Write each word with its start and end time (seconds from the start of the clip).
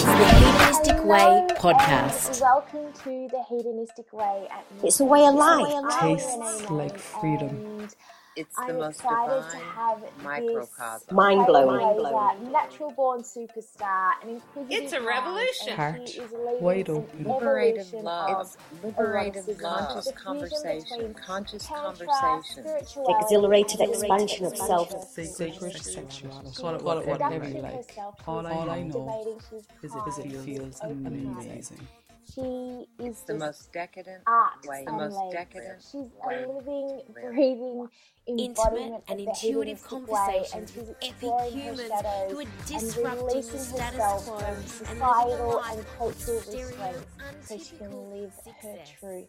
It's 0.00 0.04
the 0.06 0.14
Hedonistic 0.14 1.04
Way 1.04 1.44
podcast. 1.56 2.40
Welcome 2.40 2.92
to 3.02 3.28
the 3.32 3.42
Hedonistic 3.48 4.12
Way. 4.12 4.46
At 4.48 4.64
It's 4.84 5.00
a 5.00 5.04
way 5.04 5.26
of 5.26 5.34
life. 5.34 5.74
Tastes 5.98 6.70
like 6.70 6.96
freedom. 6.96 7.88
It's 8.38 8.56
I'm 8.56 8.68
the 8.68 8.74
most 8.74 9.00
excited 9.00 9.34
divine 9.34 9.50
to 9.50 9.66
have 9.66 9.98
microcosm. 10.22 11.00
this 11.08 11.12
Mind 11.12 11.46
blowing. 11.46 12.52
natural 12.52 12.90
born 12.92 13.22
superstar, 13.22 14.12
an 14.22 14.28
inquisitive 14.28 14.84
It's 14.84 14.92
a 14.92 15.00
revolution. 15.02 15.68
and 15.70 15.76
Heart 15.76 16.08
she 16.08 16.20
is 16.20 16.30
leading 16.32 16.62
wide 16.62 16.88
open. 16.88 17.26
Oh, 17.26 17.34
liberated 17.34 17.80
evolution 17.80 18.04
love. 18.04 18.30
of 18.30 18.46
It's 18.46 18.84
liberated 18.84 19.60
love. 19.60 19.88
Conscious 19.88 20.12
conversation. 20.12 20.98
between 20.98 21.14
Conscious 21.14 21.66
tantra, 21.66 22.06
conversation. 22.06 22.64
spirituality, 22.64 23.24
Exhilarated 23.24 23.80
expansion 23.80 24.46
of 24.46 24.56
self. 24.56 25.08
Sacred 25.08 25.72
sexuality. 25.76 26.52
Call 26.54 26.74
it 26.74 26.78
She's 26.78 26.84
whatever 27.08 27.48
you 27.48 27.60
like. 27.60 27.98
All 28.28 28.46
I 28.46 28.82
know 28.84 29.36
is 29.82 29.92
it 29.96 30.30
feels 30.44 30.80
she's 30.80 30.80
amazing. 30.84 31.88
She 32.34 32.86
is 32.98 33.22
the 33.22 33.34
most 33.34 33.72
decadent 33.72 34.22
art 34.26 34.66
way. 34.66 34.84
The 34.84 34.90
and 34.90 34.98
most 34.98 35.16
labor. 35.16 35.32
decadent 35.32 35.82
She's 35.82 36.10
way. 36.26 36.44
a 36.44 36.48
living, 36.48 37.00
breathing 37.12 37.88
Intimate 38.26 38.48
embodiment 38.58 39.04
and 39.08 39.20
intuitive 39.20 39.82
hedonistic 39.82 39.92
and 39.92 40.06
conversations 40.06 40.70
she's 40.70 40.88
with 40.88 40.96
epic 41.02 41.10
exploring 41.10 41.52
her 41.52 41.58
humans 41.58 41.88
shadows 41.88 42.32
who 42.32 42.38
are 42.38 42.42
and 42.42 42.66
disrupting 42.66 43.40
the 43.40 43.58
status 43.58 43.92
herself 43.92 44.24
quo 44.26 44.38
from 44.38 44.54
and 44.54 44.68
societal 44.68 45.62
and 45.64 45.86
cultural 45.96 46.36
restraints 46.38 47.06
so 47.40 47.58
she 47.58 47.76
can 47.76 48.10
live 48.10 48.32
her 48.62 48.78
truth. 49.00 49.28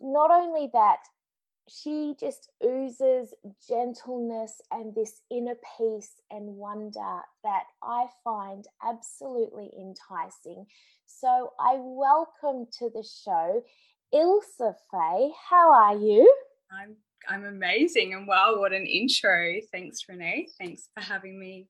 Not 0.00 0.30
only 0.30 0.70
that, 0.72 0.98
she 1.68 2.14
just 2.18 2.50
oozes 2.64 3.34
gentleness 3.68 4.60
and 4.70 4.94
this 4.94 5.20
inner 5.30 5.56
peace 5.76 6.12
and 6.30 6.56
wonder 6.56 7.20
that 7.44 7.64
I 7.82 8.06
find 8.24 8.64
absolutely 8.82 9.70
enticing. 9.78 10.66
So 11.06 11.52
I 11.60 11.76
welcome 11.78 12.66
to 12.78 12.90
the 12.90 13.06
show 13.24 13.62
Ilsa 14.14 14.74
Fay. 14.90 15.30
How 15.48 15.72
are 15.72 15.96
you? 15.96 16.32
I'm 16.72 16.96
I'm 17.28 17.44
amazing 17.44 18.14
and 18.14 18.26
wow, 18.26 18.56
what 18.58 18.72
an 18.72 18.86
intro. 18.86 19.56
Thanks, 19.70 20.08
Renee. 20.08 20.48
Thanks 20.58 20.88
for 20.94 21.02
having 21.02 21.38
me 21.38 21.68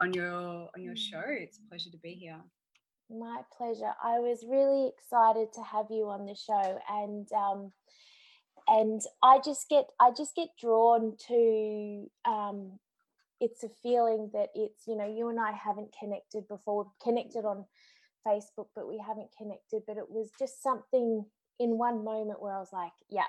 on 0.00 0.12
your 0.12 0.68
on 0.74 0.82
your 0.82 0.96
show. 0.96 1.22
It's 1.26 1.58
a 1.58 1.68
pleasure 1.68 1.90
to 1.90 1.98
be 1.98 2.12
here. 2.12 2.40
My 3.10 3.42
pleasure. 3.56 3.92
I 4.02 4.18
was 4.18 4.44
really 4.46 4.88
excited 4.88 5.52
to 5.54 5.62
have 5.62 5.86
you 5.90 6.08
on 6.08 6.26
the 6.26 6.34
show, 6.34 6.78
and 6.90 7.26
um, 7.32 7.72
and 8.68 9.00
I 9.22 9.40
just 9.44 9.68
get 9.68 9.86
I 10.00 10.10
just 10.16 10.34
get 10.36 10.48
drawn 10.60 11.16
to. 11.28 12.06
Um, 12.24 12.78
it's 13.40 13.62
a 13.62 13.68
feeling 13.82 14.30
that 14.32 14.48
it's 14.54 14.86
you 14.86 14.96
know 14.96 15.06
you 15.06 15.28
and 15.28 15.40
I 15.40 15.52
haven't 15.52 15.94
connected 15.98 16.46
before. 16.48 16.84
We've 16.84 17.00
connected 17.02 17.44
on 17.44 17.64
Facebook, 18.26 18.66
but 18.74 18.88
we 18.88 19.02
haven't 19.04 19.30
connected. 19.36 19.82
But 19.86 19.96
it 19.96 20.10
was 20.10 20.30
just 20.38 20.62
something 20.62 21.24
in 21.58 21.78
one 21.78 22.04
moment 22.04 22.42
where 22.42 22.54
I 22.54 22.60
was 22.60 22.72
like, 22.72 22.92
yeah, 23.08 23.22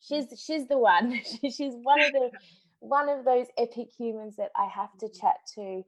she's 0.00 0.26
she's 0.44 0.66
the 0.68 0.78
one. 0.78 1.20
she's 1.42 1.74
one 1.82 2.00
of 2.00 2.12
the 2.12 2.30
one 2.80 3.08
of 3.08 3.24
those 3.24 3.46
epic 3.58 3.88
humans 3.98 4.36
that 4.36 4.50
I 4.56 4.66
have 4.66 4.96
to 4.98 5.08
chat 5.08 5.36
to. 5.56 5.82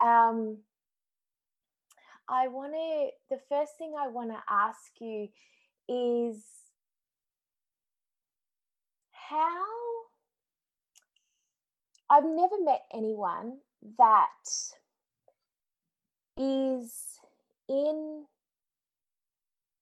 Um, 0.00 0.58
I 2.28 2.48
want 2.48 2.72
to, 2.74 3.34
the 3.34 3.40
first 3.48 3.72
thing 3.78 3.94
I 3.98 4.08
want 4.08 4.30
to 4.30 4.38
ask 4.48 4.92
you 5.00 5.28
is 5.88 6.44
how 9.28 9.64
I've 12.10 12.24
never 12.24 12.56
met 12.64 12.82
anyone 12.94 13.58
that 13.98 14.26
is 16.38 17.20
in 17.68 18.24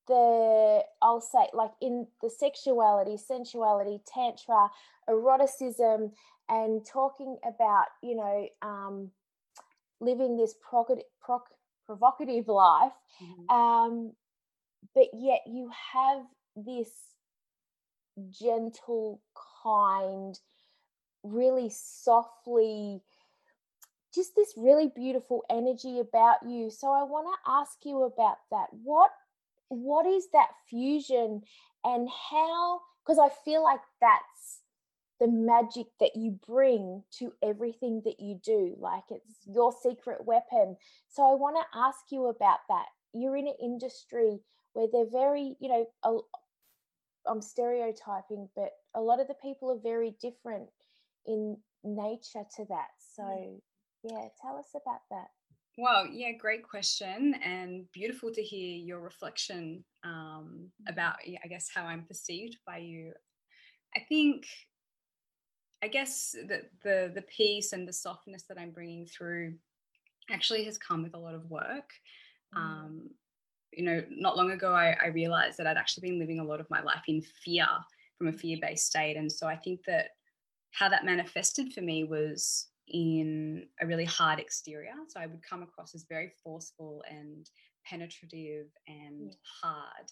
the, 0.08 0.82
I'll 1.02 1.20
say, 1.20 1.48
like 1.52 1.72
in 1.80 2.06
the 2.22 2.30
sexuality, 2.30 3.16
sensuality, 3.16 4.00
tantra, 4.12 4.68
eroticism, 5.08 6.12
and 6.48 6.84
talking 6.84 7.36
about, 7.46 7.86
you 8.02 8.16
know, 8.16 8.48
um, 8.62 9.10
living 10.00 10.36
this 10.36 10.54
provocative, 10.68 11.04
provocative 11.86 12.48
life, 12.48 12.92
um, 13.48 14.12
but 14.94 15.06
yet 15.12 15.40
you 15.46 15.70
have 15.92 16.22
this 16.56 16.90
gentle, 18.30 19.20
kind, 19.62 20.38
really 21.22 21.70
softly, 21.70 23.02
just 24.14 24.34
this 24.34 24.54
really 24.56 24.90
beautiful 24.94 25.44
energy 25.50 25.98
about 25.98 26.38
you. 26.46 26.70
So 26.70 26.90
I 26.92 27.02
want 27.02 27.26
to 27.26 27.50
ask 27.50 27.78
you 27.84 28.04
about 28.04 28.38
that. 28.50 28.66
What 28.82 29.10
what 29.68 30.06
is 30.06 30.28
that 30.32 30.48
fusion 30.70 31.42
and 31.84 32.08
how 32.30 32.80
because 33.04 33.18
I 33.18 33.28
feel 33.44 33.62
like 33.62 33.80
that's 34.00 34.60
the 35.20 35.28
magic 35.28 35.86
that 35.98 36.14
you 36.14 36.38
bring 36.46 37.02
to 37.18 37.32
everything 37.42 38.02
that 38.04 38.20
you 38.20 38.38
do 38.44 38.76
like 38.78 39.04
it's 39.10 39.46
your 39.46 39.72
secret 39.82 40.26
weapon 40.26 40.76
so 41.08 41.22
i 41.22 41.34
want 41.34 41.56
to 41.56 41.78
ask 41.78 42.00
you 42.10 42.26
about 42.26 42.58
that 42.68 42.84
you're 43.14 43.36
in 43.36 43.46
an 43.46 43.54
industry 43.62 44.38
where 44.74 44.86
they're 44.92 45.10
very 45.10 45.56
you 45.58 45.68
know 45.68 45.86
a, 46.04 46.18
i'm 47.28 47.42
stereotyping 47.42 48.48
but 48.54 48.70
a 48.94 49.00
lot 49.00 49.20
of 49.20 49.28
the 49.28 49.34
people 49.42 49.70
are 49.70 49.80
very 49.82 50.14
different 50.20 50.68
in 51.26 51.56
nature 51.84 52.44
to 52.56 52.64
that. 52.68 52.88
So 53.14 53.60
yeah 54.02 54.28
tell 54.40 54.56
us 54.56 54.70
about 54.74 55.00
that. 55.10 55.28
Well, 55.78 56.06
yeah, 56.06 56.32
great 56.32 56.66
question 56.66 57.34
and 57.44 57.84
beautiful 57.92 58.32
to 58.32 58.42
hear 58.42 58.78
your 58.78 59.00
reflection 59.00 59.84
um, 60.04 60.70
about, 60.88 61.16
I 61.44 61.48
guess, 61.48 61.68
how 61.74 61.84
I'm 61.84 62.04
perceived 62.04 62.56
by 62.66 62.78
you. 62.78 63.12
I 63.94 64.00
think, 64.08 64.46
I 65.82 65.88
guess 65.88 66.34
that 66.48 66.70
the 66.82 67.12
the 67.14 67.22
peace 67.22 67.74
and 67.74 67.86
the 67.86 67.92
softness 67.92 68.44
that 68.48 68.58
I'm 68.58 68.70
bringing 68.70 69.06
through 69.06 69.54
actually 70.30 70.64
has 70.64 70.78
come 70.78 71.02
with 71.02 71.14
a 71.14 71.18
lot 71.18 71.34
of 71.34 71.50
work. 71.50 71.90
Um, 72.56 73.10
you 73.76 73.84
know, 73.84 74.02
not 74.10 74.36
long 74.36 74.50
ago, 74.50 74.72
I, 74.72 74.96
I 75.02 75.08
realized 75.08 75.58
that 75.58 75.66
I'd 75.66 75.76
actually 75.76 76.08
been 76.08 76.18
living 76.18 76.40
a 76.40 76.44
lot 76.44 76.60
of 76.60 76.70
my 76.70 76.82
life 76.82 77.02
in 77.08 77.20
fear 77.22 77.68
from 78.16 78.28
a 78.28 78.32
fear 78.32 78.56
based 78.60 78.86
state. 78.86 79.16
And 79.16 79.30
so 79.30 79.46
I 79.46 79.56
think 79.56 79.80
that 79.86 80.08
how 80.72 80.88
that 80.88 81.04
manifested 81.04 81.72
for 81.72 81.82
me 81.82 82.04
was 82.04 82.68
in 82.88 83.66
a 83.80 83.86
really 83.86 84.04
hard 84.04 84.38
exterior. 84.38 84.92
So 85.08 85.20
I 85.20 85.26
would 85.26 85.42
come 85.48 85.62
across 85.62 85.94
as 85.94 86.06
very 86.08 86.32
forceful 86.42 87.02
and 87.08 87.48
penetrative 87.84 88.66
and 88.88 89.36
hard. 89.62 90.10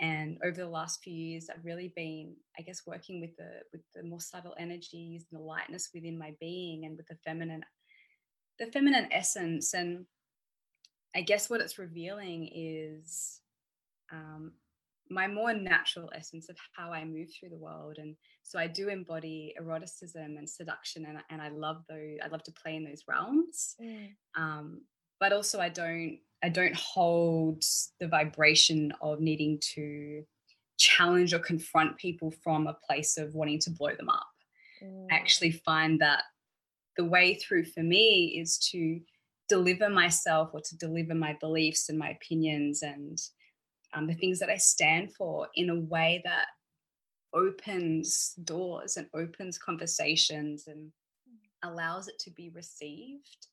And 0.00 0.38
over 0.44 0.56
the 0.56 0.68
last 0.68 1.00
few 1.02 1.12
years, 1.12 1.48
I've 1.50 1.64
really 1.64 1.92
been, 1.96 2.36
I 2.58 2.62
guess, 2.62 2.82
working 2.86 3.20
with 3.20 3.36
the 3.36 3.62
with 3.72 3.82
the 3.94 4.04
more 4.04 4.20
subtle 4.20 4.54
energies 4.58 5.24
and 5.30 5.40
the 5.40 5.44
lightness 5.44 5.90
within 5.92 6.18
my 6.18 6.34
being 6.40 6.84
and 6.84 6.96
with 6.96 7.06
the 7.08 7.16
feminine, 7.24 7.62
the 8.58 8.66
feminine 8.66 9.08
essence. 9.10 9.74
And 9.74 10.04
I 11.16 11.22
guess 11.22 11.48
what 11.48 11.60
it's 11.60 11.78
revealing 11.78 12.50
is 12.54 13.40
um, 14.12 14.52
my 15.10 15.26
more 15.26 15.52
natural 15.52 16.10
essence 16.14 16.48
of 16.48 16.56
how 16.76 16.92
I 16.92 17.04
move 17.04 17.28
through 17.32 17.50
the 17.50 17.56
world. 17.56 17.96
And 17.98 18.14
so 18.42 18.58
I 18.58 18.66
do 18.66 18.88
embody 18.88 19.54
eroticism 19.58 20.36
and 20.36 20.48
seduction, 20.48 21.06
and, 21.06 21.18
and 21.30 21.40
I 21.40 21.48
love 21.48 21.82
those. 21.88 22.18
I 22.22 22.28
love 22.28 22.42
to 22.44 22.52
play 22.52 22.76
in 22.76 22.84
those 22.84 23.04
realms. 23.08 23.76
Mm. 23.82 24.08
Um, 24.36 24.82
but 25.20 25.32
also, 25.32 25.60
I 25.60 25.68
don't. 25.68 26.18
I 26.40 26.48
don't 26.48 26.76
hold 26.76 27.64
the 27.98 28.06
vibration 28.06 28.92
of 29.00 29.18
needing 29.18 29.58
to 29.74 30.22
challenge 30.78 31.34
or 31.34 31.40
confront 31.40 31.96
people 31.96 32.30
from 32.30 32.68
a 32.68 32.76
place 32.86 33.16
of 33.18 33.34
wanting 33.34 33.58
to 33.60 33.70
blow 33.70 33.90
them 33.96 34.08
up. 34.08 34.28
Mm. 34.80 35.06
I 35.10 35.16
actually 35.16 35.50
find 35.50 36.00
that 36.00 36.22
the 36.96 37.04
way 37.04 37.34
through 37.34 37.64
for 37.64 37.82
me 37.82 38.38
is 38.40 38.58
to 38.70 39.00
deliver 39.48 39.88
myself 39.88 40.50
or 40.52 40.60
to 40.60 40.76
deliver 40.76 41.14
my 41.14 41.36
beliefs 41.40 41.88
and 41.88 41.98
my 41.98 42.10
opinions 42.10 42.82
and 42.82 43.18
um, 43.94 44.06
the 44.06 44.14
things 44.14 44.38
that 44.38 44.50
I 44.50 44.56
stand 44.56 45.14
for 45.14 45.48
in 45.54 45.70
a 45.70 45.80
way 45.80 46.20
that 46.24 46.46
opens 47.34 48.34
doors 48.44 48.96
and 48.96 49.06
opens 49.14 49.58
conversations 49.58 50.66
and 50.66 50.90
allows 51.62 52.08
it 52.08 52.18
to 52.20 52.30
be 52.30 52.50
received. 52.50 53.46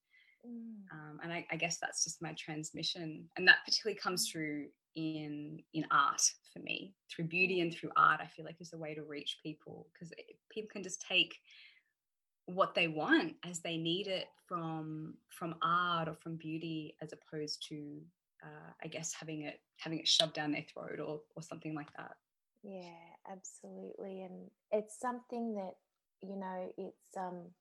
Mm. 0.46 0.84
Um, 0.92 1.19
and 1.24 1.34
I, 1.34 1.46
I 1.52 1.56
guess 1.56 1.78
that's 1.80 2.04
just 2.04 2.22
my 2.22 2.34
transmission, 2.34 3.25
and 3.38 3.48
that 3.48 3.58
particularly 3.66 3.98
comes 3.98 4.30
through 4.30 4.68
in 4.96 5.60
in 5.74 5.86
art 5.92 6.22
for 6.54 6.60
me, 6.60 6.94
through 7.12 7.25
beauty 7.25 7.62
and 7.62 7.74
through 7.74 7.90
art. 7.98 8.19
I 8.22 8.28
feel 8.28 8.46
like 8.46 8.56
is 8.60 8.74
a 8.74 8.78
way 8.78 8.94
to 8.94 9.04
reach 9.04 9.40
people 9.42 9.88
because 9.94 10.14
people 10.52 10.69
can 10.72 10.84
just 10.84 11.04
take 11.08 11.36
what 12.45 12.75
they 12.75 12.88
want 12.88 13.33
as 13.50 13.59
they 13.59 13.77
need 13.77 14.07
it 14.07 14.27
from 14.47 15.15
from 15.30 15.56
art 15.63 16.07
or 16.07 16.15
from 16.15 16.36
beauty 16.36 16.95
as 17.01 17.12
opposed 17.12 17.65
to 17.68 18.00
uh, 18.44 18.71
i 18.83 18.88
guess 18.88 19.13
having 19.13 19.42
it 19.42 19.59
having 19.77 20.00
it 20.00 20.07
shoved 20.07 20.33
down 20.33 20.51
their 20.51 20.65
throat 20.71 21.00
or 21.00 21.21
or 21.36 21.42
something 21.42 21.74
like 21.74 21.92
that 21.97 22.15
Yeah, 22.65 23.31
absolutely. 23.31 24.24
And 24.24 24.50
it's 24.71 25.00
something 25.00 25.53
that, 25.53 25.75
you 26.21 26.36
know, 26.36 26.74
it's 26.77 27.15
um 27.15 27.51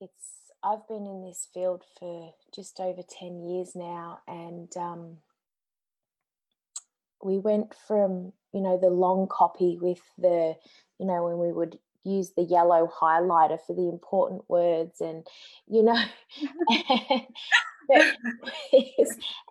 it's 0.00 0.52
I've 0.62 0.86
been 0.88 1.06
in 1.06 1.24
this 1.24 1.48
field 1.52 1.82
for 1.98 2.34
just 2.54 2.78
over 2.80 3.02
10 3.02 3.42
years 3.42 3.72
now 3.74 4.20
and 4.28 4.68
um, 4.76 5.16
we 7.24 7.38
went 7.38 7.74
from 7.86 8.32
you 8.52 8.60
know 8.60 8.78
the 8.78 8.90
long 8.90 9.26
copy 9.30 9.78
with 9.80 10.00
the 10.18 10.54
you 10.98 11.06
know 11.06 11.24
when 11.24 11.38
we 11.38 11.52
would 11.52 11.78
use 12.04 12.32
the 12.36 12.42
yellow 12.42 12.90
highlighter 13.00 13.58
for 13.66 13.74
the 13.74 13.88
important 13.88 14.42
words 14.48 15.00
and 15.00 15.26
you 15.68 15.82
know 15.82 15.98
but, 17.88 18.04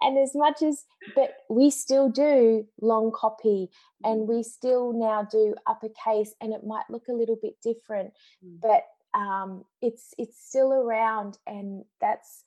and 0.01 0.17
as 0.17 0.33
much 0.33 0.61
as 0.61 0.85
but 1.15 1.33
we 1.49 1.69
still 1.69 2.09
do 2.09 2.65
long 2.81 3.11
copy 3.13 3.69
and 4.03 4.27
we 4.27 4.43
still 4.43 4.93
now 4.93 5.27
do 5.29 5.55
uppercase 5.67 6.33
and 6.41 6.53
it 6.53 6.65
might 6.65 6.89
look 6.89 7.07
a 7.09 7.13
little 7.13 7.37
bit 7.41 7.55
different 7.61 8.13
Mm. 8.45 8.59
but 8.61 8.83
um, 9.13 9.65
it's 9.81 10.13
it's 10.17 10.37
still 10.37 10.71
around 10.71 11.37
and 11.47 11.83
that's 11.99 12.43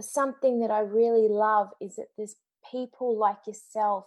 something 0.00 0.60
that 0.60 0.70
i 0.70 0.80
really 0.80 1.28
love 1.28 1.70
is 1.80 1.96
that 1.96 2.08
there's 2.16 2.36
people 2.70 3.16
like 3.16 3.38
yourself 3.46 4.04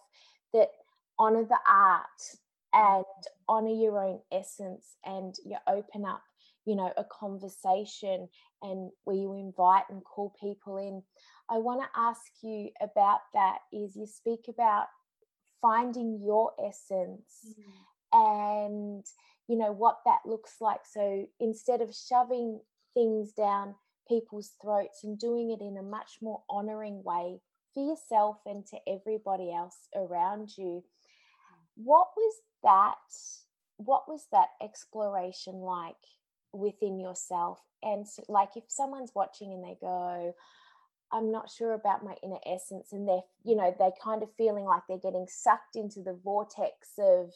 that 0.53 0.69
honor 1.17 1.43
the 1.43 1.57
art 1.67 2.37
and 2.73 3.05
honor 3.47 3.73
your 3.73 4.03
own 4.03 4.19
essence 4.31 4.97
and 5.05 5.35
you 5.45 5.57
open 5.67 6.05
up 6.05 6.21
you 6.65 6.75
know 6.75 6.91
a 6.97 7.03
conversation 7.03 8.27
and 8.61 8.91
where 9.03 9.15
you 9.15 9.33
invite 9.33 9.85
and 9.89 10.03
call 10.03 10.35
people 10.39 10.77
in. 10.77 11.01
I 11.49 11.57
want 11.57 11.81
to 11.81 11.99
ask 11.99 12.21
you 12.43 12.69
about 12.81 13.21
that 13.33 13.59
is 13.73 13.95
you 13.95 14.05
speak 14.05 14.45
about 14.47 14.85
finding 15.61 16.21
your 16.23 16.51
essence 16.63 17.55
mm. 17.57 17.63
and 18.13 19.05
you 19.47 19.57
know 19.57 19.71
what 19.71 19.97
that 20.05 20.19
looks 20.25 20.57
like. 20.61 20.81
So 20.91 21.25
instead 21.39 21.81
of 21.81 21.95
shoving 21.95 22.59
things 22.93 23.31
down 23.31 23.75
people's 24.07 24.51
throats 24.61 25.03
and 25.03 25.17
doing 25.17 25.51
it 25.51 25.61
in 25.61 25.77
a 25.77 25.83
much 25.83 26.17
more 26.21 26.43
honoring 26.49 27.03
way 27.03 27.39
for 27.73 27.87
yourself 27.87 28.37
and 28.45 28.65
to 28.65 28.77
everybody 28.87 29.53
else 29.53 29.87
around 29.95 30.49
you 30.57 30.83
mm. 30.83 30.83
what 31.75 32.07
was 32.17 32.33
that 32.63 32.95
what 33.77 34.09
was 34.09 34.27
that 34.31 34.49
exploration 34.61 35.55
like 35.55 35.95
within 36.51 36.99
yourself? 36.99 37.59
And 37.81 38.07
so, 38.07 38.23
like 38.27 38.49
if 38.55 38.65
someone's 38.67 39.11
watching 39.15 39.53
and 39.53 39.63
they 39.63 39.77
go 39.79 40.33
i'm 41.11 41.31
not 41.31 41.49
sure 41.49 41.73
about 41.73 42.03
my 42.03 42.13
inner 42.23 42.37
essence 42.45 42.91
and 42.91 43.07
they're 43.07 43.23
you 43.43 43.55
know 43.55 43.73
they're 43.79 43.91
kind 44.03 44.21
of 44.23 44.29
feeling 44.37 44.65
like 44.65 44.81
they're 44.87 44.97
getting 44.97 45.25
sucked 45.27 45.75
into 45.75 46.01
the 46.01 46.17
vortex 46.23 46.89
of 46.99 47.33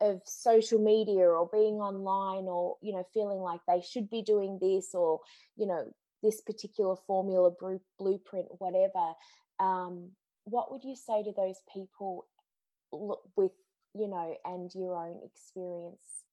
of 0.00 0.20
social 0.24 0.78
media 0.78 1.26
or 1.28 1.48
being 1.52 1.76
online 1.76 2.44
or 2.44 2.76
you 2.80 2.92
know 2.92 3.04
feeling 3.12 3.38
like 3.38 3.60
they 3.66 3.80
should 3.80 4.08
be 4.08 4.22
doing 4.22 4.58
this 4.60 4.94
or 4.94 5.20
you 5.56 5.66
know 5.66 5.84
this 6.22 6.40
particular 6.40 6.94
formula 7.06 7.50
blueprint 7.98 8.46
whatever 8.58 9.12
um, 9.60 10.10
what 10.44 10.70
would 10.70 10.84
you 10.84 10.94
say 10.94 11.22
to 11.22 11.32
those 11.36 11.60
people 11.72 12.26
with 13.36 13.52
you 13.98 14.08
know 14.08 14.36
and 14.44 14.70
your 14.74 14.96
own 14.96 15.20
experience 15.24 16.24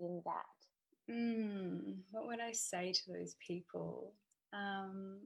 in 0.00 0.22
that. 0.24 1.12
Mm, 1.12 1.96
what 2.10 2.26
would 2.26 2.40
i 2.40 2.52
say 2.52 2.92
to 2.92 3.12
those 3.12 3.36
people? 3.46 4.14
Um, 4.52 5.18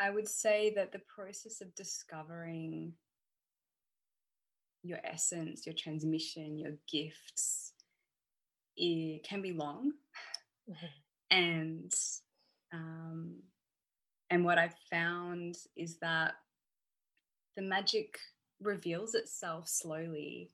i 0.00 0.10
would 0.10 0.28
say 0.28 0.72
that 0.74 0.92
the 0.92 1.00
process 1.14 1.60
of 1.60 1.74
discovering 1.74 2.92
your 4.82 4.98
essence 5.04 5.66
your 5.66 5.74
transmission 5.74 6.58
your 6.58 6.72
gifts 6.90 7.74
it 8.80 9.22
can 9.22 9.42
be 9.42 9.52
long. 9.52 9.92
Mm-hmm. 10.68 11.36
and 11.36 11.92
um, 12.72 13.36
and 14.30 14.44
what 14.44 14.58
I've 14.58 14.76
found 14.90 15.56
is 15.76 15.98
that 15.98 16.34
the 17.56 17.62
magic 17.62 18.16
reveals 18.60 19.14
itself 19.14 19.68
slowly. 19.68 20.50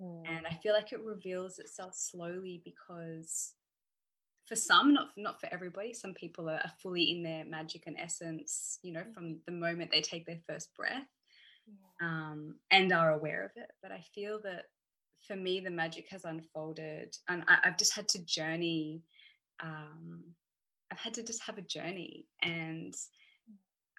Mm. 0.00 0.22
And 0.28 0.46
I 0.46 0.54
feel 0.54 0.72
like 0.72 0.92
it 0.92 1.02
reveals 1.02 1.58
itself 1.58 1.94
slowly 1.94 2.62
because 2.64 3.52
for 4.46 4.56
some, 4.56 4.92
not 4.92 5.08
not 5.16 5.40
for 5.40 5.48
everybody, 5.52 5.92
some 5.92 6.14
people 6.14 6.48
are, 6.48 6.60
fully 6.82 7.10
in 7.10 7.22
their 7.22 7.44
magic 7.44 7.84
and 7.86 7.96
essence, 7.98 8.78
you 8.82 8.92
know, 8.92 9.04
from 9.14 9.38
the 9.46 9.52
moment 9.52 9.90
they 9.90 10.02
take 10.02 10.26
their 10.26 10.40
first 10.48 10.74
breath 10.76 11.08
yeah. 11.66 12.06
um, 12.06 12.56
and 12.70 12.92
are 12.92 13.12
aware 13.12 13.44
of 13.44 13.52
it. 13.56 13.70
But 13.82 13.92
I 13.92 14.04
feel 14.14 14.40
that 14.44 14.64
for 15.26 15.36
me, 15.36 15.60
the 15.60 15.70
magic 15.70 16.06
has 16.10 16.24
unfolded 16.24 17.16
and 17.28 17.44
I, 17.48 17.58
have 17.62 17.78
just 17.78 17.94
had 17.94 18.08
to 18.08 18.24
journey 18.26 19.02
um, 19.62 20.24
I've 20.90 20.98
had 20.98 21.14
to 21.14 21.22
just 21.22 21.42
have 21.44 21.58
a 21.58 21.62
journey 21.62 22.26
and 22.42 22.94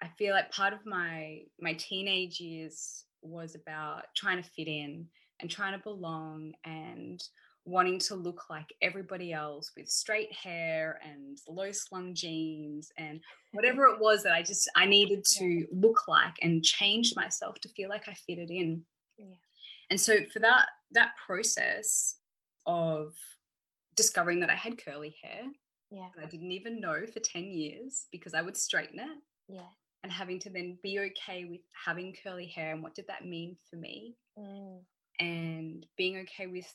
I 0.02 0.08
feel 0.18 0.34
like 0.34 0.50
part 0.50 0.72
of 0.72 0.84
my 0.84 1.42
my 1.60 1.74
teenage 1.74 2.40
years 2.40 3.04
was 3.22 3.54
about 3.54 4.04
trying 4.14 4.42
to 4.42 4.48
fit 4.50 4.68
in 4.68 5.06
and 5.40 5.50
trying 5.50 5.76
to 5.76 5.82
belong 5.82 6.52
and 6.64 7.22
wanting 7.64 7.98
to 7.98 8.14
look 8.14 8.48
like 8.48 8.66
everybody 8.80 9.32
else 9.32 9.72
with 9.76 9.88
straight 9.88 10.32
hair 10.32 11.00
and 11.04 11.38
low 11.48 11.72
slung 11.72 12.14
jeans 12.14 12.90
and 12.96 13.20
whatever 13.52 13.86
it 13.86 13.98
was 13.98 14.22
that 14.22 14.32
I 14.32 14.42
just 14.42 14.70
I 14.76 14.86
needed 14.86 15.24
to 15.38 15.66
look 15.72 16.06
like 16.06 16.34
and 16.42 16.64
change 16.64 17.14
myself 17.16 17.56
to 17.62 17.68
feel 17.70 17.88
like 17.88 18.08
I 18.08 18.14
fitted 18.14 18.50
in. 18.50 18.82
Yeah. 19.18 19.34
And 19.90 20.00
so 20.00 20.18
for 20.32 20.38
that 20.40 20.66
that 20.92 21.10
process 21.26 22.16
of 22.66 23.14
discovering 23.96 24.40
that 24.40 24.50
I 24.50 24.54
had 24.54 24.82
curly 24.82 25.16
hair 25.22 25.42
yeah. 25.90 26.08
I 26.20 26.26
didn't 26.26 26.52
even 26.52 26.80
know 26.80 27.06
for 27.12 27.20
10 27.20 27.44
years 27.44 28.06
because 28.10 28.34
I 28.34 28.42
would 28.42 28.56
straighten 28.56 28.98
it. 28.98 29.18
Yeah. 29.48 29.68
And 30.06 30.12
having 30.12 30.38
to 30.38 30.50
then 30.50 30.78
be 30.84 31.00
okay 31.00 31.46
with 31.46 31.62
having 31.84 32.14
curly 32.22 32.46
hair 32.46 32.72
and 32.72 32.80
what 32.80 32.94
did 32.94 33.08
that 33.08 33.26
mean 33.26 33.56
for 33.68 33.74
me? 33.74 34.14
Mm. 34.38 34.78
And 35.18 35.84
being 35.96 36.18
okay 36.18 36.46
with 36.46 36.72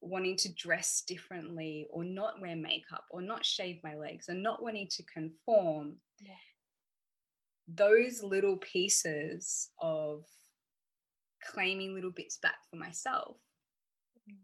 wanting 0.00 0.38
to 0.38 0.54
dress 0.54 1.02
differently 1.06 1.86
or 1.90 2.02
not 2.02 2.40
wear 2.40 2.56
makeup 2.56 3.04
or 3.10 3.20
not 3.20 3.44
shave 3.44 3.78
my 3.84 3.94
legs 3.94 4.30
and 4.30 4.42
not 4.42 4.62
wanting 4.62 4.88
to 4.92 5.02
conform. 5.02 5.96
Yeah. 6.18 6.32
Those 7.68 8.22
little 8.22 8.56
pieces 8.56 9.68
of 9.78 10.24
claiming 11.44 11.92
little 11.92 12.10
bits 12.10 12.38
back 12.38 12.56
for 12.70 12.76
myself 12.76 13.36
mm. 14.26 14.36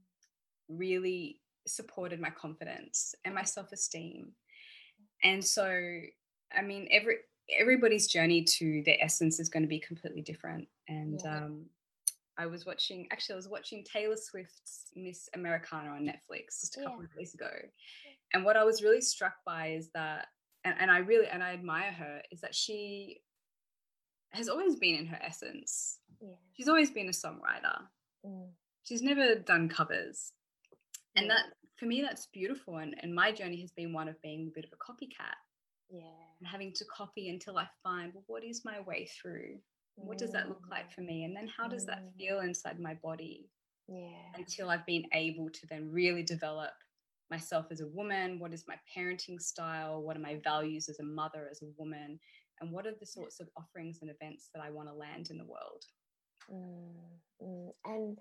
really 0.69 1.41
supported 1.67 2.21
my 2.21 2.29
confidence 2.29 3.15
and 3.25 3.35
my 3.35 3.45
self-esteem 3.45 4.33
and 5.23 5.45
so 5.45 5.65
i 6.57 6.63
mean 6.63 6.89
every 6.91 7.17
everybody's 7.57 8.07
journey 8.07 8.45
to 8.45 8.83
their 8.85 8.97
essence 9.01 9.41
is 9.41 9.49
going 9.49 9.63
to 9.63 9.69
be 9.69 9.81
completely 9.81 10.23
different. 10.23 10.69
And 10.89 11.21
yeah. 11.25 11.45
um 11.45 11.67
i 12.41 12.47
was 12.47 12.65
watching 12.65 13.07
actually 13.11 13.33
i 13.33 13.37
was 13.37 13.49
watching 13.49 13.83
taylor 13.83 14.17
swift's 14.17 14.93
miss 14.95 15.29
americana 15.35 15.91
on 15.91 16.03
netflix 16.03 16.61
just 16.61 16.77
a 16.77 16.85
couple 16.85 17.01
yeah. 17.01 17.05
of 17.05 17.17
days 17.17 17.35
ago. 17.35 17.51
And 18.33 18.45
what 18.45 18.57
i 18.57 18.65
was 18.65 18.83
really 18.83 19.01
struck 19.01 19.35
by 19.45 19.69
is 19.69 19.91
that 19.95 20.27
and, 20.65 20.75
and 20.79 20.91
i 20.91 20.99
really 20.99 21.27
and 21.27 21.43
i 21.43 21.53
admire 21.53 21.93
her 21.93 22.23
is 22.31 22.41
that 22.41 22.55
she 22.55 23.21
has 24.31 24.49
always 24.49 24.77
been 24.77 24.95
in 24.95 25.07
her 25.07 25.19
essence. 25.23 26.01
Yeah. 26.21 26.35
she's 26.53 26.69
always 26.69 26.91
been 26.91 27.09
a 27.09 27.13
songwriter. 27.13 27.79
Mm. 28.27 28.49
she's 28.85 29.03
never 29.03 29.37
done 29.37 29.69
covers. 29.69 30.33
And 31.17 31.31
that 31.31 31.45
for 31.77 31.87
me 31.87 32.03
that's 32.03 32.27
beautiful. 32.27 32.77
And, 32.77 32.95
and 33.03 33.15
my 33.15 33.33
journey 33.33 33.61
has 33.63 33.73
been 33.73 33.93
one 33.93 34.09
of 34.09 34.21
being 34.23 34.49
a 34.49 34.55
bit 34.55 34.65
of 34.65 34.73
a 34.73 34.77
copycat 34.77 35.39
yeah. 35.91 36.03
And 36.41 36.49
having 36.49 36.73
to 36.75 36.85
copy 36.85 37.29
until 37.29 37.59
i 37.59 37.67
find 37.83 38.13
well 38.15 38.25
what 38.27 38.45
is 38.45 38.65
my 38.65 38.81
way 38.81 39.09
through? 39.21 39.59
What 39.97 40.19
does 40.19 40.31
that 40.31 40.49
look 40.49 40.63
like 40.71 40.93
for 40.93 41.01
me? 41.01 41.25
And 41.25 41.35
then 41.35 41.49
how 41.49 41.67
does 41.67 41.85
that 41.87 42.05
feel 42.17 42.39
inside 42.39 42.79
my 42.79 42.95
body 42.95 43.51
yeah. 43.89 44.31
until 44.37 44.71
i've 44.71 44.87
been 44.87 45.05
able 45.13 45.51
to 45.51 45.67
then 45.69 45.91
really 45.91 46.23
develop 46.23 46.71
myself 47.31 47.67
as 47.71 47.81
a 47.81 47.89
woman? 47.89 48.39
What 48.39 48.55
is 48.55 48.65
my 48.69 48.77
parenting 48.97 49.41
style? 49.41 50.03
What 50.03 50.17
are 50.17 50.21
my 50.21 50.41
values 50.45 50.89
as 50.89 51.01
a 51.01 51.05
mother 51.05 51.49
as 51.51 51.63
a 51.63 51.73
woman? 51.77 52.19
And 52.61 52.73
what 52.73 52.87
are 52.87 52.95
the 52.99 53.07
sorts 53.07 53.41
of 53.41 53.49
offerings 53.57 53.99
and 54.03 54.11
events 54.11 54.51
that 54.55 54.63
i 54.63 54.71
want 54.71 54.89
to 54.89 54.95
land 54.95 55.29
in 55.31 55.39
the 55.39 55.45
world? 55.45 55.85
Mm, 56.53 57.43
mm. 57.43 57.71
and 57.85 58.19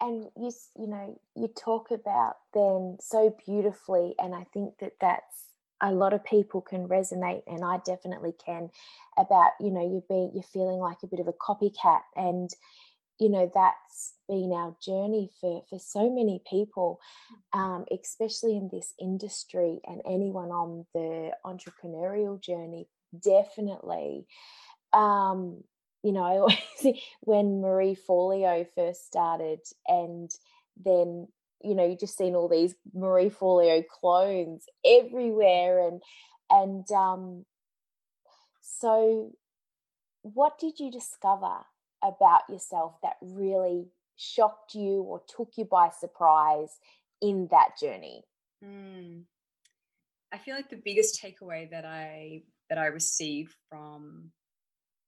and 0.00 0.26
you 0.36 0.50
you 0.76 0.86
know 0.86 1.20
you 1.36 1.48
talk 1.48 1.90
about 1.90 2.36
them 2.52 2.96
so 3.00 3.36
beautifully 3.44 4.14
and 4.18 4.34
i 4.34 4.44
think 4.52 4.74
that 4.80 4.92
that's 5.00 5.53
a 5.84 5.92
lot 5.92 6.12
of 6.12 6.24
people 6.24 6.60
can 6.60 6.88
resonate 6.88 7.42
and 7.46 7.64
i 7.64 7.78
definitely 7.84 8.32
can 8.44 8.70
about 9.16 9.52
you 9.60 9.70
know 9.70 10.02
you're 10.34 10.42
feeling 10.42 10.78
like 10.78 10.98
a 11.02 11.06
bit 11.06 11.20
of 11.20 11.28
a 11.28 11.32
copycat 11.32 12.00
and 12.16 12.50
you 13.20 13.28
know 13.28 13.48
that's 13.54 14.14
been 14.28 14.50
our 14.52 14.74
journey 14.84 15.30
for 15.40 15.62
for 15.70 15.78
so 15.78 16.10
many 16.10 16.42
people 16.50 16.98
um, 17.52 17.84
especially 17.92 18.56
in 18.56 18.68
this 18.72 18.92
industry 19.00 19.80
and 19.86 20.00
anyone 20.04 20.50
on 20.50 20.84
the 20.94 21.30
entrepreneurial 21.46 22.40
journey 22.40 22.88
definitely. 23.22 24.26
Um, 24.92 25.62
you 26.02 26.12
know, 26.12 26.48
when 27.20 27.60
Marie 27.60 27.96
Forleo 28.08 28.66
first 28.74 29.06
started, 29.06 29.60
and 29.86 30.30
then 30.82 31.28
you 31.64 31.74
know, 31.74 31.86
you've 31.86 32.00
just 32.00 32.16
seen 32.16 32.34
all 32.34 32.48
these 32.48 32.74
Marie 32.92 33.30
Forleo 33.30 33.84
clones 33.86 34.66
everywhere, 34.84 35.88
and 35.88 36.02
and 36.50 36.90
um, 36.92 37.44
so 38.60 39.32
what 40.22 40.58
did 40.58 40.78
you 40.78 40.90
discover 40.90 41.56
about 42.02 42.42
yourself 42.48 42.96
that 43.02 43.16
really 43.22 43.86
shocked 44.16 44.74
you 44.74 45.02
or 45.02 45.22
took 45.34 45.52
you 45.56 45.64
by 45.64 45.90
surprise 45.90 46.78
in 47.20 47.48
that 47.50 47.70
journey? 47.80 48.24
Mm. 48.64 49.24
I 50.32 50.38
feel 50.38 50.54
like 50.56 50.70
the 50.70 50.80
biggest 50.84 51.22
takeaway 51.22 51.70
that 51.70 51.84
I 51.84 52.42
that 52.68 52.78
I 52.78 52.86
received 52.86 53.54
from 53.68 54.30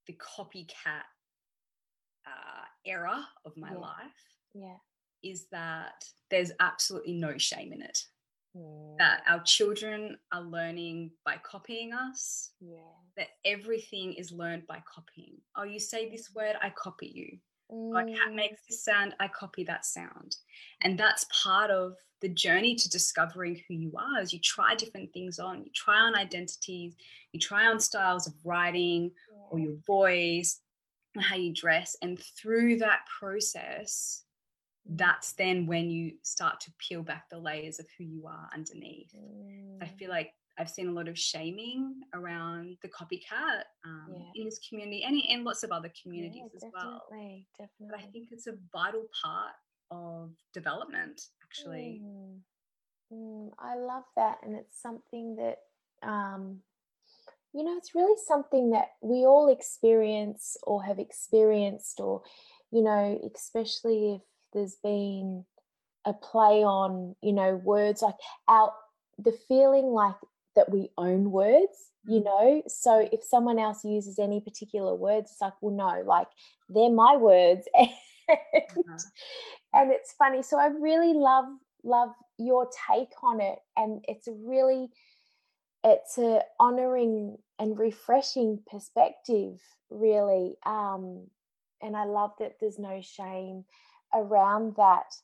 the 0.06 0.14
copycat 0.14 1.04
uh, 2.26 2.64
era 2.84 3.26
of 3.44 3.56
my 3.56 3.72
Yeah. 3.72 3.78
life 3.78 4.36
Yeah. 4.54 4.76
Is 5.30 5.46
that 5.50 6.04
there's 6.30 6.52
absolutely 6.60 7.14
no 7.14 7.38
shame 7.38 7.72
in 7.72 7.82
it. 7.82 7.98
Mm, 8.56 8.96
That 8.98 9.22
our 9.28 9.42
children 9.44 10.18
are 10.32 10.42
learning 10.42 11.12
by 11.24 11.36
copying 11.42 11.92
us. 11.92 12.52
yeah. 12.60 12.78
That 13.16 13.28
everything 13.44 14.12
is 14.14 14.30
learned 14.32 14.66
by 14.66 14.82
copying. 14.92 15.38
Oh, 15.56 15.62
you 15.64 15.78
say 15.80 16.10
this 16.10 16.34
word, 16.34 16.56
I 16.62 16.70
copy 16.70 17.06
you. 17.14 17.38
Oh, 17.70 17.96
a 17.98 18.04
cat 18.04 18.30
Mm, 18.30 18.34
makes 18.34 18.66
this 18.68 18.84
sound, 18.84 19.14
I 19.20 19.28
copy 19.28 19.64
that 19.64 19.84
sound. 19.84 20.36
And 20.82 20.98
that's 20.98 21.26
part 21.42 21.70
of 21.70 21.94
the 22.20 22.28
journey 22.28 22.74
to 22.74 22.88
discovering 22.88 23.60
who 23.68 23.74
you 23.74 23.92
are 23.98 24.20
as 24.20 24.32
you 24.32 24.38
try 24.40 24.74
different 24.74 25.12
things 25.12 25.38
on. 25.38 25.64
You 25.64 25.70
try 25.74 25.98
on 25.98 26.14
identities, 26.14 26.94
you 27.32 27.40
try 27.40 27.66
on 27.66 27.80
styles 27.80 28.26
of 28.26 28.34
writing 28.44 29.10
or 29.50 29.58
your 29.58 29.76
voice, 29.86 30.60
and 31.14 31.24
how 31.24 31.36
you 31.36 31.52
dress. 31.54 31.96
And 32.02 32.18
through 32.18 32.76
that 32.78 33.00
process, 33.18 34.22
that's 34.88 35.32
then 35.32 35.66
when 35.66 35.90
you 35.90 36.12
start 36.22 36.60
to 36.60 36.72
peel 36.78 37.02
back 37.02 37.28
the 37.30 37.38
layers 37.38 37.78
of 37.78 37.86
who 37.98 38.04
you 38.04 38.26
are 38.26 38.48
underneath. 38.54 39.12
I 39.82 39.86
Mm, 39.86 39.98
feel 39.98 40.10
like 40.10 40.32
I've 40.58 40.70
seen 40.70 40.88
a 40.88 40.92
lot 40.92 41.08
of 41.08 41.18
shaming 41.18 42.00
around 42.14 42.78
the 42.82 42.88
copycat 42.88 43.64
um, 43.84 44.08
Yeah. 44.12 44.32
in 44.34 44.44
this 44.46 44.58
community 44.68 45.04
and 45.04 45.20
in 45.28 45.44
lots 45.44 45.62
of 45.62 45.70
other 45.70 45.88
yeah, 45.88 46.02
communities 46.02 46.52
as 46.54 46.64
well 46.72 47.02
definitely, 47.08 47.46
but 47.90 47.98
I 47.98 48.02
think 48.12 48.28
it's 48.30 48.46
a 48.46 48.54
vital 48.72 49.06
part 49.22 49.52
of 49.90 50.32
development, 50.54 51.20
actually. 51.42 52.02
Mm, 52.02 52.40
mm, 53.12 53.50
I 53.58 53.76
love 53.76 54.04
that, 54.16 54.38
and 54.42 54.56
it's 54.56 54.80
something 54.80 55.36
that 55.36 55.58
um, 56.02 56.62
you 57.52 57.64
know, 57.64 57.76
it's 57.76 57.94
really 57.94 58.16
something 58.26 58.70
that 58.70 58.90
we 59.00 59.24
all 59.24 59.48
experience 59.48 60.56
or 60.62 60.82
have 60.82 60.98
experienced, 60.98 62.00
or 62.00 62.22
you 62.70 62.82
know, 62.82 63.20
especially 63.34 64.14
if 64.16 64.22
there's 64.56 64.78
been 64.82 65.46
a 66.06 66.14
play 66.14 66.64
on, 66.64 67.16
you 67.22 67.32
know, 67.32 67.56
words 67.56 68.02
like 68.02 68.16
out 68.48 68.72
the 69.18 69.32
feeling 69.48 69.86
like 69.86 70.16
that 70.56 70.70
we 70.70 70.90
own 70.98 71.30
words, 71.32 71.92
you 72.06 72.20
Mm. 72.20 72.24
know. 72.24 72.62
So 72.68 73.08
if 73.12 73.24
someone 73.24 73.58
else 73.60 73.84
uses 73.84 74.18
any 74.18 74.40
particular 74.40 74.94
words, 74.94 75.32
it's 75.32 75.42
like, 75.42 75.54
well, 75.62 75.76
no, 75.76 76.02
like 76.06 76.28
they're 76.70 76.90
my 76.90 77.16
words. 77.16 77.68
And, 77.78 77.90
Uh-huh. 78.68 79.10
and 79.74 79.92
it's 79.92 80.12
funny. 80.14 80.42
So 80.42 80.58
I 80.58 80.68
really 80.68 81.14
love 81.14 81.46
love 81.84 82.10
your 82.38 82.68
take 82.88 83.12
on 83.22 83.40
it. 83.40 83.58
And 83.76 84.04
it's 84.08 84.28
really 84.28 84.90
it's 85.84 86.18
a 86.18 86.42
honoring 86.58 87.38
and 87.58 87.78
refreshing 87.78 88.60
perspective, 88.70 89.60
really. 89.90 90.56
Um, 90.66 91.28
and 91.82 91.96
I 91.96 92.04
love 92.04 92.32
that 92.40 92.54
there's 92.60 92.78
no 92.78 93.00
shame 93.02 93.64
around 94.16 94.76
that. 94.76 95.16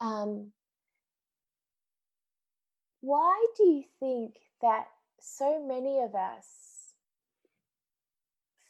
Um, 0.00 0.52
why 3.00 3.46
do 3.56 3.64
you 3.64 3.84
think 4.00 4.36
that 4.60 4.86
so 5.20 5.62
many 5.64 6.00
of 6.00 6.14
us 6.14 6.94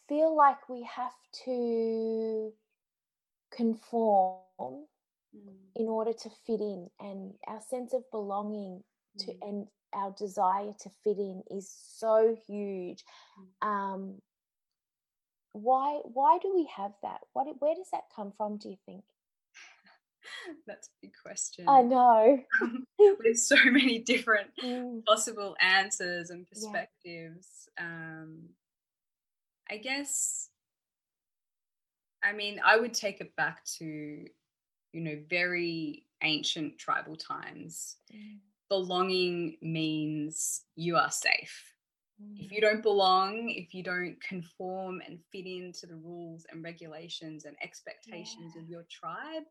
feel 0.08 0.34
like 0.36 0.68
we 0.68 0.82
have 0.84 1.14
to 1.44 2.52
conform 3.50 4.48
Mm, 5.34 5.72
in 5.74 5.88
order 5.88 6.12
to 6.12 6.28
fit 6.30 6.60
in 6.60 6.90
and 7.00 7.34
our 7.46 7.60
sense 7.60 7.92
of 7.94 8.10
belonging 8.10 8.82
to 9.18 9.18
mm, 9.18 9.40
and 9.42 9.66
our 9.94 10.10
desire 10.10 10.72
to 10.78 10.88
fit 11.02 11.18
in 11.18 11.42
is 11.50 11.70
so 11.70 12.36
huge 12.46 13.04
Mm. 13.38 13.48
um 13.62 14.20
why 15.56 16.00
why 16.04 16.38
do 16.42 16.52
we 16.54 16.64
have 16.76 16.92
that 17.02 17.20
what 17.32 17.46
where 17.60 17.74
does 17.74 17.88
that 17.92 18.04
come 18.14 18.32
from 18.36 18.56
do 18.58 18.68
you 18.68 18.76
think 18.84 19.02
That's 20.66 20.88
a 20.88 20.90
big 21.02 21.12
question. 21.22 21.64
i 21.68 21.82
know 21.82 22.38
there's 23.22 23.46
so 23.48 23.56
many 23.66 23.98
different 24.00 24.48
Mm, 24.64 25.04
possible 25.06 25.56
answers 25.60 26.30
and 26.30 26.46
Yeah. 26.46 26.48
perspectives. 26.50 27.68
Um, 27.78 28.48
I 29.70 29.76
guess, 29.78 30.48
I 32.24 32.32
mean, 32.32 32.60
I 32.64 32.76
would 32.78 32.94
take 32.94 33.20
it 33.20 33.34
back 33.36 33.64
to, 33.78 33.84
you 34.92 35.00
know, 35.00 35.18
very 35.28 36.06
ancient 36.22 36.78
tribal 36.78 37.16
times. 37.16 37.96
mm, 38.12 38.38
Belonging 38.68 39.58
means 39.60 40.62
you 40.74 40.96
are 40.96 41.10
safe. 41.10 41.75
If 42.38 42.50
mm, 42.50 42.52
you 42.52 42.60
don't 42.60 42.82
belong, 42.82 43.50
if 43.50 43.74
you 43.74 43.82
don't 43.82 44.20
conform 44.20 45.00
and 45.06 45.20
fit 45.32 45.46
into 45.46 45.86
the 45.86 45.96
rules 45.96 46.46
and 46.50 46.62
regulations 46.64 47.44
and 47.44 47.56
expectations 47.62 48.56
of 48.56 48.68
your 48.68 48.84
tribe 48.90 49.44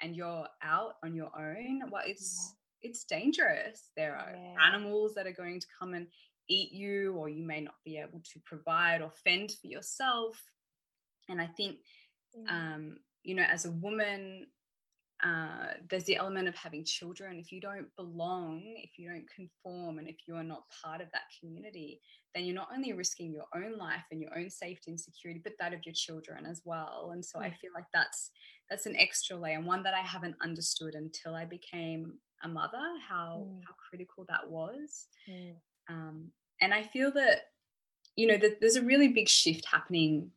and 0.00 0.16
you're 0.16 0.46
out 0.62 0.94
on 1.04 1.14
your 1.14 1.30
own, 1.38 1.82
well 1.90 2.02
it's 2.06 2.54
it's 2.82 3.04
dangerous. 3.04 3.90
There 3.96 4.14
are 4.14 4.34
Yeah. 4.34 4.56
animals 4.66 5.14
that 5.14 5.26
are 5.26 5.32
going 5.32 5.60
to 5.60 5.66
come 5.78 5.94
and 5.94 6.06
eat 6.48 6.72
you 6.72 7.14
or 7.14 7.28
you 7.28 7.44
may 7.44 7.60
not 7.60 7.74
be 7.84 7.98
able 7.98 8.20
to 8.32 8.40
provide 8.44 9.02
or 9.02 9.10
fend 9.10 9.52
for 9.60 9.66
yourself. 9.66 10.42
And 11.28 11.40
I 11.40 11.46
think 11.46 11.78
um, 12.48 12.98
you 13.22 13.34
know, 13.34 13.42
as 13.44 13.64
a 13.66 13.70
woman, 13.72 14.46
uh, 15.24 15.72
there's 15.90 16.04
the 16.04 16.16
element 16.16 16.46
of 16.46 16.54
having 16.54 16.84
children. 16.84 17.38
If 17.38 17.50
you 17.50 17.60
don't 17.60 17.88
belong, 17.96 18.62
if 18.76 18.98
you 18.98 19.08
don't 19.08 19.26
conform, 19.34 19.98
and 19.98 20.08
if 20.08 20.16
you 20.26 20.36
are 20.36 20.44
not 20.44 20.62
part 20.82 21.00
of 21.00 21.08
that 21.12 21.22
community, 21.40 22.00
then 22.34 22.44
you're 22.44 22.54
not 22.54 22.68
only 22.72 22.92
risking 22.92 23.32
your 23.32 23.46
own 23.54 23.76
life 23.76 24.04
and 24.12 24.20
your 24.20 24.36
own 24.38 24.48
safety 24.48 24.90
and 24.90 25.00
security, 25.00 25.40
but 25.42 25.54
that 25.58 25.72
of 25.72 25.84
your 25.84 25.94
children 25.94 26.46
as 26.46 26.62
well. 26.64 27.10
And 27.12 27.24
so 27.24 27.40
I 27.40 27.50
feel 27.50 27.70
like 27.74 27.86
that's 27.92 28.30
that's 28.70 28.86
an 28.86 28.96
extra 28.96 29.36
layer, 29.36 29.56
and 29.56 29.66
one 29.66 29.82
that 29.82 29.94
I 29.94 30.02
haven't 30.02 30.36
understood 30.40 30.94
until 30.94 31.34
I 31.34 31.44
became 31.46 32.18
a 32.44 32.48
mother. 32.48 32.78
How 33.08 33.46
Mm. 33.48 33.62
how 33.64 33.74
critical 33.90 34.24
that 34.28 34.48
was. 34.48 35.08
mm, 35.28 35.54
Um, 35.88 36.32
and 36.60 36.72
I 36.74 36.82
feel 36.82 37.10
that, 37.12 37.52
you 38.14 38.26
know, 38.26 38.36
that 38.36 38.60
there's 38.60 38.76
a 38.76 38.82
really 38.82 39.08
big 39.08 39.28
shift 39.28 39.64
happening 39.66 40.32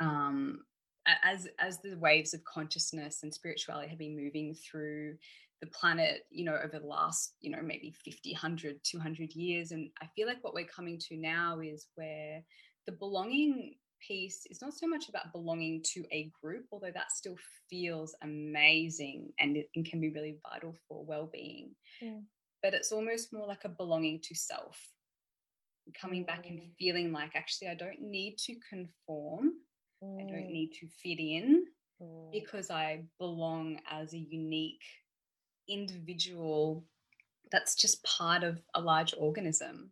um, 0.00 0.64
as 1.06 1.48
as 1.58 1.80
the 1.80 1.96
waves 1.96 2.34
of 2.34 2.44
consciousness 2.44 3.22
and 3.22 3.32
spirituality 3.32 3.88
have 3.88 3.98
been 3.98 4.16
moving 4.16 4.54
through 4.54 5.16
the 5.60 5.66
planet, 5.68 6.22
you 6.30 6.44
know, 6.44 6.56
over 6.56 6.78
the 6.78 6.86
last, 6.86 7.34
you 7.40 7.50
know, 7.50 7.60
maybe 7.62 7.94
50, 8.04 8.32
100, 8.32 8.80
200 8.82 9.32
years. 9.34 9.72
And 9.72 9.90
I 10.00 10.06
feel 10.16 10.26
like 10.26 10.42
what 10.42 10.54
we're 10.54 10.64
coming 10.64 10.98
to 11.08 11.16
now 11.16 11.60
is 11.60 11.88
where 11.96 12.42
the 12.86 12.92
belonging 12.92 13.74
piece 14.06 14.46
is 14.50 14.62
not 14.62 14.72
so 14.72 14.86
much 14.86 15.10
about 15.10 15.32
belonging 15.32 15.82
to 15.92 16.04
a 16.12 16.30
group, 16.42 16.64
although 16.72 16.92
that 16.94 17.12
still 17.12 17.36
feels 17.68 18.14
amazing 18.22 19.32
and 19.38 19.56
it 19.58 19.68
and 19.76 19.84
can 19.84 20.00
be 20.00 20.10
really 20.10 20.38
vital 20.50 20.74
for 20.88 21.04
well-being 21.04 21.74
mm, 22.02 22.24
but 22.62 22.74
it's 22.74 22.92
almost 22.92 23.32
more 23.32 23.46
like 23.46 23.64
a 23.64 23.68
belonging 23.68 24.20
to 24.20 24.34
self 24.34 24.92
coming 26.00 26.24
back 26.24 26.46
and 26.48 26.60
Mm. 26.60 26.70
feeling 26.78 27.12
like 27.12 27.34
actually 27.34 27.68
i 27.68 27.74
don't 27.74 28.00
need 28.00 28.36
to 28.38 28.54
conform 28.68 29.52
i 30.20 30.24
don't 30.24 30.48
mm, 30.48 30.52
need 30.52 30.72
to 30.72 30.86
fit 30.86 31.18
in 31.18 31.64
mm, 32.02 32.32
because 32.32 32.70
i 32.70 33.02
belong 33.18 33.78
as 33.90 34.12
a 34.14 34.18
unique 34.18 34.82
individual 35.68 36.84
that's 37.52 37.74
just 37.74 38.02
part 38.04 38.42
of 38.42 38.60
a 38.74 38.80
large 38.80 39.14
organism 39.18 39.90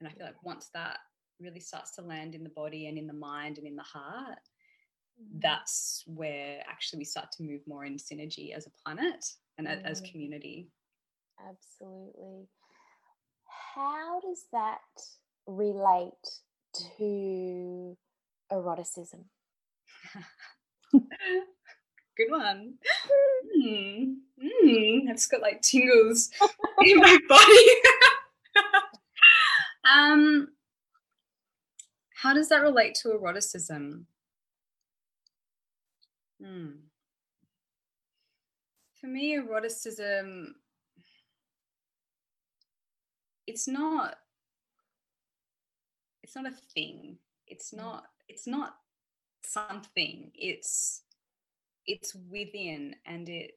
and 0.00 0.08
i 0.08 0.12
feel 0.12 0.26
like 0.26 0.42
once 0.42 0.68
that 0.74 0.98
really 1.40 1.60
starts 1.60 1.92
to 1.92 2.02
land 2.02 2.34
in 2.34 2.42
the 2.42 2.50
body 2.50 2.86
and 2.88 2.98
in 2.98 3.06
the 3.06 3.12
mind 3.12 3.58
and 3.58 3.66
in 3.66 3.76
the 3.76 3.82
heart 3.82 4.38
mm. 5.20 5.40
that's 5.40 6.02
where 6.06 6.60
actually 6.68 6.98
we 6.98 7.04
start 7.04 7.30
to 7.30 7.42
move 7.42 7.60
more 7.66 7.84
in 7.84 7.96
synergy 7.96 8.54
as 8.54 8.66
a 8.66 8.70
planet 8.84 9.24
and 9.58 9.66
a- 9.68 9.86
as 9.86 10.00
Mm. 10.00 10.10
community 10.10 10.68
Absolutely. 11.40 12.48
How 13.74 14.20
does 14.20 14.46
that 14.52 14.80
relate 15.46 16.42
to 16.98 17.96
eroticism? 18.52 19.24
Good 20.92 22.30
one. 22.30 22.74
Mm, 23.56 24.16
mm, 24.42 25.08
I've 25.08 25.16
just 25.16 25.30
got 25.30 25.40
like 25.40 25.62
tingles 25.62 26.30
in 26.84 26.98
my 26.98 27.18
body. 27.28 27.66
um, 29.94 30.48
how 32.14 32.34
does 32.34 32.48
that 32.48 32.62
relate 32.62 32.96
to 32.96 33.12
eroticism? 33.12 34.06
Hmm. 36.42 36.70
for 39.00 39.06
me, 39.06 39.34
eroticism, 39.36 40.54
it's 43.46 43.66
not, 43.66 44.16
it's 46.22 46.36
not 46.36 46.46
a 46.46 46.54
thing. 46.74 47.18
It's 47.46 47.72
not, 47.72 48.04
it's 48.28 48.46
not 48.46 48.76
something. 49.52 50.30
It's, 50.34 51.02
it's 51.86 52.14
within 52.30 52.96
and 53.06 53.28
it 53.28 53.52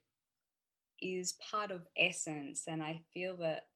is 1.01 1.33
part 1.51 1.71
of 1.71 1.87
essence. 1.97 2.63
And 2.67 2.81
I 2.81 3.01
feel 3.13 3.37
that 3.37 3.67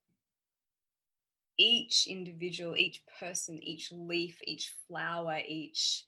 each 1.57 2.07
individual, 2.07 2.75
each 2.75 3.01
person, 3.19 3.60
each 3.62 3.91
leaf, 3.91 4.39
each 4.43 4.74
flower, 4.88 5.39
each 5.48 6.03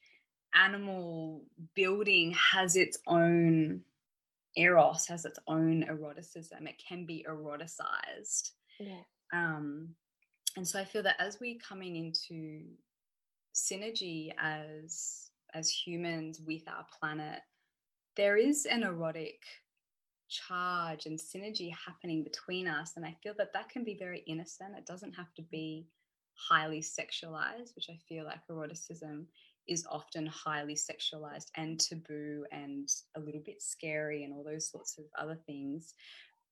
animal 0.54 1.44
building 1.76 2.36
has 2.52 2.76
its 2.76 2.98
own 3.08 3.82
eros, 4.56 5.06
has 5.08 5.26
its 5.26 5.40
own 5.48 5.84
eroticism. 5.84 6.68
It 6.68 6.82
can 6.86 7.06
be 7.06 7.26
eroticized. 7.30 8.52
Yeah. 8.80 9.02
Um, 9.34 9.90
and 10.56 10.68
so 10.68 10.80
I 10.80 10.86
feel 10.86 11.04
that 11.04 11.18
as 11.20 11.40
we're 11.40 11.60
coming 11.60 11.96
into 11.96 12.64
synergy 13.54 14.34
as 14.38 15.30
as 15.54 15.70
humans 15.70 16.42
with 16.46 16.68
our 16.68 16.86
planet, 17.00 17.42
there 18.16 18.38
is 18.38 18.66
an 18.66 18.84
erotic 18.84 19.42
charge 20.30 21.06
and 21.06 21.18
synergy 21.18 21.72
happening 21.74 22.24
between 22.24 22.68
us. 22.68 22.94
And 22.96 23.06
I 23.06 23.16
feel 23.24 23.34
that 23.38 23.54
that 23.54 23.70
can 23.70 23.84
be 23.84 23.96
very 23.98 24.24
innocent. 24.28 24.78
It 24.78 24.86
doesn't 24.86 25.14
have 25.14 25.34
to 25.36 25.42
be 25.42 25.88
highly 26.34 26.82
sexualized, 26.82 27.76
which 27.76 27.90
I 27.90 27.98
feel 28.08 28.26
like 28.26 28.40
eroticism 28.50 29.28
is 29.68 29.86
often 29.90 30.26
highly 30.28 30.76
sexualized 30.76 31.48
and 31.56 31.80
taboo 31.80 32.46
and 32.52 32.90
a 33.16 33.20
little 33.20 33.42
bit 33.46 33.62
scary 33.62 34.24
and 34.24 34.34
all 34.34 34.44
those 34.44 34.70
sorts 34.70 34.98
of 34.98 35.06
other 35.18 35.38
things. 35.46 35.94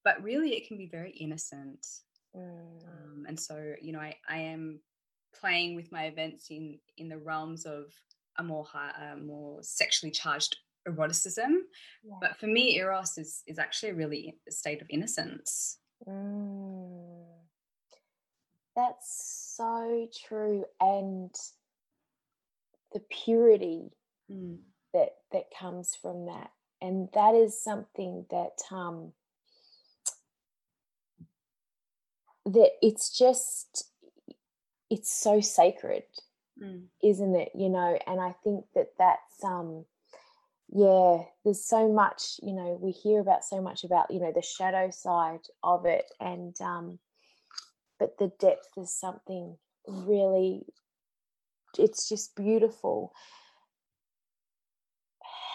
But 0.04 0.22
really, 0.22 0.56
it 0.56 0.68
can 0.68 0.78
be 0.78 0.88
very 0.88 1.12
innocent. 1.12 1.86
Mm. 2.36 2.84
Um, 2.88 3.26
and 3.28 3.40
so, 3.40 3.74
you 3.82 3.92
know, 3.94 4.00
I, 4.00 4.16
I 4.30 4.38
am 4.38 4.80
playing 5.40 5.76
with 5.76 5.92
my 5.92 6.06
events 6.06 6.48
in 6.50 6.80
in 6.98 7.10
the 7.10 7.18
realms 7.18 7.66
of 7.66 7.86
a 8.38 8.44
more 8.44 8.66
high, 8.66 8.92
uh, 9.12 9.18
more 9.18 9.60
sexually 9.62 10.12
charged 10.12 10.58
eroticism. 10.88 11.62
Yeah. 12.04 12.16
But 12.22 12.38
for 12.38 12.48
me, 12.48 12.78
eros 12.78 13.18
is 13.18 13.44
is 13.48 13.60
actually 13.60 13.94
really 13.94 14.38
a 14.48 14.52
state 14.52 14.82
of 14.82 14.88
innocence. 14.90 15.80
Mm. 16.08 17.26
That's 18.76 19.54
so 19.56 20.08
true. 20.28 20.66
And 20.80 21.34
the 22.94 23.00
purity 23.10 23.92
Mm. 24.32 24.58
that 24.92 25.18
that 25.32 25.46
comes 25.60 25.94
from 25.96 26.26
that. 26.26 26.52
And 26.82 27.10
that 27.14 27.36
is 27.36 27.62
something 27.62 28.26
that 28.32 28.58
um 28.72 29.14
that 32.46 32.72
it's 32.82 33.16
just 33.16 33.92
it's 34.90 35.12
so 35.12 35.42
sacred 35.42 36.04
Mm. 36.62 36.86
isn't 37.04 37.36
it 37.36 37.50
you 37.54 37.70
know 37.70 38.00
and 38.08 38.22
i 38.22 38.32
think 38.44 38.64
that 38.76 38.88
that's 38.98 39.44
um 39.44 39.84
yeah 40.70 41.18
there's 41.44 41.66
so 41.68 41.92
much 41.92 42.40
you 42.42 42.54
know 42.54 42.78
we 42.82 42.92
hear 42.92 43.20
about 43.20 43.44
so 43.44 43.62
much 43.62 43.84
about 43.84 44.10
you 44.10 44.22
know 44.22 44.32
the 44.34 44.42
shadow 44.42 44.90
side 44.90 45.42
of 45.64 45.86
it 45.86 46.06
and 46.22 46.56
um 46.62 46.98
but 48.00 48.18
the 48.20 48.32
depth 48.40 48.70
is 48.78 48.94
something 48.94 49.58
really 49.86 50.66
it's 51.78 52.08
just 52.08 52.36
beautiful 52.36 53.12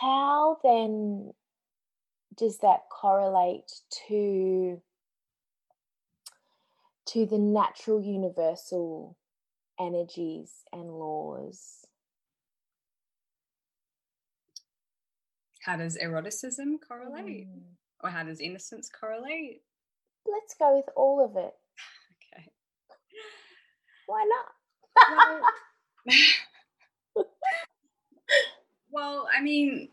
how 0.01 0.59
then 0.63 1.33
does 2.37 2.59
that 2.59 2.81
correlate 2.91 3.71
to 4.09 4.81
to 7.07 7.27
the 7.27 7.39
natural 7.39 8.01
universal 8.01 9.17
energies 9.81 10.65
and 10.73 10.91
laws 10.91 11.87
How 15.63 15.77
does 15.77 15.97
eroticism 15.99 16.79
correlate, 16.79 17.47
Mm. 17.49 17.63
or 18.03 18.11
how 18.11 18.23
does 18.23 18.41
innocence 18.41 18.89
correlate? 18.89 19.63
let's 20.27 20.55
go 20.55 20.77
with 20.77 20.89
all 20.97 21.25
of 21.25 21.37
it 21.37 21.55
Okay. 22.35 22.53
why 24.07 24.25
not 24.25 24.55
Well, 25.11 25.43
well, 28.91 29.29
I 29.37 29.41
mean, 29.41 29.89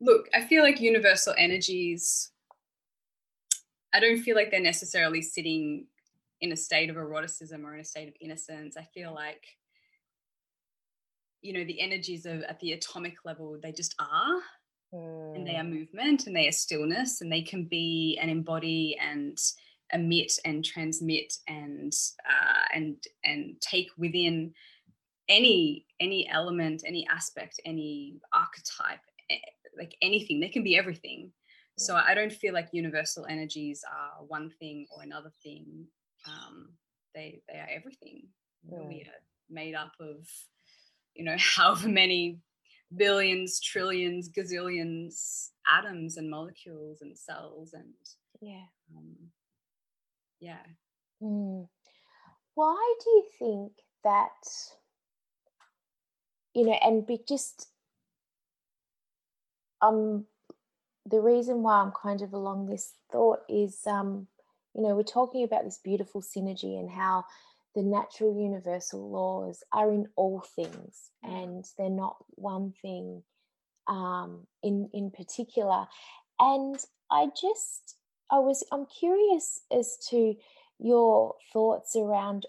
look, 0.00 0.28
I 0.34 0.42
feel 0.42 0.62
like 0.62 0.80
universal 0.80 1.34
energies. 1.36 2.30
I 3.92 3.98
don't 4.00 4.22
feel 4.22 4.36
like 4.36 4.50
they're 4.50 4.60
necessarily 4.60 5.22
sitting 5.22 5.86
in 6.40 6.52
a 6.52 6.56
state 6.56 6.90
of 6.90 6.96
eroticism 6.96 7.64
or 7.66 7.74
in 7.74 7.80
a 7.80 7.84
state 7.84 8.08
of 8.08 8.14
innocence. 8.20 8.76
I 8.76 8.84
feel 8.94 9.12
like, 9.14 9.44
you 11.42 11.52
know, 11.52 11.64
the 11.64 11.80
energies 11.80 12.26
of 12.26 12.42
at 12.42 12.60
the 12.60 12.72
atomic 12.72 13.16
level, 13.24 13.58
they 13.62 13.72
just 13.72 13.94
are. 13.98 14.40
and 15.36 15.46
they 15.46 15.56
are 15.56 15.62
Mm. 15.62 15.70
movement 15.78 16.26
and 16.26 16.34
they 16.34 16.48
are 16.48 16.52
stillness 16.52 17.20
and 17.20 17.30
they 17.30 17.42
can 17.42 17.64
be 17.64 18.18
and 18.20 18.30
embody 18.30 18.96
and 19.00 19.38
emit 19.92 20.32
and 20.44 20.64
transmit 20.64 21.32
and 21.46 21.92
uh, 22.28 22.64
and 22.74 22.96
and 23.24 23.60
take 23.60 23.88
within 23.96 24.52
any 25.28 25.86
any 26.00 26.28
element 26.28 26.82
any 26.84 27.06
aspect 27.08 27.60
any 27.64 28.18
archetype 28.32 29.00
eh, 29.30 29.36
like 29.78 29.94
anything 30.02 30.40
they 30.40 30.48
can 30.48 30.64
be 30.64 30.76
everything 30.76 31.30
so 31.78 31.94
i 31.94 32.12
don't 32.14 32.32
feel 32.32 32.52
like 32.52 32.68
universal 32.72 33.24
energies 33.26 33.84
are 33.88 34.24
one 34.26 34.50
thing 34.58 34.86
or 34.90 35.02
another 35.04 35.30
thing 35.44 35.86
um, 36.26 36.70
they 37.14 37.42
they 37.48 37.58
are 37.58 37.68
everything 37.74 38.22
know, 38.70 38.84
we 38.86 39.02
are 39.02 39.20
made 39.48 39.74
up 39.74 39.92
of 40.00 40.28
you 41.14 41.24
know 41.24 41.36
however 41.56 41.88
many 41.88 42.38
billions, 42.96 43.60
trillions, 43.60 44.28
gazillions 44.28 45.50
atoms 45.72 46.16
and 46.16 46.28
molecules 46.28 47.02
and 47.02 47.16
cells 47.16 47.72
and 47.74 47.94
yeah 48.40 48.64
um, 48.96 49.14
yeah. 50.40 50.64
Mm. 51.22 51.68
Why 52.54 52.94
do 53.04 53.10
you 53.10 53.24
think 53.38 53.72
that, 54.02 54.30
you 56.54 56.64
know, 56.64 56.78
and 56.82 57.06
be 57.06 57.20
just, 57.28 57.68
um, 59.82 60.24
the 61.06 61.20
reason 61.20 61.62
why 61.62 61.80
I'm 61.80 61.92
kind 61.92 62.22
of 62.22 62.32
along 62.32 62.66
this 62.66 62.94
thought 63.12 63.40
is, 63.48 63.86
um, 63.86 64.26
you 64.74 64.82
know, 64.82 64.94
we're 64.94 65.02
talking 65.02 65.44
about 65.44 65.64
this 65.64 65.80
beautiful 65.82 66.22
synergy 66.22 66.78
and 66.78 66.90
how 66.90 67.24
the 67.74 67.82
natural 67.82 68.34
universal 68.34 69.10
laws 69.10 69.62
are 69.72 69.92
in 69.92 70.06
all 70.16 70.44
things 70.56 71.10
and 71.22 71.64
they're 71.78 71.90
not 71.90 72.16
one 72.30 72.72
thing 72.82 73.22
um, 73.88 74.46
in 74.62 74.88
in 74.92 75.10
particular. 75.10 75.86
And 76.38 76.76
I 77.10 77.28
just, 77.40 77.96
I 78.30 78.38
was, 78.38 78.64
I'm 78.72 78.86
curious 78.86 79.60
as 79.70 79.98
to 80.10 80.34
your 80.78 81.34
thoughts 81.52 81.94
around 81.96 82.46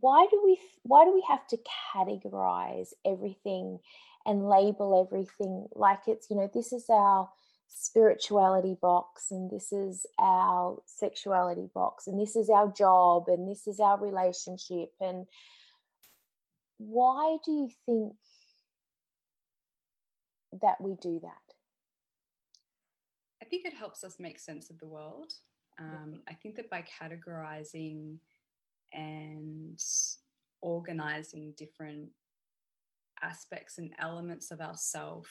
why 0.00 0.26
do 0.30 0.40
we 0.44 0.58
why 0.82 1.04
do 1.04 1.12
we 1.12 1.24
have 1.28 1.46
to 1.48 1.58
categorize 1.94 2.92
everything 3.04 3.78
and 4.24 4.48
label 4.48 5.06
everything 5.06 5.66
like 5.74 6.00
it's 6.06 6.30
you 6.30 6.36
know 6.36 6.50
this 6.54 6.72
is 6.72 6.86
our 6.88 7.28
spirituality 7.74 8.76
box 8.80 9.30
and 9.30 9.50
this 9.50 9.72
is 9.72 10.06
our 10.18 10.80
sexuality 10.86 11.68
box 11.74 12.06
and 12.06 12.20
this 12.20 12.36
is 12.36 12.48
our 12.48 12.70
job 12.72 13.24
and 13.28 13.48
this 13.48 13.66
is 13.66 13.80
our 13.80 13.98
relationship 13.98 14.90
and 15.00 15.26
why 16.78 17.36
do 17.44 17.52
you 17.52 17.68
think 17.86 18.12
that 20.60 20.80
we 20.80 20.94
do 21.00 21.18
that 21.22 21.42
I 23.42 23.44
think 23.44 23.66
it 23.66 23.74
helps 23.74 24.04
us 24.04 24.20
make 24.20 24.38
sense 24.38 24.70
of 24.70 24.78
the 24.78 24.86
world. 24.86 25.32
Um, 25.78 26.20
I 26.28 26.34
think 26.34 26.54
that 26.56 26.70
by 26.70 26.84
categorizing 27.02 28.18
and 28.92 29.82
organizing 30.60 31.52
different 31.56 32.10
aspects 33.20 33.78
and 33.78 33.92
elements 33.98 34.52
of 34.52 34.60
ourself 34.60 35.26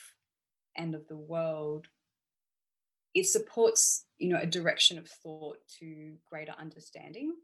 and 0.76 0.94
of 0.94 1.08
the 1.08 1.16
world, 1.16 1.86
it 3.14 3.26
supports, 3.26 4.06
you 4.18 4.28
know, 4.28 4.40
a 4.40 4.46
direction 4.46 4.98
of 4.98 5.08
thought 5.08 5.58
to 5.78 6.14
greater 6.30 6.54
understanding. 6.58 7.34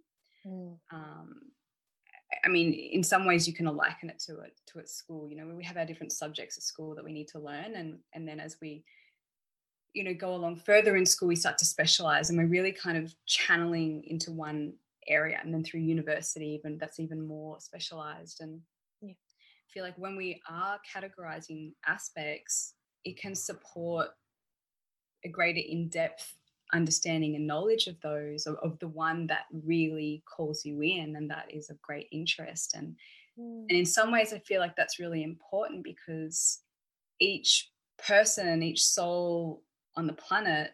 Mm, 0.46 0.78
um, 0.92 1.40
I 2.44 2.48
mean, 2.48 2.72
in 2.72 3.02
some 3.02 3.26
ways, 3.26 3.46
you 3.46 3.54
can 3.54 3.66
liken 3.66 4.10
it 4.10 4.18
to 4.26 4.40
it 4.40 4.58
to 4.68 4.78
at 4.78 4.88
school. 4.88 5.28
You 5.28 5.36
know, 5.36 5.54
we 5.54 5.64
have 5.64 5.76
our 5.76 5.86
different 5.86 6.12
subjects 6.12 6.56
at 6.56 6.62
school 6.62 6.94
that 6.94 7.04
we 7.04 7.12
need 7.12 7.28
to 7.28 7.38
learn, 7.38 7.74
and 7.74 7.98
and 8.14 8.26
then 8.26 8.40
as 8.40 8.56
we, 8.60 8.84
you 9.94 10.04
know, 10.04 10.14
go 10.14 10.34
along 10.34 10.56
further 10.56 10.96
in 10.96 11.06
school, 11.06 11.28
we 11.28 11.36
start 11.36 11.58
to 11.58 11.64
specialize, 11.64 12.30
and 12.30 12.38
we're 12.38 12.46
really 12.46 12.72
kind 12.72 12.98
of 12.98 13.14
channeling 13.26 14.04
into 14.06 14.30
one 14.30 14.74
area, 15.06 15.38
and 15.42 15.52
then 15.52 15.64
through 15.64 15.80
university, 15.80 16.48
even 16.48 16.78
that's 16.78 17.00
even 17.00 17.26
more 17.26 17.60
specialized. 17.60 18.40
And 18.40 18.60
Yeah. 19.00 19.12
I 19.12 19.72
feel 19.72 19.84
like 19.84 19.98
when 19.98 20.16
we 20.16 20.40
are 20.48 20.80
categorizing 20.94 21.72
aspects, 21.86 22.74
it 23.04 23.18
can 23.18 23.34
support 23.34 24.10
a 25.24 25.28
greater 25.28 25.60
in-depth 25.66 26.34
understanding 26.72 27.34
and 27.34 27.46
knowledge 27.46 27.86
of 27.86 27.98
those 28.02 28.46
of, 28.46 28.56
of 28.56 28.78
the 28.78 28.88
one 28.88 29.26
that 29.26 29.44
really 29.64 30.22
calls 30.26 30.64
you 30.64 30.82
in 30.82 31.16
and 31.16 31.30
that 31.30 31.46
is 31.50 31.70
of 31.70 31.80
great 31.82 32.08
interest. 32.12 32.74
And 32.74 32.96
Mm. 33.38 33.66
and 33.68 33.78
in 33.78 33.86
some 33.86 34.10
ways 34.10 34.32
i 34.32 34.38
feel 34.40 34.60
like 34.60 34.74
that's 34.74 34.98
really 34.98 35.22
important 35.22 35.84
because 35.84 36.60
each 37.20 37.70
person 38.04 38.48
and 38.48 38.64
each 38.64 38.82
soul 38.82 39.62
on 39.96 40.06
the 40.08 40.12
planet 40.12 40.72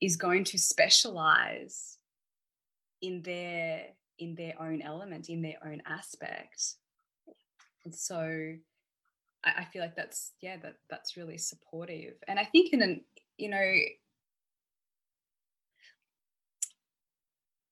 is 0.00 0.16
going 0.16 0.44
to 0.44 0.58
specialize 0.58 1.98
in 3.02 3.22
their 3.22 3.86
in 4.18 4.34
their 4.34 4.54
own 4.60 4.82
element 4.82 5.28
in 5.28 5.42
their 5.42 5.56
own 5.64 5.82
aspect. 5.86 6.74
And 7.84 7.94
so 7.94 8.54
I, 9.44 9.50
I 9.58 9.64
feel 9.64 9.82
like 9.82 9.96
that's 9.96 10.32
yeah 10.40 10.56
that 10.58 10.76
that's 10.88 11.16
really 11.16 11.38
supportive. 11.38 12.14
And 12.28 12.38
i 12.38 12.44
think 12.44 12.72
in 12.72 12.82
an 12.82 13.04
you 13.40 13.48
know 13.48 13.72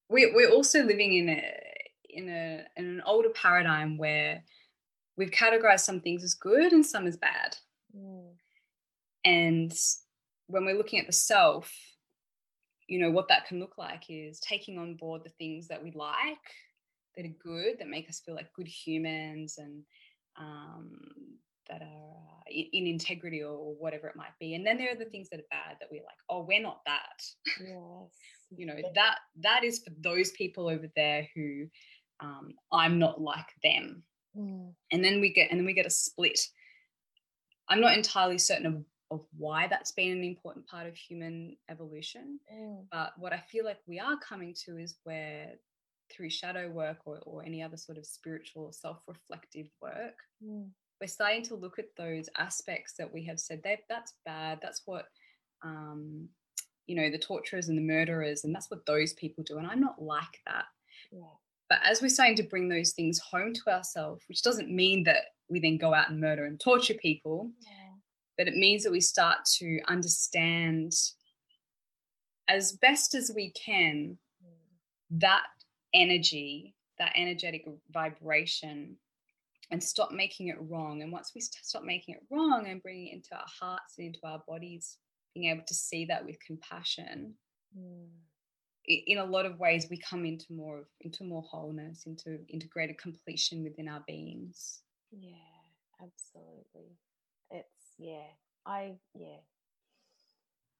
we, 0.08 0.32
we're 0.34 0.50
also 0.50 0.82
living 0.82 1.14
in 1.14 1.28
a 1.28 1.42
in 2.08 2.28
a 2.28 2.64
in 2.76 2.86
an 2.86 3.02
older 3.06 3.28
paradigm 3.30 3.98
where 3.98 4.42
we've 5.16 5.30
categorized 5.30 5.80
some 5.80 6.00
things 6.00 6.24
as 6.24 6.34
good 6.34 6.72
and 6.72 6.84
some 6.84 7.06
as 7.06 7.16
bad 7.16 7.56
Mm. 7.96 8.34
and 9.24 9.72
when 10.46 10.66
we're 10.66 10.76
looking 10.76 10.98
at 10.98 11.06
the 11.06 11.12
self 11.12 11.72
you 12.86 12.98
know 12.98 13.10
what 13.10 13.28
that 13.28 13.46
can 13.46 13.60
look 13.60 13.78
like 13.78 14.04
is 14.10 14.40
taking 14.40 14.78
on 14.78 14.94
board 14.94 15.22
the 15.24 15.30
things 15.30 15.68
that 15.68 15.82
we 15.82 15.90
like 15.92 16.36
that 17.16 17.24
are 17.24 17.42
good 17.42 17.78
that 17.78 17.88
make 17.88 18.06
us 18.10 18.20
feel 18.20 18.34
like 18.34 18.52
good 18.52 18.68
humans 18.68 19.56
and 19.56 19.84
um, 20.36 21.00
that 21.68 21.82
are 21.82 21.84
uh, 21.86 22.42
in, 22.50 22.66
in 22.72 22.86
integrity 22.86 23.42
or 23.42 23.74
whatever 23.74 24.06
it 24.08 24.16
might 24.16 24.36
be 24.40 24.54
and 24.54 24.66
then 24.66 24.76
there 24.78 24.90
are 24.92 24.96
the 24.98 25.04
things 25.10 25.28
that 25.30 25.40
are 25.40 25.50
bad 25.50 25.76
that 25.80 25.88
we're 25.90 26.02
like 26.02 26.16
oh 26.30 26.44
we're 26.48 26.62
not 26.62 26.80
that 26.86 27.22
Yes. 27.60 28.10
you 28.56 28.66
know 28.66 28.76
that 28.94 29.16
that 29.42 29.64
is 29.64 29.80
for 29.80 29.92
those 30.00 30.30
people 30.32 30.68
over 30.68 30.86
there 30.96 31.26
who 31.34 31.66
um, 32.20 32.52
i'm 32.72 32.98
not 32.98 33.20
like 33.20 33.48
them 33.62 34.02
Mm. 34.36 34.74
and 34.92 35.02
then 35.02 35.20
we 35.22 35.32
get 35.32 35.50
and 35.50 35.58
then 35.58 35.64
we 35.66 35.72
get 35.72 35.86
a 35.86 35.90
split 35.90 36.38
i'm 37.68 37.80
not 37.80 37.96
entirely 37.96 38.36
certain 38.38 38.66
of, 38.66 38.84
of 39.10 39.24
why 39.36 39.66
that's 39.66 39.92
been 39.92 40.12
an 40.12 40.22
important 40.22 40.66
part 40.66 40.86
of 40.86 40.94
human 40.96 41.56
evolution 41.70 42.38
Mm. 42.54 42.84
but 42.92 43.12
what 43.18 43.32
i 43.32 43.38
feel 43.50 43.64
like 43.64 43.78
we 43.86 43.98
are 43.98 44.18
coming 44.18 44.54
to 44.66 44.76
is 44.76 44.96
where 45.04 45.54
through 46.10 46.30
shadow 46.30 46.68
work 46.70 46.98
or, 47.06 47.18
or 47.24 47.42
any 47.42 47.62
other 47.62 47.76
sort 47.78 47.98
of 47.98 48.04
spiritual 48.06 48.70
self-reflective 48.72 49.66
work 49.80 50.14
Mm. 50.44 50.68
We're 51.00 51.06
starting 51.06 51.42
to 51.44 51.54
look 51.54 51.78
at 51.78 51.86
those 51.96 52.28
aspects 52.36 52.94
that 52.98 53.12
we 53.12 53.24
have 53.24 53.38
said 53.40 53.60
that 53.64 53.80
that's 53.88 54.14
bad 54.24 54.58
that's 54.62 54.82
what 54.84 55.06
um, 55.62 56.28
you 56.86 56.94
know 56.96 57.10
the 57.10 57.18
torturers 57.18 57.68
and 57.68 57.76
the 57.78 57.82
murderers 57.82 58.44
and 58.44 58.54
that's 58.54 58.70
what 58.70 58.84
those 58.86 59.12
people 59.14 59.44
do 59.44 59.58
and 59.58 59.66
i'm 59.66 59.80
not 59.80 60.00
like 60.00 60.40
that 60.46 60.64
Yeah. 61.12 61.20
but 61.68 61.78
as 61.84 62.00
we're 62.02 62.08
starting 62.08 62.36
to 62.36 62.42
bring 62.42 62.68
those 62.68 62.92
things 62.92 63.18
home 63.18 63.52
to 63.54 63.70
ourselves 63.70 64.24
which 64.28 64.42
doesn't 64.42 64.70
mean 64.70 65.04
that 65.04 65.24
we 65.48 65.60
then 65.60 65.78
go 65.78 65.94
out 65.94 66.10
and 66.10 66.20
murder 66.20 66.44
and 66.46 66.58
torture 66.60 66.94
people 66.94 67.50
Yeah. 67.60 67.94
but 68.36 68.48
it 68.48 68.54
means 68.54 68.82
that 68.84 68.92
we 68.92 69.00
start 69.00 69.38
to 69.58 69.80
understand 69.88 70.92
as 72.48 72.72
best 72.72 73.14
as 73.14 73.30
we 73.34 73.50
can 73.52 74.18
Mm. 74.42 75.20
that 75.20 75.44
energy 75.94 76.74
that 76.98 77.12
energetic 77.16 77.64
vibration 77.90 78.96
and 79.70 79.82
stop 79.82 80.10
making 80.12 80.48
it 80.48 80.56
wrong 80.60 81.02
and 81.02 81.12
once 81.12 81.32
we 81.34 81.40
st- 81.40 81.64
stop 81.64 81.82
making 81.84 82.14
it 82.14 82.22
wrong 82.30 82.66
and 82.68 82.82
bringing 82.82 83.08
it 83.08 83.14
into 83.14 83.34
our 83.34 83.46
hearts 83.60 83.94
and 83.98 84.06
into 84.06 84.20
our 84.24 84.42
bodies 84.48 84.98
being 85.34 85.50
able 85.50 85.64
to 85.66 85.74
see 85.74 86.04
that 86.06 86.24
with 86.24 86.36
compassion 86.40 87.34
Mm. 87.76 88.08
in 88.86 89.18
a 89.18 89.24
lot 89.24 89.44
of 89.44 89.58
ways 89.58 89.88
we 89.90 89.98
come 89.98 90.24
into 90.24 90.52
more 90.52 90.78
of 90.78 90.86
into 91.02 91.22
more 91.24 91.42
wholeness 91.42 92.06
into 92.06 92.38
into 92.48 92.66
greater 92.66 92.94
completion 92.94 93.62
within 93.62 93.88
our 93.88 94.02
beings 94.06 94.80
Yeah, 95.10 95.32
absolutely. 96.02 96.96
It's 97.50 97.92
yeah. 97.98 98.26
I 98.64 98.94
yeah. 99.14 99.40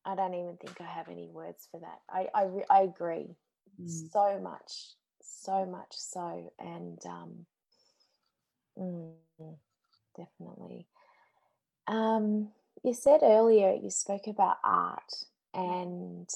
I 0.04 0.14
don't 0.14 0.34
even 0.34 0.56
think 0.56 0.80
I 0.80 0.84
have 0.84 1.08
any 1.08 1.28
words 1.28 1.68
for 1.70 1.80
that. 1.80 2.00
I 2.08 2.28
I 2.34 2.48
I 2.70 2.82
agree 2.82 3.36
Mm. 3.80 4.10
so 4.10 4.40
much, 4.40 4.94
so 5.22 5.66
much 5.66 5.92
so, 5.92 6.52
and 6.58 6.98
um, 7.06 7.46
mm, 8.78 9.56
definitely. 10.16 10.86
Um, 11.86 12.50
you 12.84 12.94
said 12.94 13.20
earlier 13.22 13.72
you 13.72 13.90
spoke 13.90 14.26
about 14.26 14.58
art 14.62 15.12
and 15.54 16.28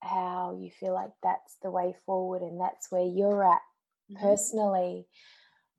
how 0.00 0.56
you 0.60 0.70
feel 0.70 0.94
like 0.94 1.10
that's 1.22 1.56
the 1.62 1.70
way 1.70 1.94
forward, 2.06 2.42
and 2.42 2.60
that's 2.60 2.90
where 2.90 3.04
you're 3.04 3.44
at 3.44 3.60
Mhm. 4.10 4.20
personally 4.20 5.06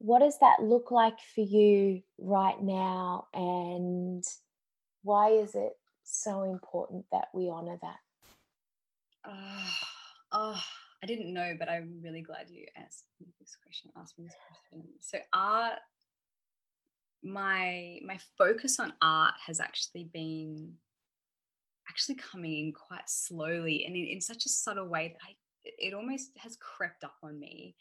what 0.03 0.19
does 0.19 0.37
that 0.39 0.61
look 0.61 0.91
like 0.91 1.17
for 1.33 1.41
you 1.41 2.01
right 2.17 2.61
now 2.61 3.27
and 3.33 4.23
why 5.03 5.29
is 5.29 5.55
it 5.55 5.73
so 6.03 6.43
important 6.43 7.05
that 7.11 7.29
we 7.33 7.49
honor 7.49 7.77
that 7.81 7.99
oh, 10.33 10.63
I 11.01 11.05
didn't 11.05 11.33
know, 11.33 11.53
but 11.57 11.69
I'm 11.69 12.01
really 12.03 12.21
glad 12.21 12.49
you 12.49 12.65
asked 12.75 13.05
me 13.21 13.27
this 13.39 13.55
question. 13.63 13.91
Asked 13.95 14.19
me 14.19 14.25
this 14.25 14.35
question. 14.47 14.87
So 14.99 15.17
art, 15.31 15.79
my 17.23 17.99
my 18.05 18.19
focus 18.37 18.79
on 18.79 18.93
art 19.01 19.35
has 19.45 19.59
actually 19.59 20.05
been 20.05 20.75
actually 21.89 22.15
coming 22.15 22.53
in 22.67 22.73
quite 22.73 23.09
slowly 23.09 23.85
and 23.85 23.95
in, 23.95 24.05
in 24.05 24.21
such 24.21 24.45
a 24.45 24.49
subtle 24.49 24.87
way 24.87 25.09
that 25.09 25.27
I 25.27 25.35
it 25.65 25.93
almost 25.93 26.31
has 26.37 26.57
crept 26.57 27.03
up 27.03 27.15
on 27.23 27.39
me 27.39 27.75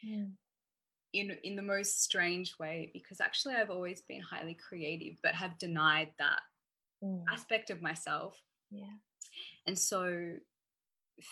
in 1.12 1.31
in 1.44 1.57
the 1.57 1.62
most 1.62 2.02
strange 2.02 2.59
way 2.59 2.90
because 2.92 3.20
actually 3.20 3.55
I've 3.55 3.70
always 3.70 4.02
been 4.02 4.20
highly 4.22 4.55
creative 4.55 5.16
but 5.22 5.35
have 5.35 5.59
denied 5.59 6.12
that 6.18 6.40
Mm, 7.02 7.24
aspect 7.33 7.70
of 7.70 7.83
myself. 7.83 8.40
Yeah. 8.70 8.96
And 9.66 9.78
so, 9.78 10.37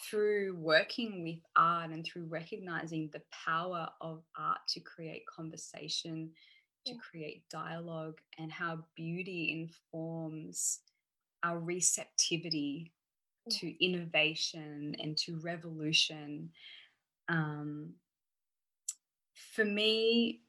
through 0.09 0.57
working 0.57 1.23
with 1.25 1.41
art 1.57 1.91
and 1.91 2.05
through 2.05 2.27
recognizing 2.27 3.11
the 3.13 3.23
power 3.33 3.89
of 4.01 4.23
art 4.37 4.59
to 4.69 4.81
create 4.81 5.27
conversation, 5.27 6.33
to 6.87 6.95
create 6.95 7.49
dialogue, 7.51 8.19
and 8.39 8.51
how 8.51 8.79
beauty 8.97 9.69
informs 9.69 10.81
our 11.43 11.59
receptivity 11.59 12.93
to 13.49 13.85
innovation 13.85 14.95
and 15.01 15.17
to 15.17 15.37
revolution. 15.41 16.51
Um, 17.29 17.95
for 19.55 19.65
me, 19.65 20.43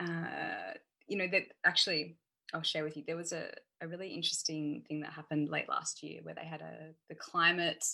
uh, 0.00 0.74
you 1.06 1.16
know, 1.16 1.26
that 1.32 1.44
actually 1.64 2.16
I'll 2.54 2.62
share 2.62 2.84
with 2.84 2.96
you. 2.96 3.04
There 3.06 3.16
was 3.16 3.32
a, 3.32 3.50
a 3.80 3.88
really 3.88 4.08
interesting 4.08 4.84
thing 4.88 5.00
that 5.00 5.12
happened 5.12 5.50
late 5.50 5.68
last 5.68 6.02
year 6.02 6.20
where 6.22 6.34
they 6.34 6.44
had 6.44 6.60
a 6.60 6.94
the 7.08 7.14
climate 7.14 7.84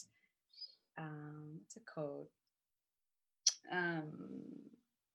um, 0.98 1.60
what's 1.60 1.76
it 1.76 1.82
called? 1.86 2.28
Um, 3.72 4.20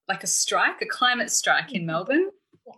like 0.09 0.23
a 0.23 0.27
strike, 0.27 0.81
a 0.81 0.85
climate 0.87 1.31
strike 1.31 1.71
in 1.73 1.83
Mhm. 1.83 1.85
Melbourne. 1.85 2.29
Yeah. 2.67 2.73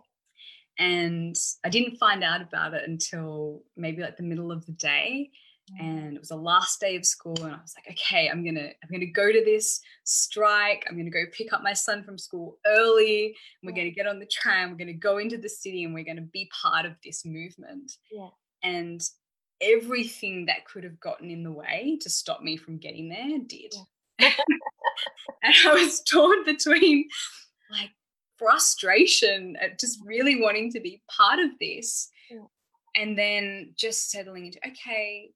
And 0.78 1.36
I 1.64 1.68
didn't 1.70 1.96
find 1.96 2.22
out 2.22 2.42
about 2.42 2.74
it 2.74 2.88
until 2.88 3.62
maybe 3.76 4.02
like 4.02 4.16
the 4.16 4.22
middle 4.22 4.52
of 4.52 4.64
the 4.66 4.72
day 4.72 5.30
Mm, 5.74 5.80
and 5.80 6.16
it 6.16 6.18
was 6.18 6.30
the 6.30 6.36
last 6.36 6.80
day 6.80 6.96
of 6.96 7.06
school 7.06 7.36
and 7.44 7.54
i 7.54 7.56
was 7.60 7.72
like 7.76 7.96
okay 7.96 8.28
i'm 8.28 8.44
gonna 8.44 8.66
i'm 8.82 8.90
gonna 8.90 9.06
go 9.06 9.30
to 9.30 9.44
this 9.44 9.80
strike 10.02 10.84
i'm 10.90 10.96
gonna 10.96 11.08
go 11.08 11.22
pick 11.32 11.52
up 11.52 11.62
my 11.62 11.72
son 11.72 12.02
from 12.02 12.18
school 12.18 12.58
early 12.66 13.26
and 13.26 13.34
we're 13.62 13.70
Yeah. 13.70 13.84
gonna 13.84 13.94
get 13.94 14.08
on 14.08 14.18
the 14.18 14.26
tram 14.26 14.70
we're 14.72 14.76
gonna 14.76 14.92
go 14.92 15.18
into 15.18 15.38
the 15.38 15.48
city 15.48 15.84
and 15.84 15.94
we're 15.94 16.02
gonna 16.02 16.20
be 16.20 16.50
part 16.60 16.84
of 16.84 16.96
this 17.04 17.24
movement 17.24 17.92
yeah 18.10 18.30
and 18.64 19.08
everything 19.60 20.46
that 20.46 20.64
could 20.66 20.82
have 20.82 20.98
gotten 20.98 21.30
in 21.30 21.44
the 21.44 21.52
way 21.52 21.96
to 22.00 22.10
stop 22.10 22.42
me 22.42 22.56
from 22.56 22.78
getting 22.78 23.08
there 23.08 23.38
did 23.46 23.72
and 25.42 25.54
i 25.66 25.72
was 25.72 26.02
torn 26.02 26.44
between 26.44 27.08
like 27.70 27.90
frustration 28.38 29.56
at 29.60 29.78
just 29.78 30.00
really 30.04 30.40
wanting 30.40 30.70
to 30.70 30.80
be 30.80 31.02
part 31.10 31.38
of 31.38 31.50
this 31.60 32.08
mm. 32.32 32.44
and 32.96 33.16
then 33.16 33.72
just 33.76 34.10
settling 34.10 34.46
into 34.46 34.58
okay 34.66 35.30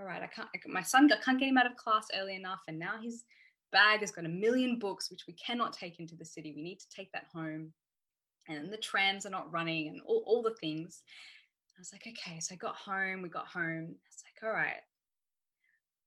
all 0.00 0.06
right 0.06 0.22
i 0.22 0.26
can't 0.26 0.48
my 0.66 0.82
son 0.82 1.08
I 1.12 1.22
can't 1.22 1.38
get 1.38 1.48
him 1.48 1.58
out 1.58 1.66
of 1.66 1.76
class 1.76 2.08
early 2.18 2.34
enough 2.34 2.60
and 2.66 2.78
now 2.78 3.00
his 3.02 3.24
bag 3.74 4.00
has 4.00 4.12
got 4.12 4.24
a 4.24 4.28
million 4.28 4.78
books 4.78 5.10
which 5.10 5.26
we 5.26 5.34
cannot 5.34 5.72
take 5.72 5.98
into 5.98 6.14
the 6.14 6.24
city. 6.24 6.52
We 6.54 6.62
need 6.62 6.78
to 6.78 6.88
take 6.88 7.10
that 7.12 7.26
home. 7.34 7.72
And 8.48 8.72
the 8.72 8.76
trams 8.78 9.26
are 9.26 9.30
not 9.30 9.52
running 9.52 9.88
and 9.88 10.00
all, 10.06 10.22
all 10.26 10.42
the 10.42 10.54
things. 10.60 11.02
I 11.76 11.80
was 11.80 11.92
like 11.92 12.06
okay 12.06 12.38
so 12.38 12.54
i 12.54 12.56
got 12.56 12.76
home 12.76 13.20
we 13.20 13.28
got 13.28 13.48
home. 13.48 13.96
It's 14.06 14.22
like 14.24 14.48
all 14.48 14.54
right 14.54 14.80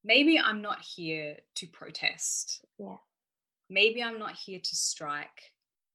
maybe 0.07 0.39
i'm 0.39 0.61
not 0.61 0.79
here 0.81 1.35
to 1.55 1.67
protest 1.67 2.65
Yeah. 2.79 2.95
maybe 3.69 4.01
i'm 4.01 4.17
not 4.17 4.33
here 4.35 4.59
to 4.59 4.75
strike 4.75 5.51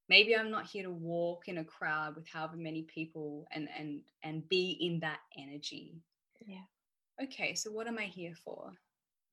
maybe 0.08 0.36
i'm 0.36 0.50
not 0.50 0.66
here 0.66 0.84
to 0.84 0.90
walk 0.90 1.48
in 1.48 1.58
a 1.58 1.64
crowd 1.64 2.14
with 2.16 2.28
however 2.28 2.56
many 2.56 2.82
people 2.82 3.46
and 3.52 3.68
and 3.78 4.02
and 4.22 4.48
be 4.48 4.76
in 4.80 5.00
that 5.00 5.20
energy 5.36 5.96
Yeah. 6.46 6.66
okay 7.22 7.54
so 7.54 7.70
what 7.72 7.86
am 7.88 7.98
i 7.98 8.04
here 8.04 8.34
for 8.44 8.72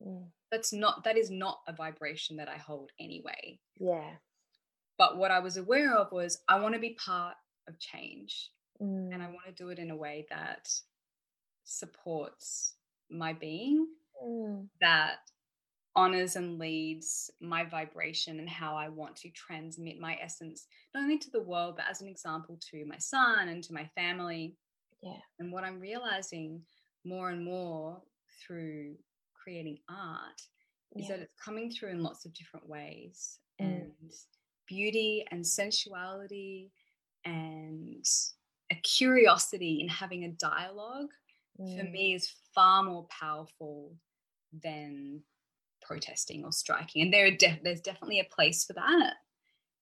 Mm. 0.01 0.27
that's 0.49 0.71
not 0.71 1.03
that 1.03 1.17
is 1.17 1.29
not 1.29 1.59
a 1.67 1.73
vibration 1.73 2.37
that 2.37 2.47
i 2.47 2.55
hold 2.55 2.89
anyway 3.01 3.59
Yeah. 3.77 4.11
but 4.97 5.17
what 5.17 5.29
i 5.29 5.39
was 5.39 5.57
aware 5.57 5.93
of 5.93 6.09
was 6.13 6.41
i 6.47 6.57
want 6.57 6.73
to 6.73 6.79
be 6.79 6.91
part 6.91 7.35
of 7.67 7.77
change 7.79 8.51
Mm. 8.81 9.13
and 9.13 9.21
i 9.21 9.27
want 9.27 9.45
to 9.45 9.51
do 9.51 9.71
it 9.71 9.77
in 9.77 9.91
a 9.91 9.95
way 9.97 10.25
that 10.29 10.71
supports 11.65 12.75
my 13.09 13.33
being 13.33 13.87
Mm. 14.23 14.67
that 14.81 15.17
honors 15.95 16.35
and 16.35 16.59
leads 16.59 17.31
my 17.41 17.63
vibration 17.65 18.39
and 18.39 18.49
how 18.49 18.75
I 18.75 18.89
want 18.89 19.15
to 19.17 19.29
transmit 19.31 19.99
my 19.99 20.17
essence, 20.21 20.67
not 20.93 21.03
only 21.03 21.17
to 21.17 21.31
the 21.31 21.41
world, 21.41 21.75
but 21.77 21.85
as 21.89 22.01
an 22.01 22.07
example 22.07 22.57
to 22.71 22.85
my 22.85 22.97
son 22.97 23.49
and 23.49 23.63
to 23.63 23.73
my 23.73 23.85
family. 23.95 24.55
Yeah. 25.01 25.17
And 25.39 25.51
what 25.51 25.63
I'm 25.63 25.79
realizing 25.79 26.61
more 27.03 27.29
and 27.31 27.43
more 27.43 28.01
through 28.45 28.95
creating 29.33 29.79
art 29.89 30.41
is 30.95 31.09
Yeah. 31.09 31.17
that 31.17 31.23
it's 31.23 31.35
coming 31.43 31.71
through 31.71 31.89
in 31.89 32.03
lots 32.03 32.25
of 32.25 32.33
different 32.33 32.67
ways. 32.67 33.39
Mm. 33.59 33.81
And 33.81 34.13
beauty 34.67 35.25
and 35.31 35.45
sensuality 35.45 36.71
and 37.25 38.05
a 38.71 38.75
curiosity 38.75 39.81
in 39.81 39.87
having 39.89 40.23
a 40.25 40.29
dialogue 40.33 41.11
for 41.57 41.63
Mm. 41.63 41.91
me 41.91 42.13
is 42.13 42.29
far 42.53 42.83
more 42.83 43.05
powerful 43.07 43.97
than 44.63 45.21
protesting 45.81 46.43
or 46.43 46.51
striking 46.51 47.01
and 47.01 47.13
there 47.13 47.25
are 47.27 47.31
def- 47.31 47.63
there's 47.63 47.81
definitely 47.81 48.19
a 48.19 48.23
place 48.35 48.65
for 48.65 48.73
that 48.73 49.13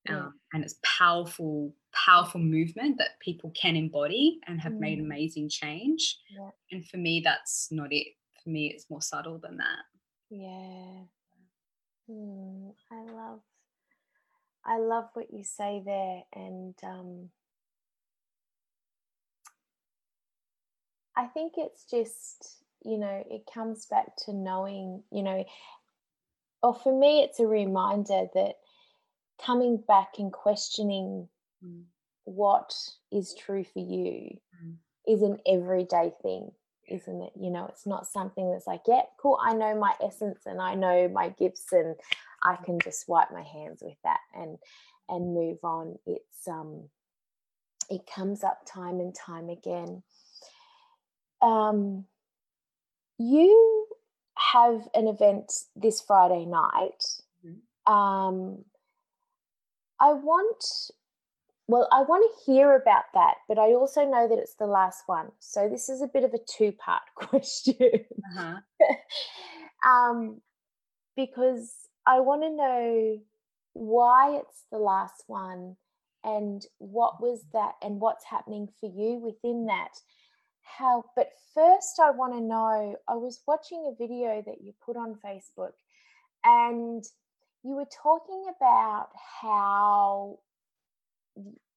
um, 0.09 0.33
and 0.53 0.63
it's 0.63 0.75
powerful 0.83 1.73
powerful 1.91 2.39
movement 2.39 2.97
that 2.97 3.19
people 3.19 3.51
can 3.51 3.75
embody 3.75 4.39
and 4.47 4.61
have 4.61 4.79
made 4.79 4.99
Mm. 4.99 5.03
amazing 5.05 5.49
change 5.49 6.19
Yeah. 6.29 6.49
and 6.71 6.87
for 6.87 6.97
me 6.97 7.21
that's 7.23 7.67
not 7.71 7.91
it 7.91 8.07
for 8.43 8.49
me 8.49 8.71
it's 8.73 8.89
more 8.89 9.01
subtle 9.01 9.39
than 9.39 9.57
that 9.57 9.83
Yeah. 10.29 11.03
Mm, 12.09 12.73
I 12.91 13.01
love 13.11 13.41
I 14.65 14.77
love 14.79 15.09
what 15.13 15.33
you 15.33 15.43
say 15.43 15.81
there 15.83 16.23
and 16.33 16.75
um 16.83 17.29
I 21.15 21.25
think 21.25 21.53
it's 21.57 21.83
just, 21.89 22.63
you 22.87 22.97
know, 22.97 23.23
it 23.29 23.43
comes 23.53 23.85
back 23.85 24.15
to 24.25 24.33
knowing, 24.33 25.03
you 25.11 25.23
know, 25.23 25.45
or 26.63 26.73
for 26.73 26.97
me 26.97 27.21
it's 27.21 27.39
a 27.39 27.47
reminder 27.47 28.27
that 28.33 28.55
coming 29.43 29.77
back 29.77 30.13
and 30.19 30.31
questioning 30.33 31.27
Mm. 31.63 31.85
what 32.25 32.75
is 33.11 33.33
true 33.33 33.63
for 33.63 33.79
you 33.79 34.37
Mm. 34.63 34.77
is 35.07 35.21
an 35.23 35.39
everyday 35.45 36.11
thing 36.21 36.51
isn't 36.87 37.21
it? 37.21 37.33
You 37.35 37.49
know 37.49 37.65
it's 37.65 37.85
not 37.85 38.07
something 38.07 38.49
that's 38.51 38.67
like 38.67 38.81
yeah 38.87 39.01
cool 39.19 39.37
i 39.41 39.53
know 39.53 39.75
my 39.77 39.93
essence 40.01 40.45
and 40.45 40.61
i 40.61 40.73
know 40.75 41.07
my 41.09 41.29
gifts 41.29 41.73
and 41.73 41.95
i 42.43 42.55
can 42.55 42.79
just 42.79 43.09
wipe 43.09 43.31
my 43.31 43.41
hands 43.43 43.81
with 43.81 43.97
that 44.03 44.19
and 44.33 44.57
and 45.09 45.33
move 45.33 45.57
on. 45.63 45.97
It's 46.05 46.47
um 46.47 46.89
it 47.89 48.01
comes 48.13 48.43
up 48.43 48.59
time 48.65 48.99
and 48.99 49.15
time 49.15 49.49
again. 49.49 50.03
Um 51.41 52.05
you 53.17 53.87
have 54.35 54.87
an 54.93 55.07
event 55.07 55.51
this 55.75 56.01
friday 56.01 56.45
night 56.45 57.03
Mhm. 57.45 57.61
um 57.91 58.65
i 59.99 60.13
want 60.13 60.63
well, 61.67 61.87
I 61.91 62.01
want 62.03 62.23
to 62.23 62.51
hear 62.51 62.75
about 62.75 63.03
that, 63.13 63.35
but 63.47 63.57
I 63.57 63.73
also 63.73 64.05
know 64.05 64.27
that 64.27 64.37
it's 64.37 64.55
the 64.55 64.65
last 64.65 65.03
one. 65.05 65.31
So 65.39 65.67
this 65.67 65.89
is 65.89 66.01
a 66.01 66.07
bit 66.07 66.23
of 66.23 66.33
a 66.33 66.39
two 66.39 66.71
part 66.71 67.01
question. 67.15 67.75
uh-huh. 67.81 68.57
um, 69.85 70.41
because 71.15 71.73
I 72.05 72.21
want 72.21 72.43
to 72.43 72.49
know 72.49 73.19
why 73.73 74.37
it's 74.37 74.63
the 74.71 74.77
last 74.77 75.23
one 75.27 75.75
and 76.23 76.65
what 76.77 77.21
was 77.21 77.43
that 77.53 77.73
and 77.81 77.99
what's 77.99 78.25
happening 78.25 78.69
for 78.79 78.87
you 78.89 79.19
within 79.19 79.65
that. 79.65 79.99
How, 80.77 81.05
but 81.15 81.31
first, 81.53 81.99
I 81.99 82.11
want 82.11 82.33
to 82.33 82.41
know 82.41 82.95
I 83.07 83.15
was 83.15 83.41
watching 83.47 83.87
a 83.87 83.95
video 83.95 84.43
that 84.45 84.61
you 84.61 84.73
put 84.85 84.97
on 84.97 85.15
Facebook 85.15 85.71
and 86.43 87.03
you 87.63 87.75
were 87.75 87.87
talking 88.03 88.43
about 88.55 89.09
how 89.41 90.39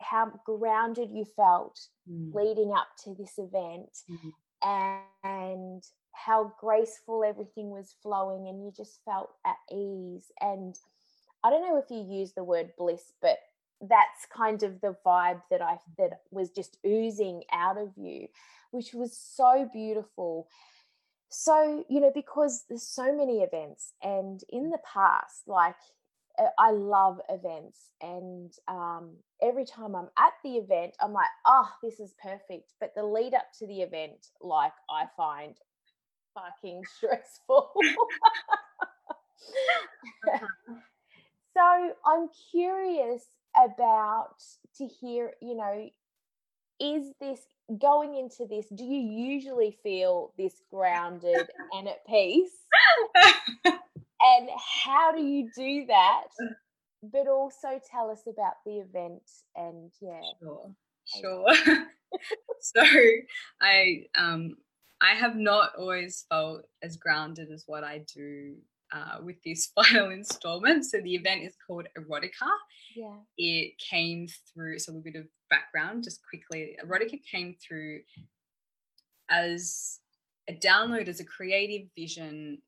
how 0.01 0.33
grounded 0.45 1.11
you 1.11 1.25
felt 1.25 1.89
Mm. 2.09 2.35
leading 2.35 2.73
up 2.73 2.89
to 3.05 3.15
this 3.15 3.39
event 3.39 4.05
Mhm. 4.09 4.33
and 5.23 5.83
how 6.13 6.45
graceful 6.59 7.23
everything 7.25 7.71
was 7.71 7.93
flowing 8.03 8.49
and 8.49 8.65
you 8.65 8.71
just 8.73 9.05
felt 9.05 9.37
at 9.45 9.59
ease 9.71 10.33
and 10.41 10.79
i 11.45 11.51
don't 11.51 11.63
know 11.63 11.77
if 11.77 11.91
you 11.91 12.01
use 12.03 12.33
the 12.33 12.45
word 12.45 12.75
bliss 12.77 13.13
but 13.21 13.39
that's 13.89 14.27
kind 14.35 14.63
of 14.63 14.81
the 14.81 14.95
vibe 15.05 15.41
that 15.51 15.63
i 15.63 15.79
that 15.97 16.21
was 16.31 16.51
just 16.51 16.77
oozing 16.87 17.43
out 17.53 17.79
of 17.79 17.89
you 17.97 18.27
which 18.71 18.93
was 18.93 19.17
so 19.17 19.69
beautiful 19.73 20.47
so 21.31 21.85
you 21.89 22.01
know 22.01 22.13
because 22.15 22.65
there's 22.69 22.87
so 22.87 23.17
many 23.17 23.41
events 23.41 23.93
and 24.03 24.43
in 24.51 24.71
the 24.71 24.79
past 24.93 25.43
like 25.47 25.77
uh, 26.39 26.45
I 26.59 26.71
love 26.71 27.21
events, 27.29 27.91
and 28.01 28.53
um, 28.69 29.11
every 29.43 29.65
time 29.65 29.95
I'm 29.95 30.09
at 30.19 30.33
the 30.45 30.57
event, 30.57 30.95
I'm 31.01 31.13
like, 31.13 31.29
oh, 31.47 31.69
this 31.83 32.01
is 32.01 32.15
perfect. 32.23 32.73
But 32.81 32.95
the 32.95 33.05
lead 33.05 33.35
up 33.35 33.47
to 33.59 33.67
the 33.67 33.83
event, 33.83 34.29
like, 34.41 34.73
I 34.89 35.07
find 35.17 35.57
fucking 36.35 36.83
stressful. 36.97 37.73
so 41.57 41.93
I'm 42.07 42.29
curious 42.51 43.25
about 43.57 44.37
to 44.79 44.87
hear, 44.87 45.33
you 45.41 45.57
know, 45.57 45.89
is 46.81 47.13
this 47.21 47.41
going 47.79 48.17
into 48.17 48.47
this? 48.47 48.67
Do 48.75 48.85
you 48.85 49.01
usually 49.01 49.77
feel 49.83 50.33
this 50.39 50.63
grounded 50.71 51.49
and 51.73 51.89
at 51.89 52.07
peace? 52.07 52.51
and 53.65 54.49
how 54.85 55.13
do 55.13 55.23
you 55.23 55.51
do 55.57 55.87
that 55.87 56.25
but 57.03 57.27
also 57.29 57.81
tell 57.91 58.11
us 58.11 58.23
about 58.27 58.55
the 58.65 58.79
event 58.79 59.23
and 59.57 59.91
yeah 60.01 60.21
Sure, 60.39 60.75
sure. 61.07 61.87
so 62.61 62.83
I 63.61 64.05
um 64.17 64.57
I 65.01 65.15
have 65.15 65.37
not 65.37 65.71
always 65.79 66.27
felt 66.29 66.63
as 66.83 66.97
grounded 66.97 67.51
as 67.51 67.65
what 67.67 67.85
I 67.85 68.05
do 68.15 68.57
uh, 68.93 69.19
with 69.23 69.37
this 69.45 69.73
final 69.75 70.11
installment. 70.11 70.85
So 70.87 71.01
the 71.01 71.15
event 71.15 71.43
is 71.43 71.55
called 71.67 71.87
Erotica. 71.99 72.51
yeah 72.97 73.17
It 73.37 73.75
came 73.79 74.27
through. 74.53 74.79
So 74.79 74.93
a 74.93 74.97
bit 74.97 75.17
of 75.17 75.27
background, 75.49 76.05
just 76.05 76.21
quickly. 76.29 76.77
Erotica 76.85 77.21
came 77.31 77.55
through 77.67 78.01
as 79.31 80.01
a 80.49 80.55
download 80.55 81.09
as 81.09 81.21
a 81.21 81.25
creative 81.25 81.89
vision, 81.97 82.59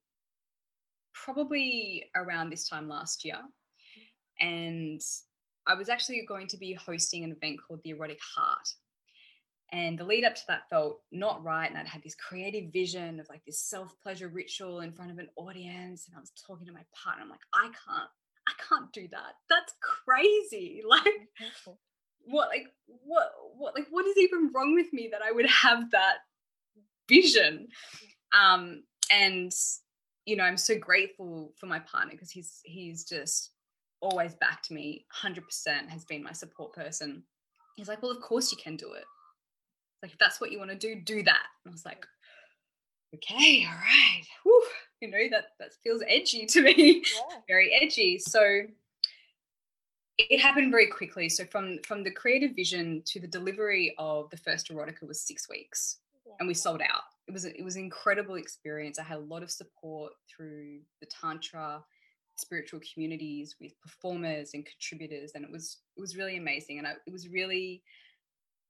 probably 1.12 2.04
around 2.14 2.50
this 2.50 2.68
time 2.68 2.88
last 2.88 3.24
year, 3.24 3.38
and 4.40 5.00
I 5.66 5.74
was 5.74 5.88
actually 5.88 6.24
going 6.26 6.48
to 6.48 6.56
be 6.56 6.74
hosting 6.74 7.24
an 7.24 7.32
event 7.32 7.60
called 7.66 7.80
the 7.84 7.90
Erotic 7.90 8.18
Heart. 8.36 8.68
And 9.72 9.98
the 9.98 10.04
lead 10.04 10.24
up 10.24 10.34
to 10.34 10.42
that 10.48 10.68
felt 10.68 11.00
not 11.10 11.42
right. 11.42 11.68
And 11.68 11.78
I'd 11.78 11.86
had 11.86 12.02
this 12.02 12.14
creative 12.14 12.72
vision 12.72 13.18
of 13.18 13.28
like 13.30 13.42
this 13.46 13.58
self 13.58 13.94
pleasure 14.02 14.28
ritual 14.28 14.80
in 14.80 14.92
front 14.92 15.10
of 15.10 15.18
an 15.18 15.28
audience. 15.36 16.06
And 16.06 16.16
I 16.16 16.20
was 16.20 16.32
talking 16.46 16.66
to 16.66 16.72
my 16.72 16.84
partner. 16.94 17.22
I'm 17.24 17.30
like, 17.30 17.40
I 17.54 17.64
can't, 17.64 18.10
I 18.46 18.52
can't 18.68 18.92
do 18.92 19.08
that. 19.10 19.34
That's 19.48 19.74
crazy. 19.80 20.82
Like, 20.88 21.30
what, 22.24 22.48
like, 22.50 22.66
what, 22.86 23.32
what, 23.56 23.74
like, 23.74 23.86
what 23.90 24.06
is 24.06 24.16
even 24.18 24.52
wrong 24.54 24.74
with 24.74 24.92
me 24.92 25.08
that 25.10 25.22
I 25.22 25.32
would 25.32 25.46
have 25.46 25.90
that 25.90 26.18
vision? 27.08 27.66
Um, 28.38 28.84
and, 29.10 29.50
you 30.24 30.36
know, 30.36 30.44
I'm 30.44 30.58
so 30.58 30.78
grateful 30.78 31.52
for 31.58 31.66
my 31.66 31.80
partner 31.80 32.12
because 32.12 32.30
he's, 32.30 32.60
he's 32.62 33.04
just 33.04 33.50
always 34.02 34.34
backed 34.34 34.70
me 34.70 35.06
100% 35.24 35.88
has 35.88 36.04
been 36.04 36.22
my 36.22 36.32
support 36.32 36.72
person 36.74 37.22
he's 37.76 37.88
like 37.88 38.02
well 38.02 38.10
of 38.10 38.20
course 38.20 38.50
you 38.50 38.58
can 38.58 38.76
do 38.76 38.92
it 38.92 39.04
like 40.02 40.12
if 40.12 40.18
that's 40.18 40.40
what 40.40 40.50
you 40.50 40.58
want 40.58 40.70
to 40.70 40.76
do 40.76 41.00
do 41.00 41.22
that. 41.22 41.46
And 41.64 41.70
i 41.70 41.72
was 41.72 41.84
like 41.84 42.06
okay 43.14 43.66
all 43.68 43.74
right. 43.74 44.22
Whew. 44.42 44.64
you 45.00 45.10
know 45.10 45.28
that 45.30 45.46
that 45.58 45.72
feels 45.82 46.02
edgy 46.08 46.46
to 46.46 46.62
me. 46.62 47.02
Yeah. 47.04 47.38
Very 47.48 47.72
edgy. 47.72 48.18
So 48.18 48.62
it 50.18 50.40
happened 50.40 50.70
very 50.70 50.86
quickly. 50.88 51.28
So 51.28 51.44
from 51.44 51.78
from 51.86 52.04
the 52.04 52.10
creative 52.10 52.54
vision 52.54 53.02
to 53.06 53.20
the 53.20 53.26
delivery 53.26 53.94
of 53.98 54.30
the 54.30 54.36
first 54.36 54.70
erotica 54.70 55.06
was 55.06 55.20
six 55.20 55.48
weeks 55.48 55.98
and 56.38 56.48
we 56.48 56.54
sold 56.54 56.82
out. 56.82 57.02
It 57.28 57.32
was 57.32 57.44
a, 57.44 57.56
it 57.56 57.64
was 57.64 57.76
an 57.76 57.84
incredible 57.84 58.34
experience. 58.34 58.98
I 58.98 59.04
had 59.04 59.18
a 59.18 59.20
lot 59.20 59.42
of 59.42 59.50
support 59.50 60.12
through 60.28 60.80
the 61.00 61.06
tantra 61.06 61.82
spiritual 62.36 62.80
communities 62.92 63.56
with 63.60 63.78
performers 63.80 64.50
and 64.54 64.66
contributors 64.66 65.32
and 65.34 65.44
it 65.44 65.50
was 65.50 65.78
it 65.96 66.00
was 66.00 66.16
really 66.16 66.36
amazing. 66.36 66.78
And 66.78 66.86
I, 66.86 66.92
it 67.06 67.12
was 67.12 67.28
really 67.28 67.82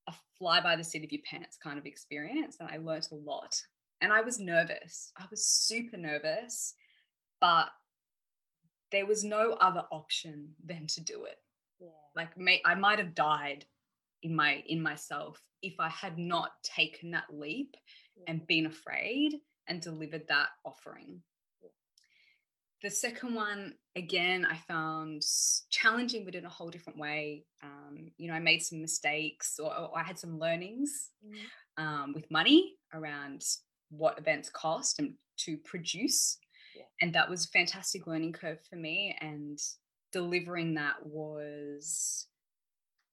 a 0.07 0.13
fly 0.37 0.61
by 0.61 0.75
the 0.75 0.83
seat 0.83 1.03
of 1.03 1.11
your 1.11 1.21
pants 1.29 1.57
kind 1.61 1.77
of 1.77 1.85
experience 1.85 2.57
and 2.59 2.69
i 2.69 2.77
learnt 2.77 3.07
a 3.11 3.15
lot 3.15 3.55
and 4.03 4.11
I 4.11 4.19
was 4.19 4.37
nervous. 4.37 5.13
I 5.17 5.23
was 5.31 5.47
super 5.47 5.95
nervous, 5.95 6.75
but 7.39 7.69
there 8.91 9.05
was 9.05 9.23
no 9.23 9.53
other 9.53 9.83
option 9.91 10.49
than 10.63 10.87
to 10.87 11.01
do 11.01 11.23
it. 11.23 11.37
Yeah. 11.79 11.87
Like 12.13 12.37
may, 12.37 12.61
I 12.65 12.75
might 12.75 12.99
have 12.99 13.15
died 13.15 13.65
in 14.21 14.35
my 14.35 14.61
in 14.67 14.81
myself 14.81 15.41
if 15.61 15.75
I 15.79 15.87
had 15.87 16.17
not 16.17 16.51
taken 16.63 17.11
that 17.11 17.23
leap 17.31 17.75
yeah. 18.17 18.25
and 18.27 18.45
been 18.45 18.65
afraid 18.65 19.39
and 19.67 19.81
delivered 19.81 20.27
that 20.27 20.49
offering. 20.65 21.21
The 22.83 22.89
second 22.89 23.33
one, 23.33 23.75
again, 23.95 24.45
I 24.45 24.57
found 24.57 25.21
challenging, 25.69 26.25
but 26.25 26.35
in 26.35 26.45
a 26.45 26.49
whole 26.49 26.69
different 26.69 26.99
way. 26.99 27.45
Um, 27.63 28.11
you 28.17 28.27
know, 28.27 28.33
I 28.33 28.39
made 28.39 28.61
some 28.61 28.81
mistakes 28.81 29.57
or, 29.57 29.73
or 29.73 29.97
I 29.97 30.03
had 30.03 30.19
some 30.19 30.37
learnings 30.37 31.11
Mhm. 31.25 31.45
um, 31.77 32.13
with 32.13 32.29
money 32.29 32.75
around 32.93 33.45
what 33.89 34.19
events 34.19 34.49
cost 34.49 34.99
and 34.99 35.15
to 35.37 35.57
produce. 35.59 36.37
Yeah. 36.75 36.83
And 37.01 37.15
that 37.15 37.29
was 37.29 37.45
a 37.45 37.49
fantastic 37.49 38.05
learning 38.05 38.33
curve 38.33 38.59
for 38.69 38.75
me. 38.75 39.15
And 39.21 39.59
delivering 40.11 40.73
that 40.73 41.05
was 41.05 42.27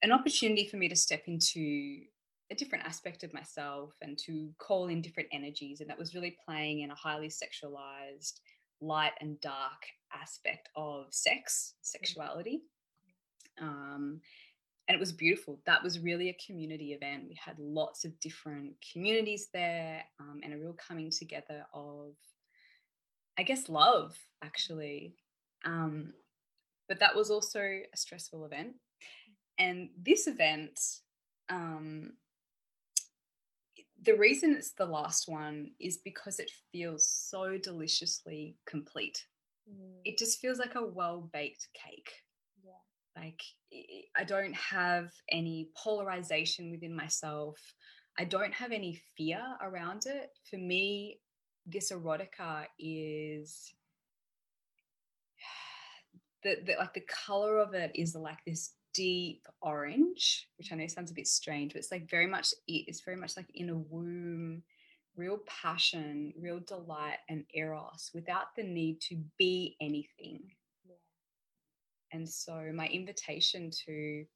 an 0.03 0.11
opportunity 0.11 0.67
for 0.67 0.79
me 0.79 0.89
to 0.89 0.97
step 0.97 1.29
into 1.29 2.07
a 2.51 2.55
different 2.57 2.85
aspect 2.85 3.23
of 3.23 3.33
myself 3.33 3.95
and 4.01 4.19
to 4.19 4.53
call 4.59 4.89
in 4.89 5.01
different 5.01 5.29
energies. 5.31 5.81
And 5.81 5.89
that 5.89 5.99
was 5.99 6.15
really 6.15 6.37
playing 6.45 6.81
in 6.81 6.91
a 6.91 6.95
highly 6.97 7.29
sexualized, 7.29 8.41
light 8.81 9.13
and 9.21 9.41
dark 9.41 9.87
aspect 10.13 10.69
of 10.77 11.07
sex, 11.11 11.75
sexuality. 11.83 12.63
Um, 13.61 14.21
and 14.89 14.97
it 14.97 15.01
was 15.01 15.13
beautiful. 15.13 15.61
That 15.67 15.83
was 15.83 16.01
really 16.01 16.31
a 16.31 16.39
community 16.45 16.93
event. 16.93 17.27
We 17.29 17.39
had 17.43 17.59
lots 17.59 18.05
of 18.05 18.19
different 18.19 18.75
communities 18.93 19.49
there 19.53 20.03
um, 20.19 20.41
and 20.43 20.53
a 20.53 20.59
real 20.59 20.75
coming 20.75 21.11
together 21.11 21.65
of, 21.73 22.15
I 23.39 23.45
guess, 23.45 23.69
love, 23.69 24.19
actually. 24.43 25.15
Um, 25.65 26.13
but 26.89 26.99
that 26.99 27.15
was 27.15 27.31
also 27.31 27.61
a 27.61 27.97
stressful 27.97 28.45
event. 28.45 28.75
And 29.59 29.91
this 30.03 30.27
event, 30.27 30.81
um, 31.49 32.15
the 34.03 34.15
reason 34.17 34.55
it's 34.55 34.73
the 34.73 34.87
last 34.87 35.29
one 35.29 35.73
is 35.79 35.99
because 35.99 36.39
it 36.39 36.51
feels 36.73 37.07
so 37.07 37.59
deliciously 37.59 38.57
complete. 38.67 39.23
Mm, 39.71 40.01
It 40.05 40.19
just 40.19 40.41
feels 40.41 40.59
like 40.59 40.75
a 40.75 40.87
well 40.87 41.29
baked 41.33 41.69
cake 41.75 42.11
yeah. 42.65 43.23
like 43.23 43.41
I- 44.19 44.25
don't 44.25 44.55
have 44.55 45.11
any 45.31 45.71
polarization 45.77 46.71
within 46.71 46.95
myself. 46.95 47.59
I 48.19 48.25
don't 48.25 48.53
have 48.55 48.73
any 48.73 49.01
fear 49.17 49.43
around 49.63 50.03
it. 50.07 50.31
For 50.51 50.57
me, 50.57 51.21
this 51.67 51.93
erotica 51.93 52.67
is 52.79 53.73
the, 56.43 56.57
the 56.67 56.75
like 56.79 56.95
the 56.95 57.05
color 57.27 57.59
of 57.59 57.75
it 57.75 57.93
is 57.95 58.15
like 58.15 58.39
this 58.47 58.73
deep 58.93 59.47
orange, 59.63 60.49
which 60.59 60.73
I 60.73 60.77
know 60.77 60.87
sounds 60.87 61.11
a 61.11 61.15
bit 61.15 61.27
strange, 61.27 61.73
but 61.73 61.79
it's 61.79 61.93
like 61.93 62.09
very 62.11 62.27
much 62.27 62.53
it- 62.67 62.85
it's 62.89 63.01
very 63.01 63.17
much 63.17 63.37
like 63.37 63.51
in 63.55 63.71
a 63.71 63.77
womb, 63.77 64.63
real 65.17 65.39
passion, 65.47 66.33
real 66.37 66.61
delight 66.61 67.19
and 67.29 67.45
eros 67.55 68.11
without 68.15 68.55
the 68.57 68.63
need 68.63 69.01
to 69.03 69.17
be 69.39 69.77
anything. 69.81 70.55
Yeah. 70.89 70.97
And 72.13 72.29
so 72.29 72.71
my 72.75 72.87
invitation 72.87 73.71
to 73.87 74.27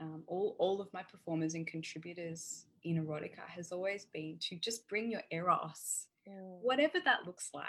um, 0.00 0.24
all, 0.26 0.56
all 0.58 0.80
of 0.80 0.92
my 0.92 1.02
performers 1.02 1.54
and 1.54 1.66
contributors 1.66 2.66
in 2.82 3.04
erotica 3.04 3.46
has 3.46 3.70
always 3.72 4.06
been 4.06 4.38
to 4.40 4.56
just 4.56 4.88
bring 4.88 5.10
your 5.10 5.22
eros, 5.30 6.06
Mm, 6.28 6.60
whatever 6.62 6.98
that 7.04 7.26
looks 7.26 7.50
like, 7.52 7.66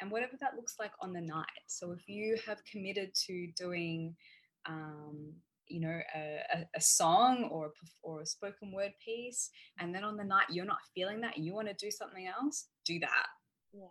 and 0.00 0.10
whatever 0.10 0.36
that 0.40 0.56
looks 0.56 0.74
like 0.80 0.90
on 1.00 1.12
the 1.12 1.20
night. 1.20 1.46
So 1.68 1.92
if 1.92 2.08
you 2.08 2.36
have 2.44 2.64
committed 2.64 3.14
to 3.26 3.46
doing, 3.56 4.16
um, 4.66 5.32
you 5.66 5.80
know, 5.80 6.00
a, 6.16 6.66
a, 6.74 6.80
song 6.80 7.48
or 7.50 7.66
a, 7.66 7.70
or 8.02 8.20
a 8.20 8.26
spoken 8.26 8.72
word 8.72 8.92
piece, 9.04 9.50
and 9.78 9.94
then 9.94 10.02
on 10.02 10.16
the 10.16 10.24
night 10.24 10.46
you're 10.50 10.64
not 10.64 10.78
feeling 10.94 11.20
that, 11.20 11.38
you 11.38 11.54
want 11.54 11.68
to 11.68 11.74
do 11.74 11.90
something 11.90 12.26
else, 12.26 12.66
do 12.84 12.98
that. 12.98 13.26
Yeah. 13.72 13.86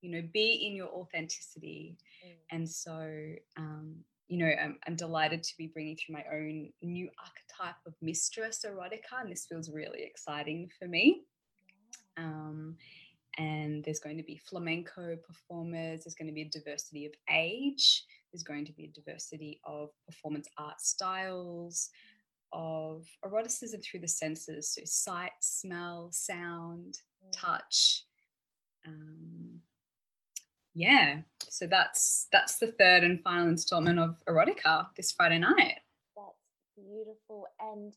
You 0.00 0.12
know, 0.12 0.28
be 0.32 0.66
in 0.66 0.76
your 0.76 0.88
authenticity. 0.88 1.96
mm, 2.24 2.36
And 2.52 2.70
so, 2.70 3.10
um, 3.56 3.96
you 4.28 4.38
know, 4.38 4.46
I'm, 4.46 4.78
I'm 4.86 4.94
delighted 4.94 5.42
to 5.42 5.54
be 5.58 5.66
bringing 5.66 5.96
through 5.96 6.14
my 6.14 6.24
own 6.32 6.70
new 6.82 7.08
archetype 7.18 7.80
of 7.86 7.94
mistress 8.00 8.64
erotica, 8.64 9.20
and 9.20 9.32
this 9.32 9.46
feels 9.48 9.70
really 9.72 10.04
exciting 10.04 10.70
for 10.78 10.86
me. 10.86 11.22
Um, 12.16 12.76
and 13.38 13.84
there's 13.84 14.00
going 14.00 14.16
to 14.16 14.22
be 14.22 14.36
flamenco 14.36 15.16
performers, 15.16 16.04
there's 16.04 16.14
going 16.14 16.28
to 16.28 16.34
be 16.34 16.42
a 16.42 16.50
diversity 16.50 17.06
of 17.06 17.12
age, 17.30 18.04
there's 18.32 18.42
going 18.42 18.64
to 18.66 18.72
be 18.72 18.84
a 18.84 19.00
diversity 19.00 19.60
of 19.64 19.90
performance 20.06 20.48
art 20.58 20.80
styles, 20.80 21.90
of 22.52 23.06
eroticism 23.24 23.80
through 23.80 24.00
the 24.00 24.08
senses, 24.08 24.74
so 24.74 24.82
sight, 24.84 25.32
smell, 25.40 26.08
sound, 26.12 26.98
mm. 27.24 27.32
touch. 27.32 28.04
Um, 28.86 29.60
yeah, 30.74 31.20
so 31.48 31.66
that's 31.66 32.28
that's 32.32 32.58
the 32.58 32.68
third 32.68 33.02
and 33.02 33.22
final 33.22 33.48
installment 33.48 33.98
of 33.98 34.16
Erotica 34.28 34.86
this 34.96 35.12
Friday 35.12 35.38
night. 35.38 35.80
That's 36.16 36.76
beautiful. 36.76 37.46
And 37.60 37.92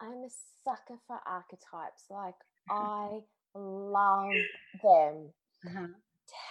I'm 0.00 0.24
a 0.24 0.28
sucker 0.64 0.98
for 1.06 1.18
archetypes. 1.26 2.04
Like, 2.10 2.34
I 2.70 3.20
love 3.54 4.32
them. 4.82 5.32
Uh-huh. 5.66 5.86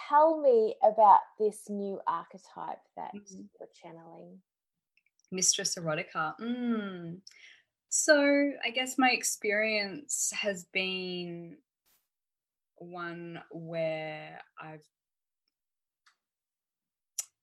Tell 0.08 0.40
me 0.40 0.74
about 0.82 1.20
this 1.38 1.68
new 1.68 2.00
archetype 2.06 2.80
that 2.96 3.12
Mhm. 3.14 3.48
you're 3.58 3.68
channeling. 3.74 4.42
Mistress 5.30 5.74
Erotica. 5.76 6.36
Mm. 6.38 7.20
So 7.88 8.52
I 8.62 8.70
guess 8.70 8.98
my 8.98 9.10
experience 9.10 10.30
has 10.32 10.64
been 10.64 11.62
one 12.76 13.42
where 13.50 14.42
I've 14.58 14.86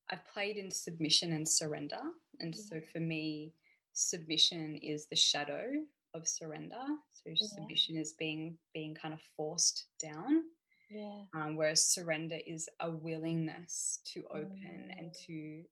I've 0.09 0.25
played 0.27 0.57
in 0.57 0.69
submission 0.71 1.31
and 1.31 1.47
surrender. 1.47 2.01
And 2.39 2.53
so 2.53 2.81
for 2.81 2.99
me, 2.99 3.53
submission 3.93 4.75
is 4.75 5.07
the 5.07 5.15
shadow 5.15 5.85
of 6.13 6.27
surrender. 6.27 6.81
So 7.13 7.31
submission 7.35 7.97
is 7.97 8.13
being 8.17 8.57
being 8.73 8.95
kind 8.95 9.13
of 9.13 9.21
forced 9.37 9.85
down. 10.01 10.43
Yeah. 10.89 11.23
um, 11.33 11.55
whereas 11.55 11.85
surrender 11.93 12.37
is 12.45 12.67
a 12.81 12.91
willingness 12.91 14.01
to 14.13 14.25
open 14.29 14.91
and 14.99 15.11
Mm. 15.11 15.25
to 15.25 15.63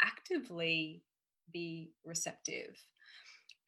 actively 0.00 1.02
be 1.52 1.92
receptive. 2.04 2.76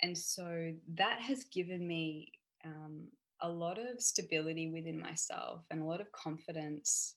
And 0.02 0.16
so 0.16 0.72
that 0.94 1.20
has 1.20 1.44
given 1.44 1.86
me 1.86 2.32
um, 2.64 3.08
a 3.40 3.48
lot 3.48 3.78
of 3.78 4.00
stability 4.00 4.70
within 4.70 5.00
myself 5.00 5.64
and 5.70 5.80
a 5.82 5.84
lot 5.84 6.00
of 6.00 6.12
confidence 6.12 7.16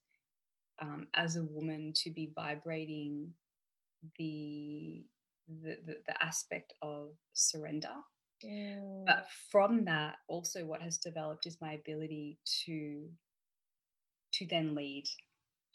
um, 0.82 1.08
as 1.14 1.36
a 1.36 1.44
woman 1.44 1.94
to 1.98 2.10
be 2.12 2.32
vibrating 2.36 3.34
the 4.18 5.06
the, 5.48 5.78
the, 5.86 5.96
the 6.08 6.24
aspect 6.24 6.74
of 6.82 7.10
surrender. 7.34 7.94
Mm, 8.44 9.06
But 9.08 9.28
from 9.52 9.86
that, 9.86 10.18
also 10.28 10.66
what 10.66 10.82
has 10.82 10.98
developed 10.98 11.46
is 11.46 11.62
my 11.62 11.74
ability 11.74 12.40
to 12.66 13.10
to 14.34 14.46
then 14.48 14.76
lead, 14.76 15.06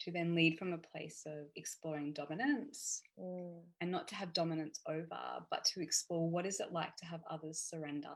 to 0.01 0.11
then 0.11 0.35
lead 0.35 0.57
from 0.59 0.73
a 0.73 0.77
place 0.77 1.23
of 1.25 1.47
exploring 1.55 2.13
dominance 2.13 3.01
mm, 3.17 3.61
and 3.81 3.91
not 3.91 4.07
to 4.09 4.15
have 4.15 4.33
dominance 4.33 4.79
over, 4.87 5.45
but 5.49 5.65
to 5.65 5.81
explore 5.81 6.29
what 6.29 6.45
is 6.45 6.59
it 6.59 6.71
like 6.71 6.95
to 6.97 7.05
have 7.05 7.21
others 7.29 7.59
surrender? 7.59 8.15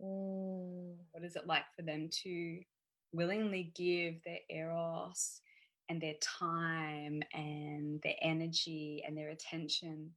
mm, 0.00 0.96
What 1.12 1.24
is 1.24 1.36
it 1.36 1.46
like 1.46 1.64
for 1.76 1.82
them 1.82 2.08
to 2.24 2.60
willingly 3.12 3.72
give 3.74 4.22
their 4.24 4.40
eros 4.50 5.40
and 5.88 6.00
their 6.00 6.14
time 6.20 7.22
and 7.34 8.00
their 8.02 8.16
energy 8.22 9.02
and 9.06 9.16
their 9.16 9.30
attention 9.30 10.12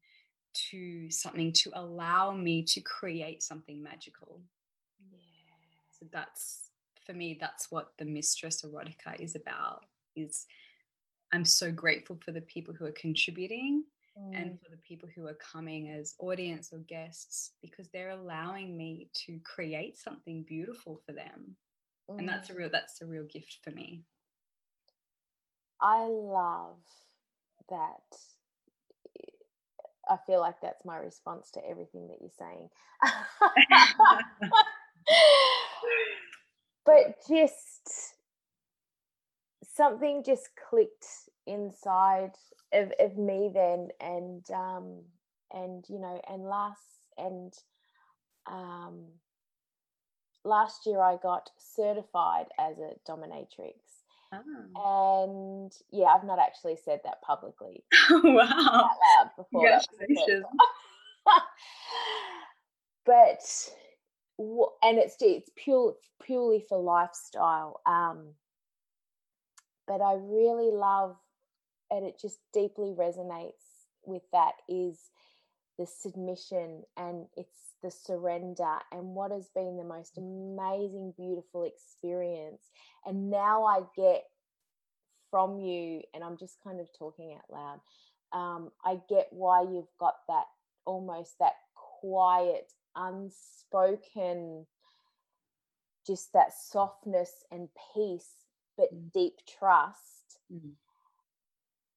to 0.69 1.09
something 1.09 1.51
to 1.53 1.71
allow 1.73 2.31
me 2.31 2.63
to 2.63 2.81
create 2.81 3.43
something 3.43 3.81
magical? 3.81 4.41
yeah. 5.11 5.19
So 5.99 6.05
that's 6.11 6.69
for 7.05 7.13
me, 7.13 7.37
that's 7.39 7.71
what 7.71 7.93
the 7.97 8.05
mistress 8.05 8.63
erotica 8.63 9.19
is 9.19 9.35
about. 9.35 9.85
Is 10.15 10.45
I'm 11.33 11.45
so 11.45 11.71
grateful 11.71 12.17
for 12.23 12.31
the 12.31 12.41
people 12.41 12.73
who 12.73 12.85
are 12.85 12.91
contributing 12.91 13.83
Mm, 14.17 14.31
and 14.33 14.59
for 14.61 14.69
the 14.71 14.77
people 14.77 15.09
who 15.13 15.27
are 15.27 15.33
coming 15.33 15.89
as 15.89 16.15
audience 16.19 16.71
or 16.71 16.79
guests 16.79 17.51
because 17.61 17.89
they're 17.89 18.11
allowing 18.11 18.77
me 18.77 19.09
to 19.25 19.39
create 19.43 19.97
something 19.97 20.43
beautiful 20.43 21.01
for 21.05 21.11
them. 21.11 21.57
And 22.07 22.29
that's 22.29 22.49
a 22.49 22.53
mm. 22.53 22.57
real 22.57 22.69
that's 22.71 23.01
a 23.01 23.05
real 23.05 23.25
gift 23.25 23.57
for 23.61 23.71
me. 23.71 24.03
I 25.81 26.05
love 26.05 26.77
that. 27.69 28.17
I 30.09 30.17
feel 30.25 30.39
like 30.39 30.61
that's 30.61 30.85
my 30.85 30.97
response 30.97 31.51
to 31.51 31.61
everything 31.67 32.07
that 32.07 32.17
you're 32.21 32.29
saying. 32.37 32.69
but 36.85 37.15
just 37.27 38.15
something 39.75 40.23
just 40.23 40.49
clicked 40.69 41.05
inside 41.47 42.31
of, 42.73 42.91
of 42.99 43.17
me 43.17 43.51
then 43.53 43.89
and 44.01 44.49
um 44.51 45.01
and 45.53 45.85
you 45.89 45.99
know 45.99 46.19
and 46.29 46.43
last 46.43 46.81
and 47.17 47.53
um 48.47 49.05
last 50.43 50.85
year 50.85 50.99
i 51.01 51.17
got 51.21 51.49
certified 51.57 52.45
as 52.59 52.77
a 52.79 52.93
dominatrix 53.09 53.73
Ah. 54.35 55.21
and 55.53 55.71
yeah 55.91 56.05
i've 56.07 56.23
not 56.23 56.39
actually 56.39 56.77
said 56.83 56.99
that 57.03 57.21
publicly 57.21 57.83
wow. 58.09 58.41
out 58.41 58.89
loud 59.01 59.29
before 59.37 59.67
that 59.69 59.77
was 59.77 59.87
the 59.91 60.15
first 60.15 60.27
Congratulations. 60.27 60.45
but 63.05 64.79
and 64.83 64.97
it's 64.97 65.15
it's 65.21 65.49
pure 65.55 65.95
purely 66.21 66.63
for 66.67 66.77
lifestyle 66.77 67.81
um 67.85 68.33
but 69.87 70.01
i 70.01 70.13
really 70.19 70.71
love 70.71 71.15
and 71.91 72.05
it 72.05 72.19
just 72.19 72.39
deeply 72.53 72.93
resonates 72.97 73.85
with 74.05 74.23
that 74.31 74.53
is 74.67 74.99
the 75.77 75.85
submission 75.85 76.83
and 76.97 77.25
it's 77.37 77.74
the 77.85 77.91
surrender 77.91 78.77
and 78.91 79.15
what 79.15 79.31
has 79.31 79.47
been 79.53 79.77
the 79.77 79.83
most 79.83 80.17
amazing 80.17 81.13
beautiful 81.15 81.63
experience 81.63 82.63
and 83.05 83.29
now 83.29 83.63
i 83.63 83.81
get 83.95 84.23
from 85.29 85.59
you 85.59 86.01
and 86.13 86.23
i'm 86.23 86.37
just 86.37 86.57
kind 86.63 86.79
of 86.79 86.87
talking 86.97 87.37
out 87.37 87.51
loud 87.51 87.79
um, 88.35 88.71
I 88.83 88.99
get 89.07 89.27
why 89.31 89.61
you've 89.61 89.95
got 89.97 90.15
that 90.27 90.45
almost 90.85 91.39
that 91.39 91.53
quiet, 91.73 92.71
unspoken, 92.95 94.65
just 96.05 96.33
that 96.33 96.53
softness 96.53 97.45
and 97.51 97.69
peace, 97.93 98.45
but 98.77 98.93
Mm. 98.93 99.11
deep 99.13 99.45
trust. 99.45 100.39
Mm. 100.51 100.75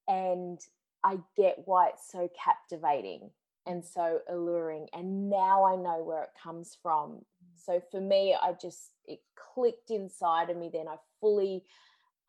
And 0.07 0.61
I 1.03 1.21
get 1.37 1.67
why 1.67 1.89
it's 1.89 2.09
so 2.09 2.29
captivating 2.29 3.33
and 3.69 3.85
so 3.85 4.21
alluring. 4.29 4.89
And 4.93 5.31
now 5.31 5.65
I 5.65 5.77
know 5.77 6.03
where 6.03 6.25
it 6.25 6.31
comes 6.43 6.77
from. 6.83 7.25
So 7.55 7.81
for 7.91 8.01
me, 8.01 8.35
I 8.35 8.53
just, 8.61 8.91
it 9.05 9.21
clicked 9.37 9.91
inside 9.91 10.51
of 10.51 10.57
me 10.57 10.71
then. 10.73 10.89
I 10.89 10.97
fully 11.21 11.65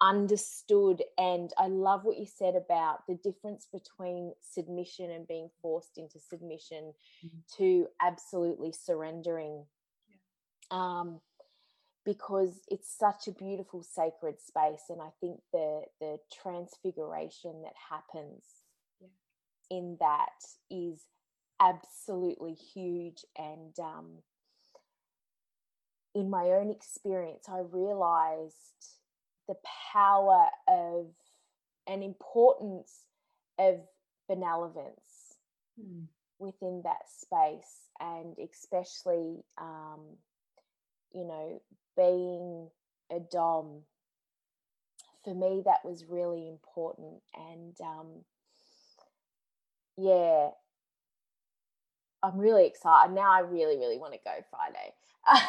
understood 0.01 1.03
and 1.17 1.51
i 1.57 1.67
love 1.67 2.05
what 2.05 2.17
you 2.17 2.25
said 2.25 2.55
about 2.55 3.05
the 3.05 3.15
difference 3.15 3.67
between 3.69 4.31
submission 4.39 5.11
and 5.11 5.27
being 5.27 5.49
forced 5.61 5.97
into 5.97 6.17
submission 6.21 6.93
Mhm. 7.21 7.43
to 7.57 7.87
absolutely 7.99 8.71
surrendering 8.71 9.65
um 10.71 11.19
because 12.05 12.61
it's 12.69 12.89
such 12.89 13.27
a 13.27 13.33
beautiful 13.33 13.83
sacred 13.83 14.39
space 14.39 14.83
and 14.89 15.01
i 15.01 15.09
think 15.19 15.41
the 15.51 15.83
the 15.99 16.17
transfiguration 16.31 17.61
that 17.63 17.75
happens 17.89 18.45
Yeah. 19.01 19.07
in 19.69 19.97
that 19.99 20.45
is 20.69 21.07
absolutely 21.59 22.53
huge. 22.53 23.25
And 23.37 23.77
um 23.79 24.05
in 26.15 26.29
my 26.29 26.45
own 26.45 26.71
experience 26.71 27.45
i 27.49 27.59
realized 27.59 28.55
the 29.47 29.55
power 29.93 30.47
of 30.67 31.07
and 31.87 32.03
importance 32.03 33.03
of 33.59 33.79
benevolence 34.27 35.35
Mm. 35.79 36.07
within 36.39 36.81
that 36.83 37.09
space. 37.09 37.89
And 37.99 38.37
especially 38.39 39.43
um, 39.57 40.17
you 41.13 41.25
know 41.25 41.61
being 41.97 42.69
a 43.11 43.19
dom 43.19 43.83
for 45.23 45.33
me 45.33 45.61
that 45.65 45.83
was 45.85 46.05
really 46.05 46.47
important. 46.47 47.21
And 47.35 47.75
um, 47.81 48.07
yeah 49.97 50.49
i'm 52.23 52.37
really 52.37 52.65
excited 52.65 53.13
now 53.13 53.31
i 53.31 53.39
really 53.39 53.77
really 53.77 53.97
want 53.97 54.13
to 54.13 54.19
go 54.23 54.31
friday 54.49 54.93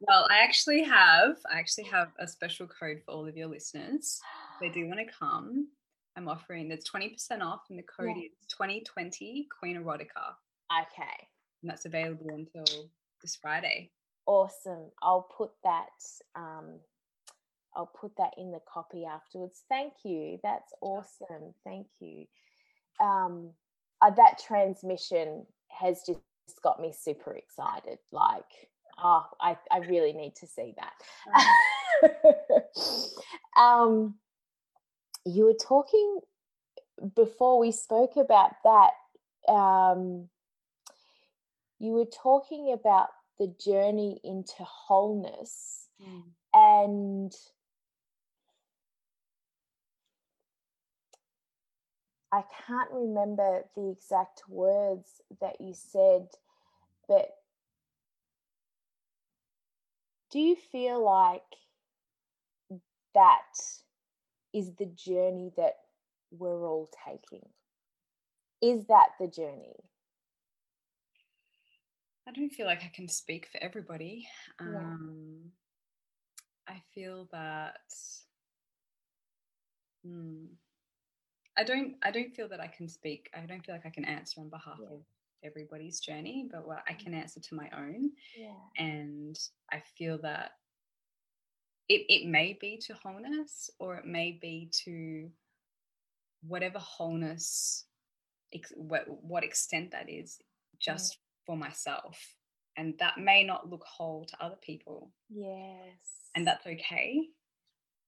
Well, 0.00 0.28
I 0.30 0.38
actually 0.38 0.84
have 0.84 1.36
I 1.52 1.58
actually 1.58 1.84
have 1.84 2.08
a 2.18 2.26
special 2.26 2.66
code 2.68 3.00
for 3.04 3.10
all 3.12 3.26
of 3.26 3.36
your 3.36 3.48
listeners. 3.48 4.20
If 4.54 4.60
they 4.60 4.80
do 4.80 4.86
want 4.86 5.00
to 5.00 5.12
come. 5.12 5.68
I'm 6.16 6.28
offering 6.28 6.68
there's 6.68 6.84
20% 6.84 7.42
off 7.42 7.62
and 7.68 7.78
the 7.78 7.82
code 7.82 8.16
Yeah. 8.16 8.22
is 8.40 8.46
2020 8.48 9.48
Queen 9.58 9.76
Erotica. 9.76 10.34
okay 10.82 11.28
And 11.62 11.70
that's 11.70 11.84
available 11.84 12.26
until 12.34 12.90
this 13.22 13.36
Friday. 13.36 13.90
awesome 14.26 14.90
i'll 15.02 15.28
put 15.36 15.50
that 15.64 15.90
um 16.36 16.78
i'll 17.76 17.86
put 18.00 18.12
that 18.16 18.32
in 18.38 18.50
the 18.50 18.60
copy 18.72 19.04
afterwards 19.04 19.62
thank 19.68 19.92
you 20.04 20.38
that's 20.42 20.72
awesome 20.80 21.52
thank 21.64 21.86
you 22.00 22.24
um 23.00 23.50
uh, 24.02 24.10
that 24.10 24.38
transmission 24.38 25.44
has 25.68 26.02
just 26.06 26.20
got 26.62 26.80
me 26.80 26.92
super 26.92 27.32
excited 27.34 27.98
like 28.12 28.68
oh 29.02 29.24
i 29.40 29.56
i 29.70 29.78
really 29.78 30.12
need 30.12 30.34
to 30.34 30.46
see 30.46 30.74
that 30.76 30.92
um 33.60 34.14
you 35.24 35.44
were 35.44 35.54
talking 35.60 36.20
before 37.14 37.58
we 37.58 37.70
spoke 37.70 38.16
about 38.16 38.52
that 38.64 39.52
um 39.52 40.28
you 41.78 41.92
were 41.92 42.06
talking 42.06 42.72
about 42.72 43.08
the 43.38 43.54
journey 43.64 44.20
into 44.24 44.62
wholeness 44.64 45.74
Mm. 46.00 46.22
and 46.54 47.32
I 52.32 52.42
can't 52.66 52.90
remember 52.92 53.64
the 53.74 53.90
exact 53.90 54.42
words 54.48 55.22
that 55.40 55.60
you 55.60 55.72
said, 55.74 56.28
but 57.08 57.30
do 60.30 60.38
you 60.38 60.56
feel 60.70 61.02
like 61.02 61.42
that 63.14 63.40
is 64.52 64.74
the 64.74 64.86
journey 64.86 65.52
that 65.56 65.76
we're 66.30 66.66
all 66.66 66.90
taking? 67.06 67.48
Is 68.60 68.84
that 68.86 69.10
the 69.18 69.28
journey? 69.28 69.76
I 72.28 72.32
don't 72.32 72.50
feel 72.50 72.66
like 72.66 72.82
I 72.84 72.90
can 72.94 73.08
speak 73.08 73.48
for 73.50 73.62
everybody. 73.62 74.28
Yeah. 74.60 74.78
Um, 74.78 75.52
I 76.68 76.82
feel 76.94 77.26
that 77.32 77.78
hmm, 80.04 80.44
I 81.58 81.64
don't. 81.64 81.96
I 82.04 82.10
don't 82.10 82.34
feel 82.34 82.48
that 82.48 82.60
I 82.60 82.68
can 82.68 82.88
speak. 82.88 83.28
I 83.34 83.40
don't 83.46 83.64
feel 83.64 83.74
like 83.74 83.86
I 83.86 83.90
can 83.90 84.04
answer 84.04 84.40
on 84.40 84.48
behalf 84.48 84.78
Yeah. 84.80 84.94
of 84.94 85.02
everybody's 85.44 86.00
journey, 86.00 86.48
but 86.50 86.66
what 86.66 86.82
I 86.88 86.92
can 86.94 87.14
answer 87.14 87.40
to 87.40 87.54
my 87.54 87.68
own. 87.76 88.10
Yeah. 88.36 88.54
And 88.78 89.36
I 89.72 89.82
feel 89.96 90.18
that 90.22 90.52
it 91.88 92.02
it 92.08 92.26
may 92.28 92.56
be 92.60 92.78
to 92.86 92.94
wholeness, 92.94 93.70
or 93.78 93.96
it 93.96 94.04
may 94.06 94.38
be 94.40 94.70
to 94.84 95.30
whatever 96.46 96.78
wholeness, 96.78 97.86
ex- 98.54 98.72
what 98.76 99.04
what 99.08 99.44
extent 99.44 99.90
that 99.90 100.08
is, 100.08 100.38
just 100.78 101.18
for 101.46 101.56
myself. 101.56 102.16
And 102.76 102.94
that 103.00 103.18
may 103.18 103.42
not 103.42 103.68
look 103.68 103.82
whole 103.84 104.24
to 104.26 104.36
other 104.40 104.54
people 104.62 105.10
Yes. 105.28 106.30
and 106.36 106.46
that's 106.46 106.64
okay 106.64 107.26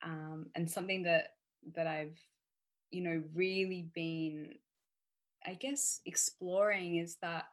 um, 0.04 0.46
and 0.54 0.70
something 0.70 1.02
that 1.02 1.30
that 1.74 1.88
i've 1.88 2.16
you 2.90 3.02
know 3.02 3.22
really 3.34 3.88
been 3.94 4.54
i 5.46 5.54
guess 5.54 6.00
exploring 6.06 6.96
is 6.96 7.16
that 7.22 7.44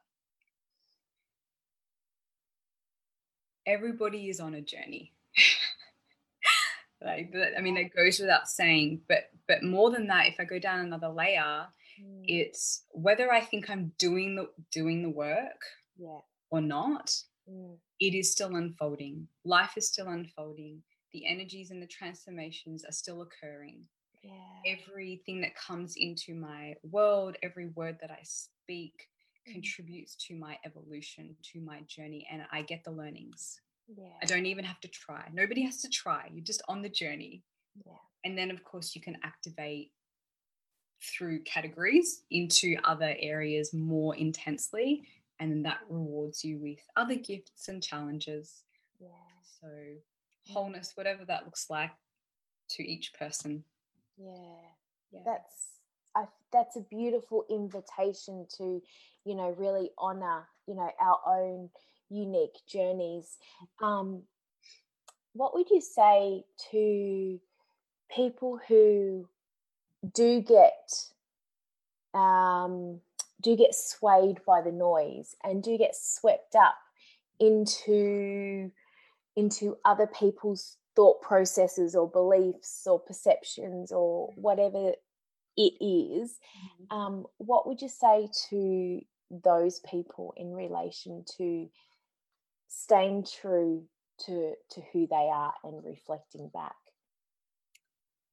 everybody 3.66 4.30
is 4.30 4.40
on 4.40 4.54
a 4.54 4.62
journey. 4.62 5.14
Like 7.00 7.32
that, 7.34 7.56
i 7.56 7.62
mean 7.62 7.78
it 7.78 7.96
goes 7.96 8.18
without 8.20 8.50
saying 8.50 9.02
but 9.08 9.30
but 9.48 9.62
more 9.62 9.92
than 9.92 10.08
that 10.08 10.30
if 10.30 10.40
i 10.40 10.46
go 10.46 10.58
down 10.58 10.80
another 10.80 11.10
layer 11.10 11.68
Mm, 12.02 12.26
it's 12.28 12.84
whether 12.92 13.32
i 13.32 13.40
think 13.40 13.70
i'm 13.70 13.92
doing 13.98 14.36
the 14.36 14.50
doing 14.72 15.02
the 15.04 15.10
work 15.10 15.62
yeah. 15.98 16.20
or 16.52 16.62
not 16.62 17.12
Mm, 17.50 17.78
it 18.00 18.14
is 18.14 18.32
still 18.32 18.56
unfolding. 18.56 19.28
Life 19.46 19.78
is 19.78 19.88
still 19.88 20.10
unfolding. 20.10 20.82
The 21.14 21.26
energies 21.26 21.72
and 21.72 21.82
the 21.82 21.88
transformations 21.88 22.84
are 22.84 22.92
still 22.92 23.22
occurring 23.22 23.86
yeah. 24.28 24.78
everything 24.78 25.42
that 25.42 25.56
comes 25.56 25.96
into 25.98 26.34
my 26.36 26.76
world, 26.84 27.36
every 27.44 27.68
word 27.68 27.98
that 28.02 28.12
I 28.12 28.20
speak 28.24 29.08
Mm. 29.48 29.54
contributes 29.54 30.16
to 30.28 30.36
my 30.36 30.58
evolution, 30.66 31.36
to 31.54 31.62
my 31.62 31.80
journey, 31.88 32.28
and 32.30 32.42
I 32.52 32.62
get 32.64 32.84
the 32.84 32.92
learnings. 32.92 33.62
yeah. 33.88 34.10
I 34.22 34.26
don't 34.26 34.46
even 34.46 34.66
have 34.66 34.82
to 34.82 34.90
try. 34.90 35.30
Nobody 35.32 35.62
has 35.64 35.78
to 35.84 35.90
try. 35.90 36.30
You're 36.34 36.44
just 36.44 36.62
on 36.68 36.82
the 36.82 36.90
journey. 36.90 37.44
Yeah. 37.86 37.94
And 38.26 38.38
then, 38.38 38.52
of 38.52 38.62
course, 38.66 38.94
you 38.94 39.00
can 39.02 39.18
activate 39.24 39.94
through 41.02 41.44
categories 41.44 42.24
into 42.32 42.76
other 42.84 43.16
areas 43.20 43.74
more 43.74 44.16
intensely. 44.16 45.08
And 45.40 45.64
that 45.66 45.80
rewards 45.90 46.44
you 46.44 46.58
with 46.60 46.80
other 46.98 47.16
gifts 47.16 47.70
and 47.70 47.82
challenges. 47.82 48.64
yeah 49.00 49.08
So, 49.62 49.70
wholeness, 50.52 50.92
whatever 50.96 51.24
that 51.26 51.46
looks 51.46 51.70
like 51.70 51.92
to 52.72 52.84
each 52.84 53.14
person. 53.14 53.64
Yeah 54.18 55.22
that's 55.26 55.80
I, 56.16 56.26
that's 56.52 56.76
a 56.76 56.82
beautiful 56.82 57.46
invitation 57.50 58.46
to 58.58 58.82
you 59.26 59.36
know 59.36 59.56
really 59.58 59.92
honor 59.98 60.48
you 60.68 60.76
know 60.76 60.90
our 61.00 61.20
own 61.28 61.70
unique 62.10 62.58
journeys. 62.68 63.38
Um 63.82 64.24
what 65.34 65.54
would 65.54 65.70
you 65.70 65.82
say 65.82 66.44
to 66.72 67.40
people 68.14 68.60
who 68.68 69.28
do 70.14 70.42
get 70.42 71.04
um 72.14 73.00
do 73.42 73.56
get 73.56 73.76
swayed 73.76 74.40
by 74.46 74.62
the 74.62 74.72
noise 74.72 75.36
and 75.44 75.62
do 75.62 75.78
get 75.78 75.96
swept 75.96 76.56
up 76.56 76.78
into 77.40 78.72
into 79.36 79.78
other 79.86 80.08
people's 80.08 80.78
thought 80.98 81.22
processes 81.22 81.96
or 81.96 82.10
beliefs 82.10 82.88
or 82.88 83.00
perceptions 83.00 83.92
or 83.92 84.34
whatever 84.36 84.94
it 85.56 85.74
is, 85.80 86.40
um, 86.90 87.26
what 87.38 87.68
would 87.68 87.82
you 87.82 87.88
say 87.88 88.28
to 88.50 89.00
those 89.30 89.80
people 89.82 90.34
in 90.36 90.54
relation 90.54 91.24
to 91.38 91.70
staying 92.68 93.26
true 93.42 93.84
to 94.26 94.54
to 94.72 94.82
who 94.92 95.06
they 95.08 95.30
are 95.32 95.54
and 95.64 95.86
reflecting 95.86 96.50
back? 96.52 96.76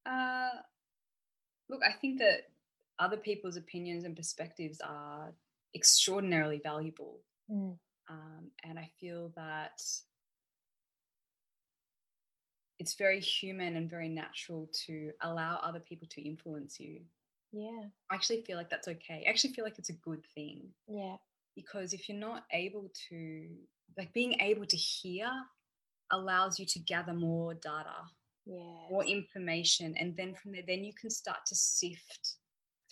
Uh, 0.06 0.58
look, 1.68 1.82
I 1.86 1.92
think 1.92 2.18
that 2.20 2.44
other 2.98 3.18
people's 3.18 3.56
opinions 3.56 4.04
and 4.04 4.16
perspectives 4.16 4.80
are 4.80 5.34
extraordinarily 5.74 6.62
valuable. 6.64 7.20
Mm. 7.50 7.76
Um, 8.08 8.50
and 8.64 8.78
I 8.78 8.88
feel 9.00 9.32
that 9.36 9.82
it's 12.78 12.94
very 12.94 13.20
human 13.20 13.76
and 13.76 13.90
very 13.90 14.08
natural 14.08 14.68
to 14.86 15.12
allow 15.22 15.58
other 15.62 15.80
people 15.80 16.08
to 16.10 16.22
influence 16.22 16.80
you. 16.80 17.00
Yeah, 17.52 17.84
I 18.10 18.14
actually 18.14 18.42
feel 18.42 18.56
like 18.56 18.70
that's 18.70 18.88
okay. 18.88 19.24
I 19.26 19.30
actually 19.30 19.54
feel 19.54 19.64
like 19.64 19.78
it's 19.78 19.90
a 19.90 19.94
good 19.94 20.24
thing. 20.34 20.70
Yeah, 20.88 21.16
because 21.54 21.92
if 21.92 22.08
you're 22.08 22.18
not 22.18 22.44
able 22.52 22.90
to, 23.08 23.48
like, 23.96 24.12
being 24.12 24.40
able 24.40 24.66
to 24.66 24.76
hear 24.76 25.30
allows 26.12 26.58
you 26.58 26.66
to 26.66 26.78
gather 26.80 27.14
more 27.14 27.54
data 27.54 28.10
yeah, 28.46 28.88
more 28.90 29.04
information 29.04 29.94
and 29.98 30.16
then 30.16 30.34
from 30.34 30.52
there 30.52 30.62
then 30.66 30.84
you 30.84 30.92
can 30.92 31.10
start 31.10 31.38
to 31.46 31.54
sift 31.54 32.36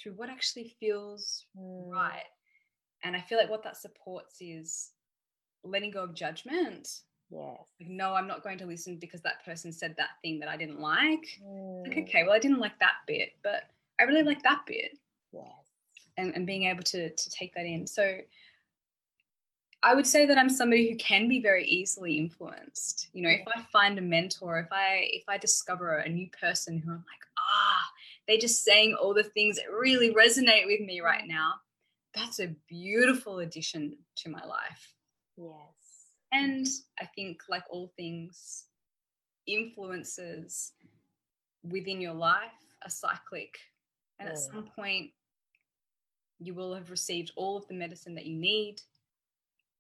through 0.01 0.13
what 0.13 0.31
actually 0.31 0.75
feels 0.81 1.47
Mm, 1.57 1.91
right. 1.93 2.23
And 3.05 3.17
i 3.17 3.21
feel 3.21 3.39
like 3.39 3.51
what 3.51 3.63
that 3.65 3.77
supports 3.77 4.37
is 4.41 4.93
letting 5.65 5.91
go 5.91 6.05
of 6.05 6.15
judgment 6.15 6.89
Yes. 7.35 7.59
like 7.81 7.89
no 7.89 8.15
i'm 8.15 8.27
not 8.29 8.43
going 8.43 8.59
to 8.59 8.67
listen 8.67 8.97
because 8.99 9.23
that 9.23 9.45
person 9.45 9.73
said 9.73 9.95
that 9.97 10.11
thing 10.21 10.39
that 10.41 10.49
i 10.51 10.57
didn't 10.57 10.81
like 10.81 11.41
like 11.85 11.95
Mm, 11.97 12.03
okay 12.03 12.23
well 12.25 12.33
i 12.35 12.39
didn't 12.39 12.61
like 12.61 12.79
that 12.81 12.97
bit 13.07 13.31
but 13.43 13.63
i 13.99 14.05
really 14.05 14.23
like 14.23 14.43
that 14.43 14.61
bit 14.67 14.99
Yes. 15.33 15.47
and, 16.19 16.35
and 16.35 16.47
being 16.47 16.65
able 16.65 16.83
to 16.85 17.09
to 17.11 17.31
take 17.31 17.55
that 17.55 17.65
in 17.65 17.87
so 17.87 18.19
I 19.85 19.95
would 19.97 20.07
say 20.07 20.27
that 20.27 20.39
I'm 20.39 20.49
somebody 20.49 20.89
who 20.89 20.97
can 20.97 21.27
be 21.27 21.41
very 21.41 21.67
easily 21.67 22.17
influenced. 22.17 23.09
You 23.13 23.23
know, 23.23 23.31
if 23.31 23.41
I 23.49 23.63
find 23.73 23.99
a 23.99 24.01
mentor, 24.01 24.61
if 24.61 24.69
I 24.71 25.09
if 25.11 25.25
I 25.29 25.39
discover 25.39 25.97
a 25.97 26.09
new 26.09 26.29
person 26.41 26.79
who 26.79 26.93
I'm 26.93 26.99
like, 26.99 27.27
ah, 27.37 27.91
they're 28.29 28.39
just 28.39 28.63
saying 28.63 28.95
all 28.95 29.13
the 29.13 29.25
things 29.25 29.57
that 29.57 29.73
really 29.73 30.15
resonate 30.15 30.67
with 30.67 30.81
me 30.83 31.01
right 31.01 31.27
now, 31.27 31.55
that's 32.15 32.39
a 32.39 32.55
beautiful 32.69 33.41
addition 33.41 33.97
to 34.19 34.29
my 34.29 34.45
life. 34.45 34.95
Yes. 35.37 35.72
And 36.33 36.67
I 37.01 37.07
think, 37.15 37.43
like 37.49 37.65
all 37.69 37.93
things, 37.97 38.65
influences 39.47 40.73
within 41.63 42.01
your 42.01 42.15
life 42.15 42.51
are 42.85 42.91
cyclic. 42.91 43.59
And 44.19 44.29
at 44.29 44.39
some 44.39 44.69
point, 44.75 45.11
you 46.39 46.55
will 46.55 46.75
have 46.75 46.91
received 46.91 47.33
all 47.37 47.57
of 47.57 47.67
the 47.69 47.75
medicine 47.75 48.15
that 48.15 48.27
you 48.27 48.37
need, 48.37 48.81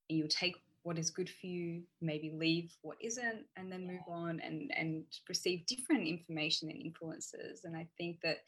and 0.09 0.19
you'll 0.19 0.29
take 0.29 0.57
what 0.83 0.99
is 0.99 1.11
good 1.11 1.31
for 1.31 1.47
you, 1.47 1.83
maybe 2.01 2.31
leave 2.35 2.73
what 2.83 2.97
isn't, 3.01 3.47
and 3.57 3.71
then 3.71 3.87
move 3.87 4.03
on 4.09 4.41
and, 4.41 4.73
and 4.77 5.05
receive 5.29 5.65
different 5.67 6.07
information 6.07 6.69
and 6.69 6.83
influences. 6.83 7.65
And 7.65 7.77
I 7.77 7.87
think 7.97 8.21
that 8.23 8.39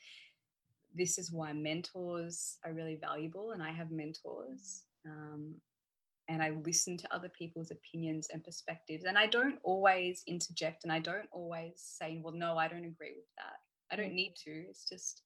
this 0.95 1.17
is 1.17 1.33
why 1.33 1.53
mentors 1.53 2.59
are 2.65 2.73
really 2.73 2.97
valuable, 2.97 3.53
and 3.53 3.63
I 3.63 3.73
have 3.73 3.91
mentors. 3.91 4.83
Um, 5.07 5.55
and 6.29 6.43
I 6.43 6.51
listen 6.65 6.97
to 6.99 7.15
other 7.15 7.29
people's 7.29 7.71
opinions 7.71 8.29
and 8.33 8.43
perspectives. 8.43 9.05
And 9.05 9.19
I 9.19 9.27
don't 9.27 9.59
always 9.63 10.23
interject 10.27 10.85
and 10.85 10.93
I 10.93 10.99
don't 10.99 11.29
always 11.33 11.75
say, 11.77 12.21
well, 12.23 12.35
no, 12.35 12.57
I 12.57 12.69
don't 12.69 12.85
agree 12.85 13.13
with 13.15 13.29
that. 13.37 13.61
I 13.93 13.97
don't 13.97 14.13
mm. 14.13 14.15
need 14.15 14.35
to. 14.45 14.51
It's 14.51 14.89
just, 14.89 15.23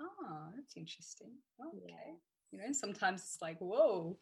oh, 0.00 0.48
that's 0.54 0.76
interesting. 0.76 1.32
Oh, 1.60 1.70
Yeah. 1.74 1.94
okay. 1.94 2.14
You 2.52 2.58
know, 2.58 2.72
sometimes 2.72 3.22
it's 3.22 3.38
like, 3.42 3.58
whoa, 3.58 4.18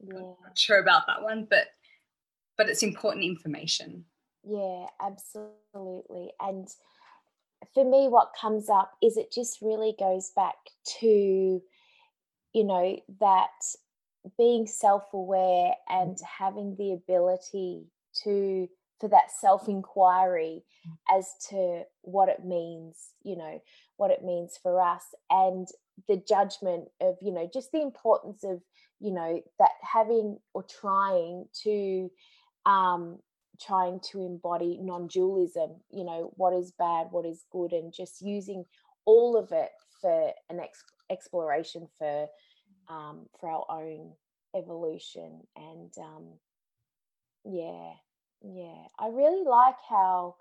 Yeah. 0.00 0.20
not 0.20 0.58
sure 0.58 0.80
about 0.80 1.06
that 1.06 1.22
one, 1.22 1.46
but 1.48 1.68
but 2.56 2.68
it's 2.68 2.84
important 2.84 3.24
information. 3.24 4.04
Yeah, 4.44 4.86
absolutely. 5.00 6.32
And 6.40 6.68
for 7.72 7.84
me, 7.84 8.08
what 8.08 8.32
comes 8.40 8.68
up 8.68 8.92
is 9.02 9.16
it 9.16 9.32
just 9.32 9.60
really 9.60 9.94
goes 9.98 10.30
back 10.36 10.56
to, 11.00 11.62
you 12.52 12.64
know, 12.64 13.00
that 13.20 13.50
being 14.38 14.66
self 14.66 15.04
aware 15.12 15.72
and 15.88 16.16
having 16.38 16.76
the 16.76 16.92
ability 16.92 17.84
to, 18.24 18.68
for 19.00 19.08
that 19.08 19.30
self 19.40 19.68
inquiry 19.68 20.64
as 21.14 21.28
to 21.50 21.82
what 22.02 22.28
it 22.28 22.44
means, 22.44 23.10
you 23.22 23.36
know, 23.36 23.60
what 23.96 24.10
it 24.10 24.24
means 24.24 24.58
for 24.62 24.80
us 24.80 25.02
and 25.30 25.68
the 26.08 26.22
judgment 26.28 26.88
of, 27.00 27.16
you 27.20 27.32
know, 27.32 27.48
just 27.52 27.72
the 27.72 27.82
importance 27.82 28.44
of, 28.44 28.60
you 29.00 29.12
know, 29.12 29.40
that 29.58 29.70
having 29.82 30.38
or 30.54 30.64
trying 30.64 31.46
to, 31.62 32.10
um, 32.66 33.18
trying 33.60 34.00
to 34.00 34.20
embody 34.20 34.78
non-dualism 34.82 35.70
you 35.92 36.04
know 36.04 36.32
what 36.36 36.52
is 36.52 36.72
bad 36.72 37.06
what 37.12 37.24
is 37.24 37.44
good 37.52 37.72
and 37.72 37.92
just 37.92 38.20
using 38.20 38.64
all 39.04 39.36
of 39.36 39.52
it 39.52 39.70
for 40.00 40.32
an 40.50 40.60
ex- 40.60 40.84
exploration 41.10 41.86
for 41.98 42.26
um, 42.88 43.26
for 43.38 43.48
our 43.48 43.82
own 43.82 44.12
evolution 44.56 45.40
and 45.56 45.92
um, 45.98 46.26
yeah 47.44 47.92
yeah 48.42 48.86
i 48.98 49.08
really 49.08 49.44
like 49.44 49.76
how 49.88 50.36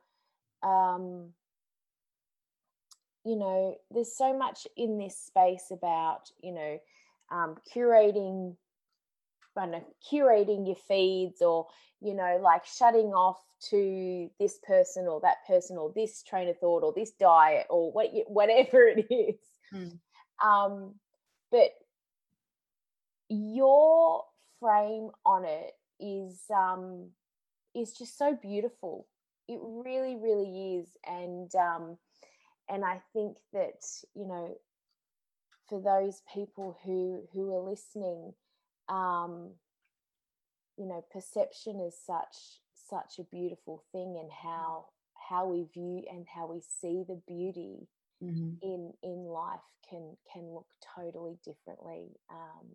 um, 0.61 1.29
you 3.25 3.35
know 3.35 3.75
there's 3.91 4.15
so 4.15 4.37
much 4.37 4.67
in 4.77 4.97
this 4.97 5.17
space 5.17 5.71
about 5.71 6.29
you 6.41 6.53
know 6.53 6.79
um, 7.31 7.55
curating 7.73 8.55
I 9.55 9.61
don't 9.61 9.71
know, 9.71 9.83
curating 10.11 10.65
your 10.65 10.75
feeds 10.75 11.41
or, 11.41 11.67
you 12.01 12.13
know, 12.13 12.39
like 12.41 12.65
shutting 12.65 13.13
off 13.13 13.39
to 13.69 14.29
this 14.39 14.57
person 14.65 15.07
or 15.07 15.21
that 15.21 15.45
person 15.47 15.77
or 15.77 15.91
this 15.95 16.23
train 16.23 16.49
of 16.49 16.57
thought 16.57 16.83
or 16.83 16.93
this 16.95 17.11
diet 17.11 17.67
or 17.69 17.91
what 17.91 18.13
you, 18.13 18.23
whatever 18.27 18.87
it 18.87 19.05
is. 19.09 19.35
Mm. 19.73 19.99
Um, 20.43 20.95
but 21.51 21.69
your 23.29 24.23
frame 24.59 25.09
on 25.25 25.45
it 25.45 25.73
is 25.99 26.41
um, 26.53 27.09
is 27.75 27.93
just 27.93 28.17
so 28.17 28.37
beautiful. 28.41 29.07
It 29.47 29.59
really, 29.61 30.15
really 30.15 30.77
is, 30.77 30.87
and 31.05 31.53
um, 31.55 31.97
and 32.69 32.85
I 32.85 33.01
think 33.13 33.37
that 33.53 33.83
you 34.15 34.27
know, 34.27 34.57
for 35.67 35.81
those 35.81 36.21
people 36.33 36.77
who 36.85 37.23
who 37.33 37.53
are 37.55 37.69
listening 37.69 38.33
um 38.89 39.51
you 40.77 40.85
know 40.85 41.03
perception 41.11 41.79
is 41.79 41.95
such 42.05 42.59
such 42.73 43.19
a 43.19 43.23
beautiful 43.23 43.83
thing 43.91 44.17
and 44.19 44.29
how 44.31 44.85
how 45.29 45.47
we 45.47 45.65
view 45.73 46.03
and 46.11 46.25
how 46.33 46.45
we 46.51 46.59
see 46.59 47.03
the 47.07 47.19
beauty 47.27 47.87
in 48.61 48.93
in 49.03 49.25
life 49.25 49.59
can 49.89 50.15
can 50.31 50.53
look 50.53 50.67
totally 50.95 51.37
differently 51.43 52.07
um 52.29 52.67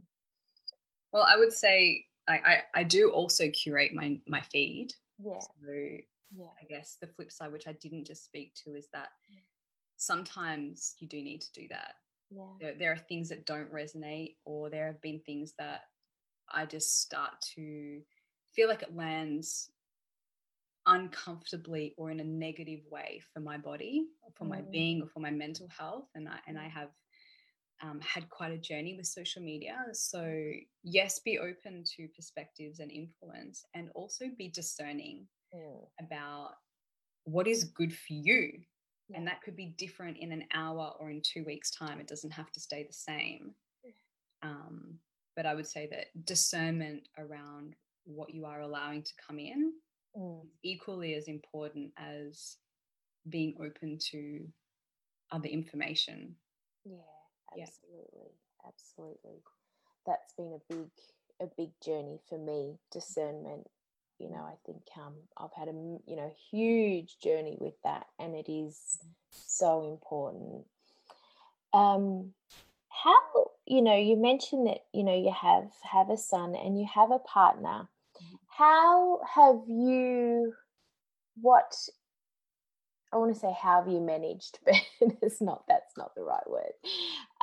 Well, 1.12 1.22
I 1.28 1.36
would 1.36 1.52
say 1.52 2.06
I, 2.28 2.34
I, 2.34 2.62
I 2.80 2.84
do 2.84 3.10
also 3.10 3.48
curate 3.50 3.94
my 3.94 4.20
my 4.26 4.40
feed. 4.40 4.92
yeah 5.18 5.40
So 5.40 5.48
yeah 6.36 6.52
I 6.60 6.64
guess 6.68 6.96
the 7.00 7.06
flip 7.06 7.30
side, 7.32 7.52
which 7.52 7.66
I 7.66 7.72
didn't 7.72 8.06
just 8.06 8.24
speak 8.24 8.54
to, 8.64 8.74
is 8.74 8.88
that 8.92 9.08
sometimes 9.96 10.94
you 10.98 11.08
do 11.08 11.22
need 11.22 11.40
to 11.42 11.52
do 11.52 11.68
that. 11.68 11.94
yeah 12.30 12.44
There, 12.60 12.74
there 12.78 12.92
are 12.92 12.98
things 12.98 13.28
that 13.30 13.46
don't 13.46 13.72
resonate, 13.72 14.36
or 14.44 14.70
there 14.70 14.86
have 14.86 15.00
been 15.00 15.20
things 15.20 15.54
that 15.58 15.82
I 16.52 16.66
just 16.66 17.00
start 17.02 17.40
to 17.54 18.00
feel 18.52 18.68
like 18.68 18.82
it 18.82 18.96
lands 18.96 19.70
uncomfortably 20.86 21.94
or 21.96 22.10
in 22.10 22.20
a 22.20 22.24
negative 22.24 22.80
way 22.90 23.20
for 23.32 23.40
my 23.40 23.58
body, 23.58 24.06
or 24.22 24.32
for 24.36 24.44
my 24.44 24.60
Mm. 24.60 24.70
being, 24.72 25.02
or 25.02 25.08
for 25.08 25.20
my 25.20 25.30
mental 25.30 25.68
health. 25.68 26.08
And 26.14 26.28
I 26.28 26.38
and 26.46 26.58
I 26.58 26.68
have 26.68 26.90
um, 27.82 28.00
had 28.00 28.28
quite 28.28 28.52
a 28.52 28.58
journey 28.58 28.94
with 28.96 29.06
social 29.06 29.42
media. 29.42 29.76
So 29.92 30.50
yes, 30.82 31.20
be 31.20 31.38
open 31.38 31.84
to 31.96 32.08
perspectives 32.14 32.80
and 32.80 32.90
influence, 32.90 33.64
and 33.74 33.90
also 33.94 34.26
be 34.36 34.48
discerning. 34.48 35.26
Mm. 35.54 35.86
about 35.98 36.50
what 37.24 37.46
is 37.46 37.64
good 37.64 37.90
for 37.90 38.12
you. 38.12 38.60
Yeah. 39.08 39.16
And 39.16 39.26
that 39.26 39.40
could 39.40 39.56
be 39.56 39.74
different 39.78 40.18
in 40.18 40.30
an 40.30 40.44
hour 40.52 40.92
or 41.00 41.08
in 41.10 41.22
two 41.22 41.42
weeks' 41.44 41.70
time. 41.70 42.00
It 42.00 42.06
doesn't 42.06 42.32
have 42.32 42.52
to 42.52 42.60
stay 42.60 42.82
the 42.86 42.92
same. 42.92 43.54
Um, 44.42 44.98
but 45.36 45.46
I 45.46 45.54
would 45.54 45.66
say 45.66 45.88
that 45.90 46.08
discernment 46.26 47.08
around 47.16 47.76
what 48.04 48.34
you 48.34 48.44
are 48.44 48.60
allowing 48.60 49.02
to 49.04 49.12
come 49.26 49.38
in 49.38 49.72
Mm. 50.16 50.42
is 50.42 50.50
equally 50.62 51.14
as 51.14 51.28
important 51.28 51.92
as 51.96 52.58
being 53.30 53.54
open 53.58 53.96
to 54.10 54.46
other 55.30 55.48
information. 55.48 56.36
Yeah, 56.84 56.96
Yeah. 57.56 57.64
absolutely, 57.64 58.32
absolutely. 58.66 59.42
That's 60.06 60.32
been 60.34 60.58
a 60.58 60.72
big, 60.72 60.88
a 61.40 61.46
big 61.56 61.70
journey 61.84 62.20
for 62.28 62.38
me. 62.38 62.78
Discernment. 62.92 63.68
You 64.18 64.30
know, 64.30 64.42
I 64.42 64.54
think 64.66 64.82
um, 64.96 65.14
I've 65.36 65.52
had 65.56 65.68
a 65.68 65.72
you 65.72 66.16
know 66.16 66.32
huge 66.50 67.18
journey 67.22 67.56
with 67.60 67.74
that, 67.84 68.06
and 68.18 68.34
it 68.34 68.50
is 68.50 68.98
so 69.30 69.92
important. 69.92 70.64
Um, 71.72 72.32
how 72.88 73.50
you 73.66 73.82
know 73.82 73.96
you 73.96 74.16
mentioned 74.16 74.66
that 74.66 74.84
you 74.92 75.04
know 75.04 75.16
you 75.16 75.32
have 75.32 75.70
have 75.82 76.10
a 76.10 76.16
son 76.16 76.54
and 76.56 76.78
you 76.78 76.86
have 76.92 77.10
a 77.10 77.18
partner. 77.20 77.88
How 78.48 79.20
have 79.34 79.62
you? 79.68 80.54
What 81.40 81.72
I 83.12 83.16
want 83.16 83.32
to 83.34 83.40
say 83.40 83.54
how 83.60 83.82
have 83.82 83.92
you 83.92 84.00
managed, 84.00 84.58
but 84.64 84.74
it's 85.00 85.40
not 85.40 85.64
that's 85.68 85.96
not 85.96 86.14
the 86.14 86.22
right 86.22 86.48
word. 86.48 86.72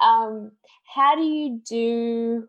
Um, 0.01 0.51
how 0.83 1.15
do 1.15 1.23
you 1.23 1.61
do 1.67 2.47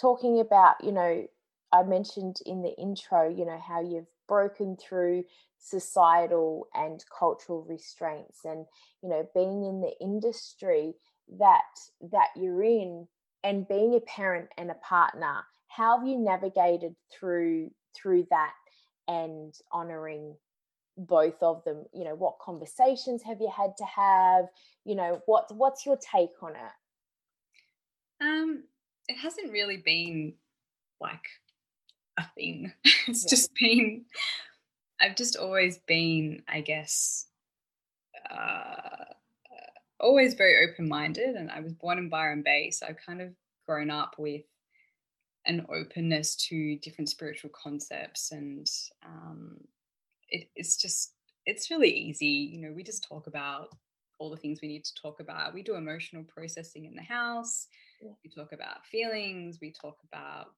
talking 0.00 0.40
about, 0.40 0.82
you 0.82 0.92
know, 0.92 1.26
I 1.72 1.82
mentioned 1.82 2.38
in 2.46 2.62
the 2.62 2.74
intro, 2.76 3.28
you 3.28 3.44
know, 3.44 3.58
how 3.58 3.80
you've 3.80 4.08
broken 4.26 4.76
through 4.76 5.24
societal 5.58 6.68
and 6.74 7.04
cultural 7.16 7.64
restraints 7.68 8.40
and, 8.44 8.66
you 9.02 9.08
know, 9.08 9.28
being 9.34 9.64
in 9.64 9.80
the 9.80 9.92
industry 10.00 10.94
that 11.38 11.62
that 12.10 12.28
you're 12.34 12.62
in 12.62 13.06
and 13.44 13.68
being 13.68 13.94
a 13.94 14.00
parent 14.00 14.48
and 14.58 14.70
a 14.70 14.74
partner, 14.74 15.44
how 15.68 15.98
have 15.98 16.06
you 16.06 16.18
navigated 16.18 16.96
through 17.12 17.70
through 17.94 18.26
that 18.30 18.52
and 19.06 19.54
honoring 19.72 20.34
both 21.06 21.42
of 21.42 21.64
them 21.64 21.84
you 21.94 22.04
know 22.04 22.14
what 22.14 22.38
conversations 22.40 23.22
have 23.22 23.40
you 23.40 23.50
had 23.56 23.76
to 23.76 23.84
have 23.84 24.46
you 24.84 24.94
know 24.94 25.20
what 25.26 25.54
what's 25.56 25.86
your 25.86 25.98
take 25.98 26.42
on 26.42 26.52
it 26.56 26.72
Um, 28.20 28.64
it 29.08 29.16
hasn't 29.16 29.52
really 29.52 29.78
been 29.78 30.34
like 31.00 31.26
a 32.18 32.24
thing. 32.34 32.72
it's 33.08 33.24
Yeah. 33.24 33.30
just 33.30 33.50
been, 33.54 34.04
I've 35.00 35.16
just 35.16 35.36
always 35.36 35.78
been, 35.78 36.42
I 36.48 36.60
guess, 36.60 37.26
uh, 38.30 39.04
always 40.00 40.34
very 40.34 40.68
open 40.68 40.88
minded. 40.88 41.36
And 41.36 41.50
I 41.50 41.60
was 41.60 41.72
born 41.74 41.98
in 41.98 42.08
Byron 42.08 42.42
Bay. 42.42 42.70
So 42.70 42.86
I've 42.86 42.98
kind 43.04 43.20
of 43.20 43.30
grown 43.66 43.90
up 43.90 44.16
with 44.18 44.42
an 45.46 45.66
openness 45.70 46.36
to 46.48 46.76
different 46.76 47.08
spiritual 47.08 47.50
concepts. 47.50 48.32
And 48.32 48.66
um, 49.04 49.58
it, 50.30 50.48
it's 50.54 50.76
just, 50.76 51.14
it's 51.46 51.70
really 51.70 51.90
easy. 51.90 52.26
You 52.26 52.60
know, 52.60 52.72
we 52.74 52.82
just 52.82 53.06
talk 53.08 53.26
about 53.26 53.68
all 54.18 54.30
the 54.30 54.36
things 54.36 54.60
we 54.60 54.68
need 54.68 54.84
to 54.84 54.94
talk 55.00 55.20
about. 55.20 55.54
We 55.54 55.62
do 55.62 55.74
emotional 55.74 56.24
processing 56.24 56.84
in 56.84 56.94
the 56.94 57.02
house. 57.02 57.66
Yeah. 58.02 58.12
We 58.22 58.30
talk 58.30 58.52
about 58.52 58.84
feelings. 58.86 59.58
We 59.60 59.72
talk 59.72 59.98
about 60.12 60.48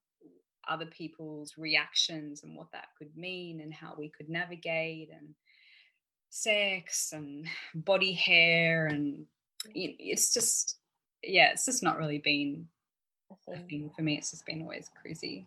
other 0.67 0.85
people's 0.85 1.57
reactions 1.57 2.43
and 2.43 2.55
what 2.55 2.71
that 2.71 2.87
could 2.97 3.15
mean 3.17 3.61
and 3.61 3.73
how 3.73 3.95
we 3.97 4.09
could 4.09 4.29
navigate 4.29 5.09
and 5.11 5.33
sex 6.29 7.11
and 7.13 7.47
body 7.75 8.13
hair 8.13 8.87
and 8.87 9.25
it's 9.75 10.33
just 10.33 10.77
yeah 11.23 11.51
it's 11.51 11.65
just 11.65 11.83
not 11.83 11.97
really 11.97 12.17
been 12.17 12.67
a 13.49 13.57
thing 13.59 13.91
for 13.95 14.01
me 14.01 14.17
it's 14.17 14.31
just 14.31 14.45
been 14.45 14.61
always 14.61 14.89
cruisy 15.05 15.45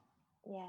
Yeah. 0.48 0.66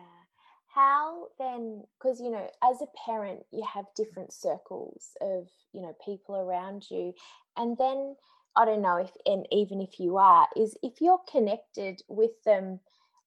How 0.77 1.29
then, 1.39 1.85
because 1.97 2.21
you 2.21 2.29
know, 2.29 2.47
as 2.63 2.83
a 2.83 2.87
parent, 3.03 3.43
you 3.51 3.63
have 3.73 3.85
different 3.95 4.31
circles 4.31 5.09
of, 5.21 5.47
you 5.73 5.81
know, 5.81 5.95
people 6.05 6.35
around 6.35 6.85
you. 6.91 7.13
And 7.57 7.75
then 7.79 8.15
I 8.55 8.65
don't 8.65 8.83
know 8.83 8.97
if, 8.97 9.09
and 9.25 9.47
even 9.51 9.81
if 9.81 9.99
you 9.99 10.17
are, 10.17 10.47
is 10.55 10.77
if 10.83 11.01
you're 11.01 11.21
connected 11.31 12.03
with 12.07 12.43
them 12.45 12.79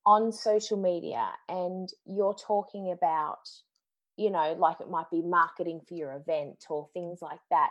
on 0.07 0.30
social 0.30 0.80
media 0.80 1.28
and 1.48 1.88
you're 2.07 2.36
talking 2.36 2.92
about, 2.92 3.48
you 4.16 4.30
know, 4.30 4.55
like 4.57 4.80
it 4.80 4.88
might 4.88 5.11
be 5.11 5.20
marketing 5.20 5.80
for 5.88 5.94
your 5.94 6.12
event 6.12 6.64
or 6.70 6.88
things 6.94 7.18
like 7.20 7.40
that, 7.51 7.70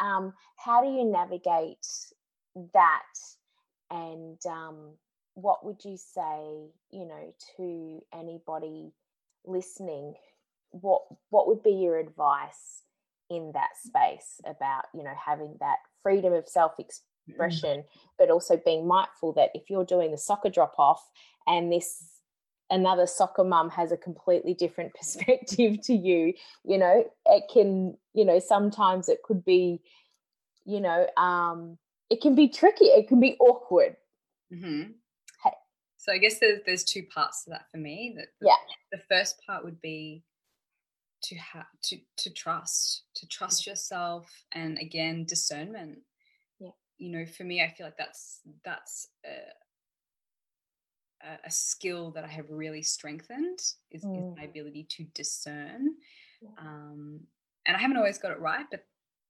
um, 0.00 0.34
how 0.54 0.84
do 0.84 0.88
you 0.88 1.04
navigate 1.04 1.84
that? 2.74 3.02
And, 3.90 4.38
um, 4.46 4.92
what 5.34 5.66
would 5.66 5.84
you 5.84 5.98
say 5.98 6.70
you 6.90 7.06
know 7.06 7.34
to 7.58 8.02
anybody 8.14 8.90
listening 9.46 10.14
what 10.70 11.02
what 11.30 11.46
would 11.46 11.62
be 11.62 11.70
your 11.70 11.98
advice 11.98 12.82
in 13.30 13.52
that 13.54 13.70
space 13.82 14.40
about 14.46 14.84
you 14.94 15.02
know 15.02 15.14
having 15.24 15.56
that 15.60 15.76
freedom 16.02 16.32
of 16.32 16.48
self 16.48 16.72
expression 16.78 17.84
but 18.18 18.30
also 18.30 18.60
being 18.64 18.86
mindful 18.86 19.32
that 19.32 19.50
if 19.54 19.68
you're 19.68 19.84
doing 19.84 20.10
the 20.10 20.18
soccer 20.18 20.48
drop 20.50 20.74
off 20.78 21.08
and 21.46 21.72
this 21.72 22.20
another 22.70 23.06
soccer 23.06 23.44
mum 23.44 23.70
has 23.70 23.92
a 23.92 23.96
completely 23.96 24.54
different 24.54 24.94
perspective 24.98 25.80
to 25.82 25.94
you 25.94 26.32
you 26.64 26.78
know 26.78 27.04
it 27.26 27.44
can 27.52 27.96
you 28.14 28.24
know 28.24 28.38
sometimes 28.38 29.08
it 29.08 29.22
could 29.24 29.44
be 29.44 29.80
you 30.64 30.80
know 30.80 31.06
um 31.16 31.78
it 32.10 32.20
can 32.20 32.34
be 32.34 32.48
tricky 32.48 32.86
it 32.86 33.08
can 33.08 33.20
be 33.20 33.36
awkward 33.40 33.96
hmm 34.52 34.82
Hey. 34.82 35.05
So 36.06 36.12
i 36.12 36.18
guess 36.18 36.38
there's 36.38 36.60
there's 36.64 36.84
two 36.84 37.02
parts 37.04 37.44
to 37.44 37.50
that 37.50 37.68
for 37.70 37.78
me 37.78 38.14
that 38.16 38.28
the, 38.40 38.46
Yeah. 38.46 38.56
the 38.92 39.02
first 39.10 39.40
part 39.44 39.64
would 39.64 39.80
be 39.80 40.22
to 41.22 41.34
have 41.36 41.66
to 41.82 41.98
to 42.18 42.30
trust 42.30 43.02
to 43.14 43.26
trust 43.26 43.66
yourself 43.66 44.30
and 44.52 44.78
again 44.78 45.24
discernment 45.24 45.98
Yeah. 46.60 46.70
you 46.98 47.10
know 47.10 47.26
for 47.26 47.44
me 47.44 47.62
i 47.62 47.68
feel 47.68 47.86
like 47.86 47.96
that's 47.98 48.40
that's 48.64 49.08
a, 49.24 49.36
a- 51.44 51.50
skill 51.50 52.10
that 52.12 52.24
i 52.24 52.28
have 52.28 52.46
really 52.50 52.82
strengthened 52.82 53.58
is, 53.90 54.04
Mm. 54.04 54.18
is 54.32 54.36
my 54.36 54.44
ability 54.44 54.84
to 54.90 55.04
discern 55.14 55.96
Yeah. 56.40 56.50
um 56.58 57.20
and 57.66 57.76
i 57.76 57.80
haven't 57.80 57.96
always 57.96 58.18
got 58.18 58.30
it 58.32 58.38
right 58.40 58.66
but 58.70 58.84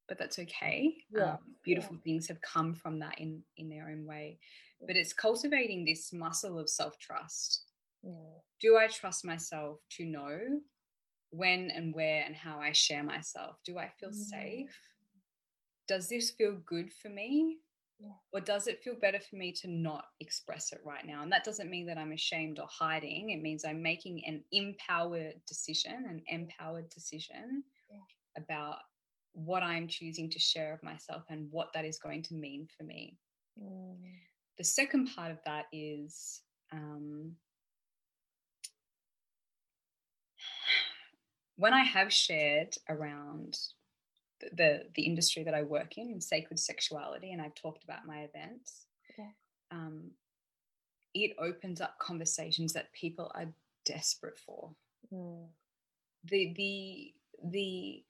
but 0.09 0.19
that's 0.19 0.39
okay 0.39 0.95
Yeah, 1.11 1.33
um, 1.33 1.39
beautiful 1.65 1.97
things 2.05 2.29
have 2.29 2.41
come 2.41 2.75
from 2.75 2.99
that 3.01 3.19
in 3.19 3.43
in 3.57 3.69
their 3.69 3.89
own 3.89 4.05
way 4.07 4.39
but 4.87 4.97
it's 4.97 5.13
cultivating 5.13 5.85
this 5.85 6.13
muscle 6.13 6.59
of 6.59 6.69
self-trust 6.69 7.63
Mm, 8.05 8.41
do 8.61 8.77
I 8.77 8.87
trust 8.87 9.25
myself 9.25 9.81
to 9.97 10.05
know 10.05 10.61
when 11.31 11.71
and 11.71 11.95
where 11.95 12.23
and 12.25 12.35
how 12.37 12.61
I 12.61 12.73
share 12.73 13.03
myself? 13.03 13.57
Do 13.65 13.79
I 13.79 13.89
feel 13.99 14.11
Mm. 14.11 14.15
safe? 14.15 14.79
Does 15.89 16.09
this 16.09 16.31
feel 16.31 16.57
good 16.67 16.93
for 16.93 17.09
me? 17.09 17.59
Yeah. 17.99 18.13
Or 18.33 18.41
does 18.41 18.67
it 18.67 18.83
feel 18.83 18.95
better 18.95 19.21
for 19.21 19.37
me 19.37 19.53
to 19.53 19.69
not 19.69 20.07
express 20.21 20.73
it 20.73 20.81
right 20.85 21.07
now? 21.07 21.23
And 21.23 21.33
that 21.33 21.45
doesn't 21.45 21.71
mean 21.71 21.87
that 21.87 21.99
I'm 21.99 22.13
ashamed 22.13 22.59
or 22.59 22.67
hiding. 22.69 23.31
It 23.31 23.41
means 23.43 23.65
I'm 23.65 23.83
making 23.83 24.25
an 24.27 24.45
empowered 24.53 25.41
decision, 25.47 26.05
an 26.09 26.23
empowered 26.29 26.89
decision 26.91 27.65
Yeah. 27.91 27.99
about 28.37 28.79
what 29.37 29.63
I'm 29.63 29.89
choosing 29.89 30.31
to 30.31 30.39
share 30.41 30.75
of 30.75 30.83
myself 30.83 31.25
and 31.31 31.53
what 31.53 31.73
that 31.75 31.85
is 31.85 31.99
going 31.99 32.23
to 32.25 32.35
mean 32.35 32.69
for 32.77 32.85
me 32.85 33.17
mm, 33.63 33.97
the 34.59 34.65
second 34.65 35.09
part 35.15 35.31
of 35.33 35.39
that 35.45 35.67
is 35.73 36.43
um, 36.73 37.33
when 41.57 41.73
I 41.75 41.85
have 41.85 42.13
shared 42.13 42.77
around 42.89 43.59
the, 44.41 44.51
the 44.57 44.83
the 44.95 45.03
industry 45.03 45.45
that 45.45 45.55
I 45.55 45.63
work 45.63 45.99
in, 45.99 46.11
in 46.11 46.21
sacred 46.21 46.59
sexuality, 46.59 47.33
and 47.33 47.43
I've 47.43 47.55
talked 47.55 47.85
about 47.85 48.07
my 48.07 48.21
events, 48.21 48.87
Yeah. 49.19 49.31
um, 49.71 50.13
it 51.15 51.33
opens 51.39 51.81
up 51.81 51.99
conversations 51.99 52.75
that 52.75 52.93
people 52.93 53.31
are 53.35 53.49
desperate 53.87 54.39
for. 54.39 54.73
mm, 55.13 55.47
The 56.25 56.53
the 56.57 57.15
the 57.51 58.05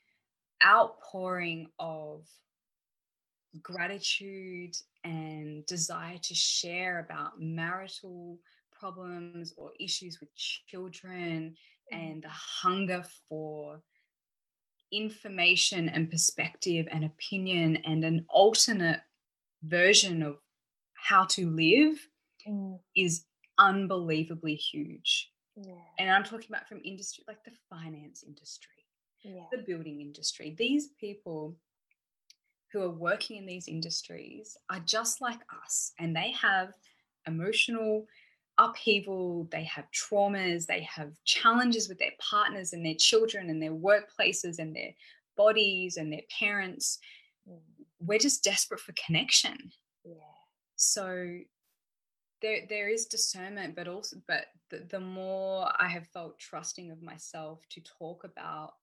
outpouring 0.65 1.69
of 1.79 2.27
gratitude 3.63 4.77
and 5.05 5.65
desire 5.67 6.19
to 6.19 6.35
share 6.35 7.01
about 7.01 7.41
marital 7.41 8.39
problems 8.79 9.55
or 9.57 9.71
issues 9.81 10.21
with 10.21 10.29
children 10.35 11.55
and 11.93 12.23
the 12.23 12.29
hunger 12.29 13.05
for 13.29 13.81
information 14.93 15.89
and 15.89 16.11
perspective 16.11 16.87
and 16.91 17.05
opinion 17.05 17.77
and 17.85 18.05
an 18.05 18.25
alternate 18.29 19.01
version 19.63 20.23
of 20.23 20.37
how 20.95 21.25
to 21.25 21.51
live 21.51 22.09
mm, 22.49 22.79
is 22.97 23.25
unbelievably 23.59 24.55
huge. 24.55 25.31
Yeah. 25.57 25.75
And 25.99 26.11
I'm 26.11 26.25
talking 26.25 26.49
about 26.51 26.69
from 26.69 26.81
industry 26.85 27.25
like 27.27 27.43
the 27.45 27.53
finance 27.71 28.23
industry, 28.27 28.76
Yeah. 29.27 29.47
the 29.51 29.59
building 29.59 30.01
industry. 30.01 30.55
These 30.57 30.89
people 31.01 31.57
who 32.73 32.83
are 32.83 32.91
working 32.91 33.37
in 33.39 33.47
these 33.47 33.69
industries 33.69 34.57
are 34.71 34.81
just 34.81 35.21
like 35.21 35.41
us 35.65 35.93
and 35.99 36.15
they 36.15 36.33
have 36.33 36.75
emotional 37.27 38.07
upheaval, 38.59 39.49
they 39.51 39.65
have 39.65 39.87
traumas, 39.91 40.67
they 40.67 40.83
have 40.83 41.13
challenges 41.25 41.89
with 41.89 41.99
their 41.99 42.13
partners 42.19 42.73
and 42.73 42.85
their 42.85 42.95
children 42.95 43.51
and 43.51 43.63
their 43.63 43.75
workplaces 43.75 44.59
and 44.59 44.75
their 44.75 44.93
bodies 45.37 45.97
and 45.97 46.13
their 46.13 46.23
parents. 46.39 46.99
Mm. 47.49 47.59
We're 48.01 48.19
just 48.19 48.45
desperate 48.45 48.81
for 48.81 48.95
connection. 49.05 49.73
Yeah. 50.05 50.15
So 50.77 51.39
there 52.43 52.61
there 52.69 52.89
is 52.89 53.07
discernment, 53.07 53.75
but 53.75 53.89
also 53.89 54.17
but 54.29 54.47
the, 54.71 54.87
the 54.89 55.01
more 55.01 55.71
I 55.79 55.89
have 55.89 56.07
felt 56.09 56.39
trusting 56.39 56.91
of 56.91 57.03
myself 57.03 57.61
to 57.71 57.81
talk 57.81 58.25
about. 58.25 58.75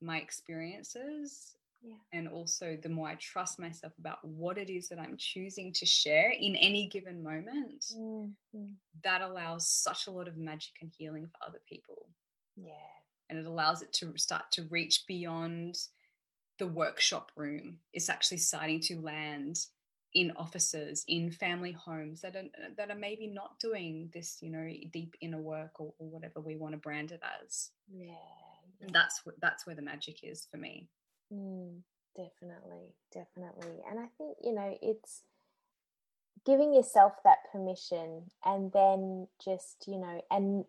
My 0.00 0.18
experiences 0.18 1.54
Yeah. 1.82 1.94
and 2.12 2.28
also 2.28 2.76
the 2.76 2.88
more 2.88 3.08
I 3.08 3.14
trust 3.16 3.58
myself 3.58 3.92
about 3.98 4.24
what 4.24 4.58
it 4.58 4.68
is 4.70 4.88
that 4.88 4.98
I'm 4.98 5.16
choosing 5.16 5.72
to 5.74 5.86
share 5.86 6.30
in 6.30 6.56
any 6.56 6.88
given 6.88 7.22
moment, 7.22 7.84
Mm, 7.94 8.34
mm. 8.54 8.74
that 9.04 9.22
allows 9.22 9.68
such 9.68 10.06
a 10.06 10.10
lot 10.10 10.26
of 10.28 10.36
magic 10.36 10.74
and 10.80 10.90
healing 10.90 11.26
for 11.28 11.38
other 11.46 11.60
people. 11.68 12.08
Yeah. 12.56 12.72
And 13.28 13.38
it 13.38 13.46
allows 13.46 13.82
it 13.82 13.92
to 13.94 14.16
start 14.16 14.50
to 14.52 14.64
reach 14.64 15.06
beyond 15.06 15.78
the 16.58 16.66
workshop 16.66 17.30
room. 17.36 17.80
It's 17.92 18.08
actually 18.08 18.38
starting 18.38 18.80
to 18.80 19.00
land 19.00 19.66
in 20.14 20.32
offices, 20.32 21.04
in 21.06 21.30
family 21.30 21.70
homes 21.72 22.22
that 22.22 22.34
are 22.34 22.48
that 22.76 22.90
are 22.90 22.96
maybe 22.98 23.26
not 23.28 23.60
doing 23.60 24.10
this, 24.12 24.38
you 24.42 24.50
know, 24.50 24.68
deep 24.90 25.14
inner 25.20 25.40
work 25.40 25.78
or, 25.80 25.92
or 25.98 26.08
whatever 26.08 26.40
we 26.40 26.56
want 26.56 26.72
to 26.72 26.78
brand 26.78 27.12
it 27.12 27.20
as. 27.42 27.70
Yeah. 27.92 28.14
That's 28.80 29.22
that's 29.40 29.66
where 29.66 29.76
the 29.76 29.82
magic 29.82 30.20
is 30.22 30.46
for 30.50 30.56
me. 30.56 30.88
Mm, 31.32 31.80
definitely, 32.16 32.94
definitely. 33.12 33.82
And 33.90 33.98
I 33.98 34.06
think, 34.16 34.38
you 34.42 34.54
know, 34.54 34.76
it's 34.80 35.22
giving 36.46 36.72
yourself 36.72 37.14
that 37.24 37.38
permission 37.52 38.24
and 38.44 38.72
then 38.72 39.26
just, 39.44 39.84
you 39.86 39.98
know, 39.98 40.22
and 40.30 40.64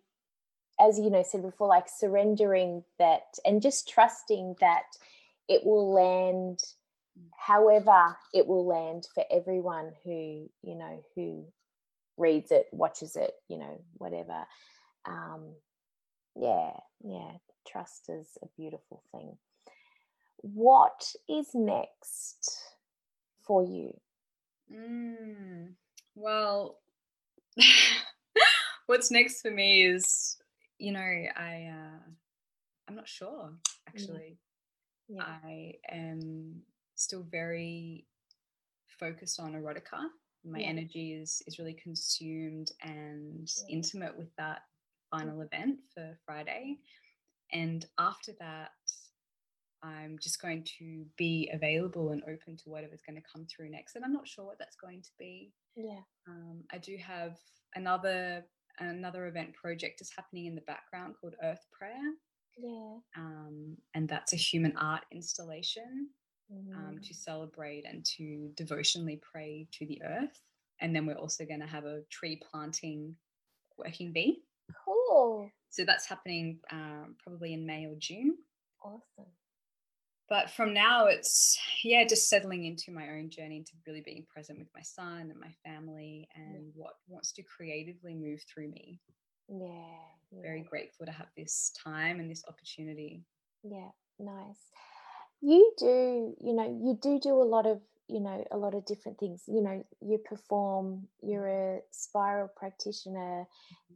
as 0.80 0.98
you 0.98 1.10
know, 1.10 1.22
said 1.22 1.42
before, 1.42 1.68
like 1.68 1.88
surrendering 1.88 2.84
that 2.98 3.38
and 3.44 3.62
just 3.62 3.88
trusting 3.88 4.56
that 4.60 4.84
it 5.48 5.64
will 5.64 5.92
land 5.92 6.60
however 7.36 8.16
it 8.32 8.46
will 8.46 8.66
land 8.66 9.06
for 9.14 9.24
everyone 9.30 9.92
who, 10.04 10.48
you 10.62 10.74
know, 10.74 11.02
who 11.14 11.44
reads 12.16 12.50
it, 12.50 12.66
watches 12.72 13.16
it, 13.16 13.32
you 13.48 13.58
know, 13.58 13.82
whatever. 13.94 14.46
Um, 15.04 15.54
yeah, 16.36 16.72
yeah, 17.02 17.32
trust 17.66 18.08
is 18.08 18.38
a 18.42 18.46
beautiful 18.56 19.02
thing 19.12 19.36
what 20.42 21.14
is 21.28 21.48
next 21.54 22.76
for 23.42 23.62
you? 23.62 23.92
Mm, 24.72 25.74
well, 26.14 26.78
what's 28.86 29.10
next 29.10 29.42
for 29.42 29.50
me 29.50 29.82
is, 29.82 30.38
you 30.78 30.92
know, 30.92 31.00
I 31.00 31.70
uh, 31.72 32.10
I'm 32.88 32.96
not 32.96 33.08
sure 33.08 33.52
actually. 33.88 34.38
Yeah. 35.08 35.24
I 35.44 35.74
am 35.90 36.62
still 36.94 37.24
very 37.30 38.06
focused 38.86 39.40
on 39.40 39.52
erotica. 39.54 40.08
My 40.44 40.60
Yeah. 40.60 40.68
energy 40.68 41.12
is 41.12 41.42
is 41.46 41.58
really 41.58 41.74
consumed 41.74 42.70
and 42.82 43.50
Yeah. 43.68 43.74
intimate 43.74 44.16
with 44.16 44.34
that 44.36 44.62
final 45.10 45.40
event 45.40 45.80
for 45.92 46.16
Friday. 46.24 46.78
And 47.52 47.84
after 47.98 48.32
that, 48.40 48.70
I'm 49.82 50.18
just 50.20 50.40
going 50.42 50.64
to 50.78 51.06
be 51.16 51.50
available 51.52 52.10
and 52.10 52.22
open 52.24 52.56
to 52.58 52.68
whatever's 52.68 53.00
going 53.06 53.16
to 53.16 53.28
come 53.32 53.46
through 53.46 53.70
next. 53.70 53.96
And 53.96 54.04
I'm 54.04 54.12
not 54.12 54.28
sure 54.28 54.44
what 54.44 54.58
that's 54.58 54.76
going 54.76 55.00
to 55.02 55.10
be. 55.18 55.52
Yeah. 55.74 56.00
Um, 56.28 56.64
I 56.72 56.78
do 56.78 56.96
have 56.98 57.38
another 57.74 58.44
another 58.78 59.26
event 59.26 59.52
project 59.54 60.00
is 60.00 60.10
happening 60.16 60.46
in 60.46 60.54
the 60.54 60.60
background 60.62 61.14
called 61.20 61.34
Earth 61.42 61.66
Prayer, 61.70 62.14
Yeah. 62.56 62.96
um, 63.16 63.76
and 63.94 64.08
that's 64.08 64.32
a 64.32 64.36
human 64.36 64.74
art 64.78 65.04
installation 65.12 66.08
um, 66.74 66.96
Mm. 66.96 67.06
to 67.06 67.14
celebrate 67.14 67.84
and 67.84 68.04
to 68.16 68.50
devotionally 68.56 69.20
pray 69.22 69.68
to 69.72 69.86
the 69.86 70.00
earth. 70.02 70.40
And 70.80 70.96
then 70.96 71.04
we're 71.06 71.14
also 71.18 71.44
going 71.44 71.60
to 71.60 71.66
have 71.66 71.84
a 71.84 72.02
tree 72.10 72.40
planting 72.50 73.16
working 73.76 74.12
bee. 74.12 74.42
Cool. 74.84 75.50
So 75.70 75.84
that's 75.84 76.06
happening 76.06 76.58
um, 76.70 77.16
probably 77.22 77.54
in 77.54 77.64
May 77.64 77.86
or 77.86 77.94
June. 77.98 78.36
Awesome. 78.84 79.30
But 80.28 80.50
from 80.50 80.72
now, 80.72 81.06
it's 81.06 81.58
yeah, 81.82 82.06
just 82.06 82.28
settling 82.28 82.64
into 82.64 82.92
my 82.92 83.08
own 83.10 83.30
journey 83.30 83.56
into 83.56 83.72
really 83.86 84.00
being 84.00 84.24
present 84.32 84.60
with 84.60 84.68
my 84.74 84.82
son 84.82 85.28
and 85.30 85.40
my 85.40 85.52
family 85.64 86.28
and 86.36 86.70
what 86.74 86.94
wants 87.08 87.32
to 87.32 87.42
creatively 87.42 88.14
move 88.14 88.40
through 88.52 88.68
me. 88.68 89.00
Yeah. 89.48 90.40
Very 90.42 90.62
grateful 90.62 91.06
to 91.06 91.12
have 91.12 91.26
this 91.36 91.72
time 91.82 92.20
and 92.20 92.30
this 92.30 92.44
opportunity. 92.48 93.24
Yeah, 93.64 93.90
nice. 94.20 94.60
You 95.40 95.72
do, 95.76 96.36
you 96.40 96.52
know, 96.52 96.78
you 96.80 96.96
do 97.02 97.18
do 97.18 97.34
a 97.34 97.42
lot 97.42 97.66
of, 97.66 97.80
you 98.06 98.20
know, 98.20 98.46
a 98.52 98.56
lot 98.56 98.74
of 98.74 98.86
different 98.86 99.18
things. 99.18 99.42
You 99.48 99.62
know, 99.62 99.84
you 100.00 100.18
perform, 100.18 101.08
you're 101.22 101.48
a 101.48 101.80
spiral 101.90 102.48
practitioner, 102.56 103.46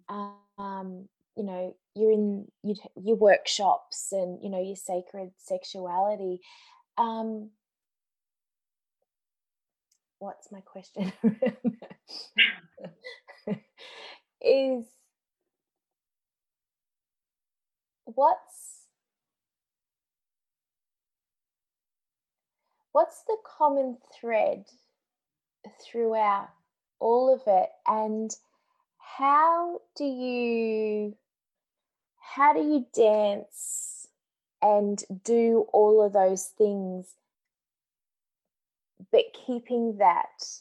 um, 0.09 1.09
you 1.37 1.45
know, 1.45 1.75
you're 1.95 2.13
in 2.13 2.47
you 2.63 2.75
your 3.03 3.17
workshops 3.17 4.09
and 4.13 4.39
you 4.43 4.51
know 4.51 4.63
your 4.63 4.77
sacred 4.77 5.31
sexuality. 5.39 6.41
Um, 6.99 7.51
what's 10.19 10.51
my 10.53 10.61
question? 10.61 11.13
Is 14.41 14.85
what's 18.05 18.87
what's 22.93 23.23
the 23.27 23.37
common 23.59 23.99
thread 24.21 24.65
throughout 25.85 26.49
all 27.01 27.33
of 27.33 27.43
it 27.47 27.69
and 27.87 28.31
how 28.99 29.81
do 29.97 30.05
you 30.05 31.17
how 32.35 32.53
do 32.53 32.61
you 32.61 32.87
dance 32.95 34.09
and 34.63 35.03
do 35.23 35.67
all 35.73 36.03
of 36.05 36.13
those 36.13 36.47
things 36.47 37.15
but 39.13 39.25
keeping 39.47 39.99
that 39.99 40.61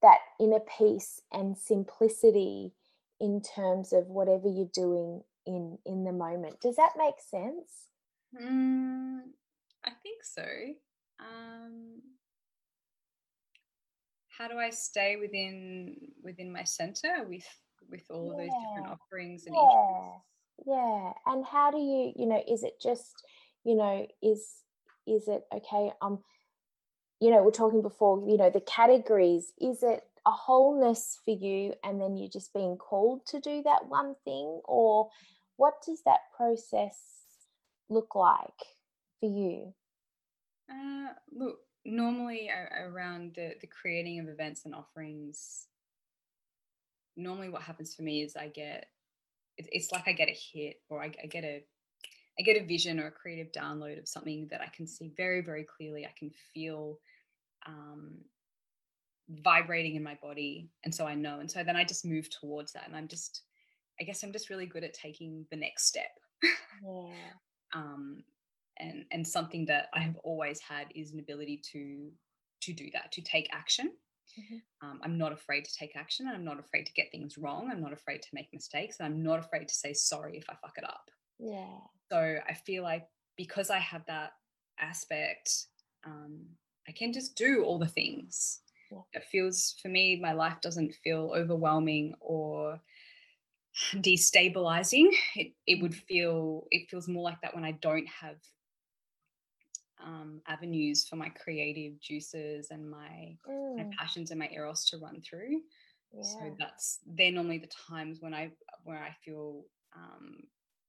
that 0.00 0.18
inner 0.40 0.60
peace 0.60 1.20
and 1.32 1.56
simplicity 1.56 2.72
in 3.20 3.40
terms 3.40 3.92
of 3.92 4.06
whatever 4.08 4.48
you're 4.48 4.70
doing 4.72 5.22
in 5.46 5.78
in 5.84 6.04
the 6.04 6.12
moment 6.12 6.60
does 6.60 6.76
that 6.76 6.92
make 6.96 7.20
sense 7.20 7.88
Mm, 8.40 9.20
I 9.84 9.90
think 10.02 10.24
so. 10.24 10.46
Um, 11.20 12.00
how 14.28 14.48
do 14.48 14.56
I 14.56 14.70
stay 14.70 15.16
within 15.16 15.96
within 16.22 16.52
my 16.52 16.64
center 16.64 17.24
with 17.28 17.46
with 17.92 18.10
all 18.10 18.32
of 18.32 18.36
those 18.36 18.50
different 18.64 18.88
offerings 18.88 19.46
and 19.46 19.54
Yeah. 19.54 20.10
yeah. 20.66 21.12
And 21.26 21.44
how 21.44 21.70
do 21.70 21.78
you 21.78 22.12
you 22.16 22.26
know 22.26 22.42
is 22.48 22.64
it 22.64 22.80
just 22.82 23.12
you 23.62 23.76
know 23.76 24.06
is 24.22 24.44
is 25.06 25.28
it 25.28 25.44
okay 25.54 25.90
um 26.00 26.20
you 27.20 27.30
know 27.30 27.42
we're 27.42 27.50
talking 27.50 27.82
before 27.82 28.28
you 28.28 28.36
know 28.36 28.50
the 28.50 28.60
categories 28.60 29.52
is 29.60 29.82
it 29.82 30.02
a 30.26 30.30
wholeness 30.30 31.18
for 31.24 31.32
you 31.32 31.74
and 31.82 32.00
then 32.00 32.16
you're 32.16 32.28
just 32.28 32.52
being 32.52 32.76
called 32.76 33.26
to 33.26 33.40
do 33.40 33.62
that 33.64 33.86
one 33.88 34.14
thing? 34.24 34.60
Or 34.64 35.10
what 35.56 35.74
does 35.86 36.02
that 36.06 36.20
process 36.36 36.98
look 37.88 38.14
like 38.14 38.60
for 39.20 39.28
you? 39.28 39.74
Uh, 40.70 41.08
look, 41.32 41.58
normally 41.84 42.50
around 42.80 43.34
the, 43.34 43.54
the 43.60 43.66
creating 43.66 44.20
of 44.20 44.28
events 44.28 44.64
and 44.64 44.74
offerings, 44.74 45.66
normally 47.16 47.48
what 47.48 47.62
happens 47.62 47.94
for 47.94 48.02
me 48.02 48.22
is 48.22 48.36
I 48.36 48.48
get 48.48 48.86
it's 49.58 49.92
like 49.92 50.08
I 50.08 50.12
get 50.12 50.28
a 50.28 50.38
hit 50.52 50.76
or 50.88 51.02
I, 51.02 51.12
I 51.22 51.26
get 51.26 51.44
a, 51.44 51.62
I 52.38 52.42
get 52.42 52.60
a 52.60 52.64
vision 52.64 52.98
or 52.98 53.08
a 53.08 53.12
creative 53.12 53.52
download 53.52 53.98
of 53.98 54.08
something 54.08 54.48
that 54.50 54.60
I 54.60 54.70
can 54.74 54.86
see 54.86 55.12
very, 55.16 55.42
very 55.42 55.64
clearly. 55.64 56.06
I 56.06 56.14
can 56.18 56.30
feel 56.54 56.98
um, 57.66 58.12
vibrating 59.28 59.94
in 59.96 60.02
my 60.02 60.18
body. 60.22 60.70
And 60.84 60.94
so 60.94 61.06
I 61.06 61.14
know. 61.14 61.40
And 61.40 61.50
so 61.50 61.62
then 61.62 61.76
I 61.76 61.84
just 61.84 62.04
move 62.04 62.30
towards 62.30 62.72
that. 62.72 62.84
And 62.86 62.96
I'm 62.96 63.08
just, 63.08 63.42
I 64.00 64.04
guess 64.04 64.22
I'm 64.22 64.32
just 64.32 64.48
really 64.48 64.66
good 64.66 64.84
at 64.84 64.94
taking 64.94 65.46
the 65.50 65.56
next 65.56 65.86
step. 65.86 66.18
yeah 66.42 67.12
um, 67.74 68.22
and 68.78 69.04
and 69.12 69.26
something 69.26 69.66
that 69.66 69.88
I 69.94 70.00
have 70.00 70.16
always 70.24 70.60
had 70.60 70.86
is 70.94 71.12
an 71.12 71.20
ability 71.20 71.62
to 71.72 72.10
to 72.62 72.72
do 72.72 72.88
that, 72.92 73.12
to 73.12 73.22
take 73.22 73.48
action. 73.52 73.92
Mhm. 74.38 74.62
Um, 74.80 75.00
I'm 75.02 75.18
not 75.18 75.32
afraid 75.32 75.64
to 75.64 75.74
take 75.74 75.94
action. 75.96 76.26
and 76.26 76.36
I'm 76.36 76.44
not 76.44 76.58
afraid 76.58 76.86
to 76.86 76.92
get 76.92 77.10
things 77.10 77.38
wrong. 77.38 77.70
I'm 77.70 77.80
not 77.80 77.92
afraid 77.92 78.22
to 78.22 78.28
make 78.34 78.52
mistakes. 78.52 78.98
And 78.98 79.06
I'm 79.06 79.22
not 79.22 79.38
afraid 79.38 79.68
to 79.68 79.74
say 79.74 79.92
sorry 79.92 80.36
if 80.38 80.48
I 80.48 80.54
fuck 80.56 80.78
it 80.78 80.84
up. 80.84 81.10
Yeah. 81.38 81.78
So 82.10 82.38
I 82.46 82.54
feel 82.54 82.82
like 82.82 83.08
because 83.36 83.70
I 83.70 83.78
have 83.78 84.04
that 84.06 84.32
aspect, 84.78 85.66
um, 86.04 86.46
I 86.88 86.92
can 86.92 87.12
just 87.12 87.36
do 87.36 87.64
all 87.64 87.78
the 87.78 87.86
things. 87.88 88.60
Yeah. 88.90 89.02
It 89.14 89.24
feels 89.24 89.76
for 89.80 89.88
me, 89.88 90.16
my 90.20 90.32
life 90.32 90.60
doesn't 90.60 90.94
feel 91.02 91.32
overwhelming 91.34 92.14
or 92.20 92.80
destabilizing. 93.94 95.08
It 95.36 95.54
it 95.66 95.80
would 95.82 95.94
feel 95.94 96.66
it 96.70 96.90
feels 96.90 97.08
more 97.08 97.22
like 97.22 97.40
that 97.42 97.54
when 97.54 97.64
I 97.64 97.72
don't 97.72 98.06
have 98.08 98.36
um, 100.04 100.40
avenues 100.46 101.06
for 101.08 101.16
my 101.16 101.28
creative 101.30 102.00
juices 102.00 102.68
and 102.70 102.90
my 102.90 103.36
my 103.76 103.86
Mm, 103.86 103.96
passions 103.98 104.30
and 104.30 104.38
my 104.40 104.48
eros 104.52 104.84
to 104.86 104.98
run 104.98 105.20
through. 105.22 105.60
yeah. 106.12 106.20
So 106.20 106.52
that's 106.58 107.00
they're 107.06 107.32
normally 107.32 107.58
the 107.58 107.68
times 107.88 108.20
when 108.20 108.34
I 108.34 108.50
where 108.84 108.98
I 109.02 109.14
feel 109.24 109.64
um, 109.96 110.44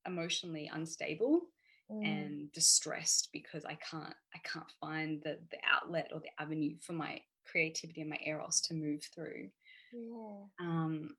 emotionally 0.05 0.69
unstable 0.73 1.41
Mm, 1.89 2.33
and 2.33 2.51
distressed 2.51 3.29
because 3.33 3.65
I 3.65 3.75
can't 3.89 4.13
I 4.35 4.39
can't 4.43 4.71
find 4.79 5.21
the 5.23 5.39
the 5.51 5.57
outlet 5.69 6.11
or 6.13 6.19
the 6.19 6.41
avenue 6.41 6.75
for 6.81 6.93
my 6.93 7.21
creativity 7.45 8.01
and 8.01 8.09
my 8.09 8.19
eros 8.25 8.61
to 8.61 8.73
move 8.73 9.03
through. 9.13 9.49
yeah. 9.91 10.47
Um, 10.59 11.15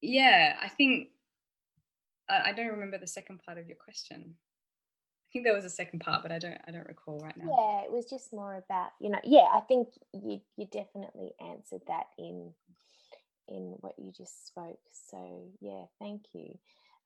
yeah, 0.00 0.56
I 0.62 0.68
think 0.68 1.08
I, 2.28 2.50
I 2.50 2.52
don't 2.52 2.68
remember 2.68 2.98
the 2.98 3.06
second 3.06 3.40
part 3.44 3.58
of 3.58 3.66
your 3.68 3.76
question. 3.76 4.36
I 5.30 5.32
think 5.32 5.44
there 5.44 5.54
was 5.54 5.64
a 5.64 5.70
second 5.70 6.00
part, 6.00 6.22
but 6.22 6.32
I 6.32 6.40
don't 6.40 6.58
I 6.66 6.72
don't 6.72 6.88
recall 6.88 7.20
right 7.20 7.36
now. 7.36 7.44
Yeah, 7.46 7.84
it 7.84 7.92
was 7.92 8.06
just 8.10 8.32
more 8.32 8.56
about, 8.56 8.90
you 9.00 9.10
know, 9.10 9.20
yeah, 9.22 9.46
I 9.52 9.60
think 9.60 9.86
you 10.12 10.40
you 10.56 10.66
definitely 10.66 11.30
answered 11.40 11.82
that 11.86 12.06
in 12.18 12.52
in 13.46 13.76
what 13.78 13.94
you 13.96 14.12
just 14.16 14.48
spoke. 14.48 14.80
So 15.08 15.52
yeah, 15.60 15.84
thank 16.00 16.22
you. 16.32 16.58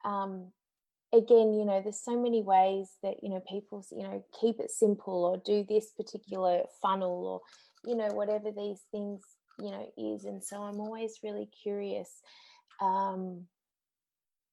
Um 0.07 0.53
again, 1.13 1.53
you 1.53 1.67
know, 1.67 1.83
there's 1.83 2.01
so 2.03 2.19
many 2.19 2.43
ways 2.43 2.89
that, 3.03 3.23
you 3.23 3.29
know, 3.29 3.43
people, 3.47 3.85
you 3.93 4.03
know, 4.03 4.25
keep 4.41 4.59
it 4.59 4.71
simple 4.71 5.27
or 5.27 5.37
do 5.45 5.63
this 5.69 5.91
particular 5.91 6.63
funnel 6.81 7.27
or, 7.27 7.41
you 7.89 7.95
know, 7.95 8.09
whatever 8.15 8.51
these 8.51 8.81
things, 8.91 9.21
you 9.61 9.71
know, 9.71 9.87
is. 9.99 10.25
And 10.25 10.43
so 10.43 10.63
I'm 10.63 10.81
always 10.81 11.19
really 11.23 11.51
curious 11.63 12.11
um 12.81 13.47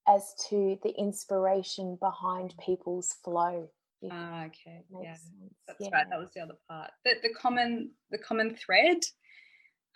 as 0.08 0.34
to 0.50 0.78
the 0.84 0.94
inspiration 0.98 1.98
behind 2.00 2.54
people's 2.64 3.14
flow. 3.24 3.70
Ah, 4.10 4.46
okay. 4.46 4.84
Yeah. 5.02 5.14
sense. 5.14 5.54
That's 5.68 5.82
yeah. 5.82 5.90
right. 5.94 6.10
That 6.10 6.20
was 6.20 6.32
the 6.34 6.42
other 6.42 6.58
part. 6.68 6.92
The, 7.06 7.16
the 7.22 7.34
common 7.34 7.92
the 8.10 8.18
common 8.18 8.56
thread 8.56 8.98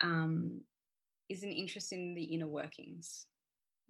um, 0.00 0.60
is 1.28 1.42
an 1.42 1.50
interest 1.50 1.92
in 1.92 2.14
the 2.14 2.22
inner 2.24 2.46
workings 2.46 3.26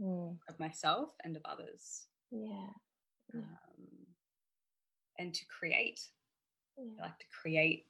Mm, 0.02 0.36
of 0.50 0.60
myself 0.60 1.08
and 1.24 1.36
of 1.36 1.42
others, 1.46 2.06
yeah. 2.30 2.68
Yeah. 3.32 3.40
um, 3.40 3.86
and 5.18 5.32
to 5.32 5.40
create. 5.46 6.00
I 6.78 7.02
like 7.02 7.18
to 7.18 7.24
create, 7.40 7.86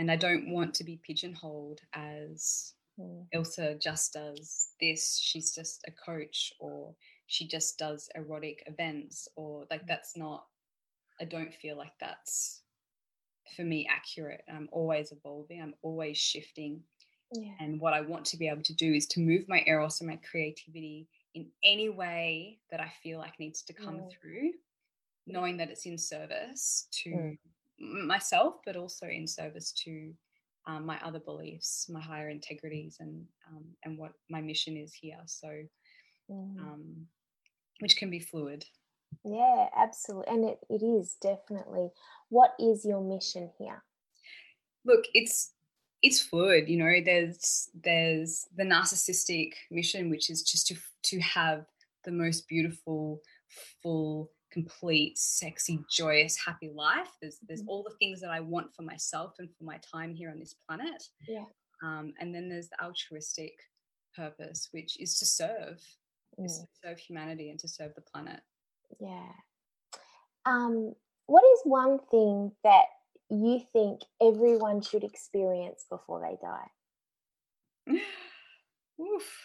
and 0.00 0.10
I 0.10 0.16
don't 0.16 0.50
want 0.50 0.74
to 0.74 0.84
be 0.84 1.00
pigeonholed 1.06 1.80
as 1.94 2.74
Mm, 3.00 3.26
Ilsa 3.32 3.80
just 3.80 4.14
does 4.14 4.70
this. 4.80 5.18
She's 5.22 5.54
just 5.54 5.84
a 5.86 5.92
coach, 5.92 6.52
or 6.58 6.94
she 7.28 7.46
just 7.46 7.78
does 7.78 8.10
erotic 8.16 8.64
events, 8.66 9.28
or 9.36 9.66
like 9.70 9.86
that's 9.86 10.16
not. 10.16 10.46
I 11.20 11.26
don't 11.26 11.54
feel 11.54 11.76
like 11.76 11.92
that's 12.00 12.62
for 13.56 13.62
me 13.64 13.88
accurate. 13.90 14.42
I'm 14.52 14.68
always 14.72 15.12
evolving. 15.12 15.62
I'm 15.62 15.74
always 15.82 16.16
shifting. 16.18 16.82
yeah. 17.32 17.54
And 17.60 17.80
what 17.80 17.94
I 17.94 18.00
want 18.02 18.24
to 18.26 18.36
be 18.36 18.48
able 18.48 18.62
to 18.64 18.74
do 18.74 18.92
is 18.94 19.06
to 19.08 19.20
move 19.20 19.48
my 19.48 19.62
eros 19.66 20.00
and 20.00 20.08
my 20.10 20.16
creativity 20.30 21.08
in 21.34 21.50
any 21.62 21.88
way 21.88 22.60
that 22.70 22.80
I 22.80 22.92
feel 23.02 23.18
like 23.18 23.38
needs 23.40 23.62
to 23.62 23.72
come 23.74 24.00
Mm. 24.00 24.10
through, 24.10 24.52
knowing 25.26 25.56
that 25.58 25.70
it's 25.70 25.86
in 25.86 25.98
service 25.98 26.88
to 27.04 27.10
Mm. 27.10 27.38
myself, 27.78 28.56
but 28.64 28.76
also 28.76 29.06
in 29.06 29.26
service 29.26 29.72
to 29.84 30.14
um, 30.66 30.86
my 30.86 30.98
other 31.04 31.20
beliefs, 31.20 31.88
my 31.88 32.00
higher 32.00 32.28
integrities, 32.30 32.96
and 33.00 33.26
um, 33.48 33.64
and 33.84 33.98
what 33.98 34.12
my 34.30 34.40
mission 34.40 34.76
is 34.76 34.92
here. 34.94 35.20
So, 35.26 35.48
Mm. 36.30 36.58
um, 36.60 37.08
which 37.80 37.96
can 37.96 38.10
be 38.10 38.20
fluid. 38.20 38.64
Yeah, 39.24 39.68
absolutely. 39.76 40.32
And 40.32 40.44
it, 40.44 40.58
it 40.68 40.84
is 40.84 41.16
definitely. 41.20 41.90
What 42.28 42.54
is 42.58 42.84
your 42.84 43.00
mission 43.02 43.50
here? 43.58 43.82
look 44.84 45.04
it's 45.12 45.52
it's 46.02 46.20
fluid 46.20 46.68
you 46.68 46.78
know 46.78 47.00
there's 47.04 47.68
there's 47.82 48.46
the 48.56 48.62
narcissistic 48.62 49.50
mission 49.72 50.08
which 50.08 50.30
is 50.30 50.42
just 50.42 50.68
to 50.68 50.76
to 51.02 51.18
have 51.20 51.66
the 52.04 52.12
most 52.12 52.46
beautiful 52.48 53.20
full 53.82 54.30
complete 54.52 55.18
sexy 55.18 55.80
joyous 55.90 56.38
happy 56.38 56.70
life 56.72 57.08
there's 57.20 57.38
there's 57.48 57.62
Mhm. 57.62 57.68
all 57.68 57.82
the 57.82 57.94
things 57.98 58.20
that 58.20 58.30
i 58.30 58.38
want 58.40 58.72
for 58.74 58.82
myself 58.82 59.34
and 59.40 59.48
for 59.58 59.64
my 59.64 59.78
time 59.78 60.14
here 60.14 60.30
on 60.30 60.38
this 60.38 60.54
planet 60.66 61.02
Yeah. 61.26 61.44
um, 61.82 62.14
and 62.20 62.32
then 62.32 62.48
there's 62.48 62.68
the 62.68 62.80
altruistic 62.82 63.54
purpose 64.14 64.68
which 64.70 64.98
is 65.00 65.18
to 65.18 65.26
serve 65.26 65.84
is 66.44 66.58
Mm, 66.58 66.62
to 66.62 66.68
serve 66.88 66.98
humanity 66.98 67.50
and 67.50 67.58
to 67.60 67.68
serve 67.68 67.94
the 67.94 68.00
planet 68.02 68.40
yeah. 69.00 69.32
Um, 70.46 70.94
what 71.26 71.44
is 71.44 71.60
one 71.64 71.98
thing 72.10 72.52
that 72.64 72.86
you 73.30 73.60
think 73.72 74.00
everyone 74.20 74.80
should 74.80 75.04
experience 75.04 75.84
before 75.90 76.20
they 76.20 76.36
die? 76.40 78.00
Oof. 79.00 79.44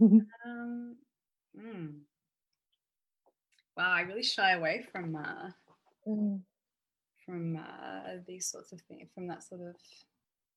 Um, 0.44 0.96
mm. 1.58 2.00
Wow, 3.76 3.92
I 3.92 4.00
really 4.02 4.22
shy 4.22 4.52
away 4.52 4.84
from 4.92 5.16
uh, 5.16 5.50
Mm, 6.06 6.40
from 7.24 7.56
uh, 7.56 8.16
these 8.26 8.46
sorts 8.50 8.72
of 8.72 8.80
things, 8.82 9.08
from 9.14 9.28
that 9.28 9.44
sort 9.44 9.60
of 9.60 9.76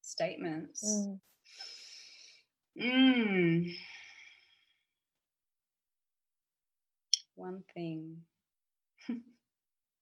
statements. 0.01 0.83
mm, 0.83 1.19
Mm. 2.81 3.73
One 7.35 7.63
thing. 7.73 8.17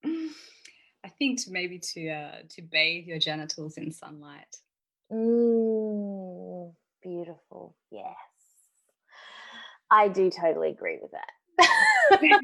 I 0.05 1.09
think 1.19 1.43
to 1.43 1.51
maybe 1.51 1.79
to 1.79 2.09
uh, 2.09 2.35
to 2.49 2.61
bathe 2.61 3.07
your 3.07 3.19
genitals 3.19 3.77
in 3.77 3.91
sunlight. 3.91 4.55
beautiful. 7.01 7.75
Yes. 7.91 8.15
I 9.91 10.07
do 10.07 10.31
totally 10.31 10.69
agree 10.69 10.99
with 11.01 11.11
that. 11.11 11.31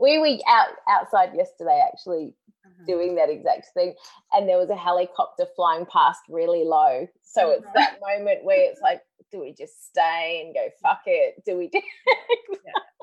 we 0.00 0.18
were 0.18 0.36
out 0.48 0.68
outside 0.88 1.30
yesterday 1.34 1.84
actually 1.92 2.34
Uh-huh. 2.66 2.84
doing 2.86 3.14
that 3.14 3.30
exact 3.30 3.68
thing 3.74 3.94
and 4.32 4.48
there 4.48 4.58
was 4.58 4.70
a 4.70 4.76
helicopter 4.76 5.46
flying 5.54 5.86
past 5.86 6.20
really 6.28 6.64
low 6.64 7.06
so 7.22 7.50
it's 7.50 7.62
Uh-huh. 7.64 7.72
that 7.74 7.98
moment 8.00 8.44
where 8.44 8.58
it's 8.70 8.80
like 8.82 9.00
do 9.30 9.40
we 9.40 9.52
just 9.54 9.86
stay 9.86 10.42
and 10.44 10.52
go 10.54 10.68
fuck 10.82 11.02
it 11.06 11.42
do 11.46 11.56
we 11.56 11.68
do 11.68 11.80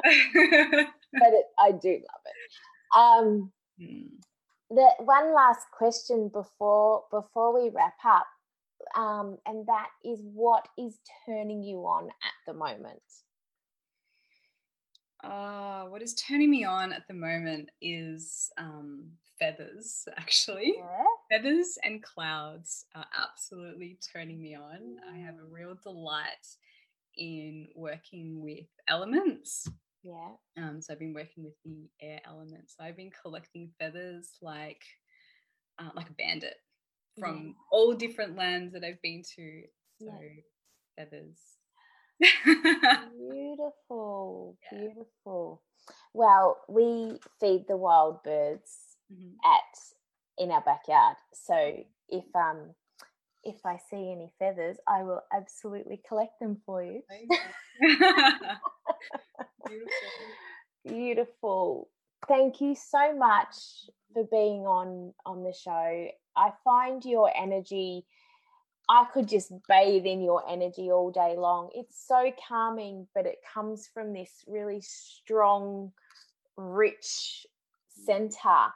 but 1.13 1.33
it, 1.33 1.45
i 1.59 1.71
do 1.71 1.89
love 1.91 2.25
it 2.25 2.37
um 2.97 3.51
Mm. 3.81 4.09
the 4.69 4.87
one 4.99 5.33
last 5.33 5.65
question 5.71 6.29
before 6.29 7.03
before 7.09 7.53
we 7.53 7.69
wrap 7.71 7.95
up 8.05 8.27
um 8.95 9.37
and 9.47 9.65
that 9.67 9.89
is 10.05 10.19
what 10.23 10.67
is 10.77 10.99
turning 11.25 11.63
you 11.63 11.77
on 11.87 12.05
at 12.09 12.33
the 12.45 12.53
moment 12.53 13.01
Uh, 15.23 15.85
what 15.85 16.01
is 16.01 16.13
turning 16.15 16.51
me 16.51 16.65
on 16.65 16.91
at 16.91 17.07
the 17.07 17.13
moment 17.13 17.69
is 17.81 18.51
um, 18.57 19.09
feathers, 19.39 20.07
actually. 20.17 20.75
Feathers 21.31 21.77
and 21.83 22.03
clouds 22.03 22.85
are 22.95 23.05
absolutely 23.17 23.97
turning 24.13 24.41
me 24.41 24.55
on. 24.55 24.97
I 25.11 25.17
have 25.19 25.35
a 25.39 25.45
real 25.45 25.75
delight 25.81 26.45
in 27.17 27.67
working 27.75 28.41
with 28.41 28.65
elements. 28.87 29.67
yeah 30.03 30.35
Um, 30.57 30.81
so 30.81 30.93
I've 30.93 30.99
been 30.99 31.13
working 31.13 31.43
with 31.43 31.55
the 31.65 31.89
air 32.01 32.19
elements. 32.25 32.75
So 32.77 32.83
I've 32.83 32.97
been 32.97 33.11
collecting 33.21 33.71
feathers 33.79 34.29
like 34.41 34.81
uh, 35.79 35.89
like 35.95 36.09
a 36.09 36.13
bandit 36.13 36.55
from 37.19 37.55
all 37.71 37.93
different 37.93 38.35
lands 38.35 38.73
that 38.73 38.83
I've 38.83 39.01
been 39.01 39.23
to. 39.35 39.63
So 40.05 40.11
Yeah. 40.11 40.19
feathers. 40.97 41.37
beautiful 43.17 44.57
Yeah. 44.71 44.79
beautiful 44.79 45.61
well 46.13 46.57
we 46.69 47.19
feed 47.39 47.65
the 47.67 47.77
wild 47.77 48.23
birds 48.23 48.82
Mhm. 49.11 49.35
at 49.43 49.79
in 50.37 50.51
our 50.51 50.61
backyard. 50.61 51.17
So 51.33 51.83
if 52.09 52.25
um 52.35 52.75
if 53.43 53.65
I 53.65 53.77
see 53.77 54.11
any 54.11 54.31
feathers, 54.39 54.77
I 54.87 55.03
will 55.03 55.21
absolutely 55.33 56.01
collect 56.07 56.39
them 56.39 56.61
for 56.65 56.81
you. 56.83 57.03
Beautiful. 59.65 59.89
Beautiful. 60.85 61.89
Thank 62.27 62.61
you 62.61 62.75
so 62.75 63.13
much 63.15 63.89
for 64.13 64.23
being 64.25 64.65
on 64.65 65.13
on 65.25 65.43
the 65.43 65.53
show. 65.53 66.07
I 66.35 66.53
find 66.63 67.03
your 67.03 67.31
energy 67.35 68.05
I 68.89 69.05
could 69.13 69.29
just 69.29 69.51
bathe 69.67 70.05
in 70.05 70.21
your 70.21 70.47
energy 70.49 70.91
all 70.91 71.09
day 71.09 71.35
long. 71.37 71.69
It's 71.73 72.05
so 72.05 72.31
calming, 72.47 73.07
but 73.15 73.25
it 73.25 73.37
comes 73.53 73.87
from 73.87 74.13
this 74.13 74.43
really 74.45 74.81
strong, 74.81 75.93
rich 76.57 77.45
center 77.87 78.73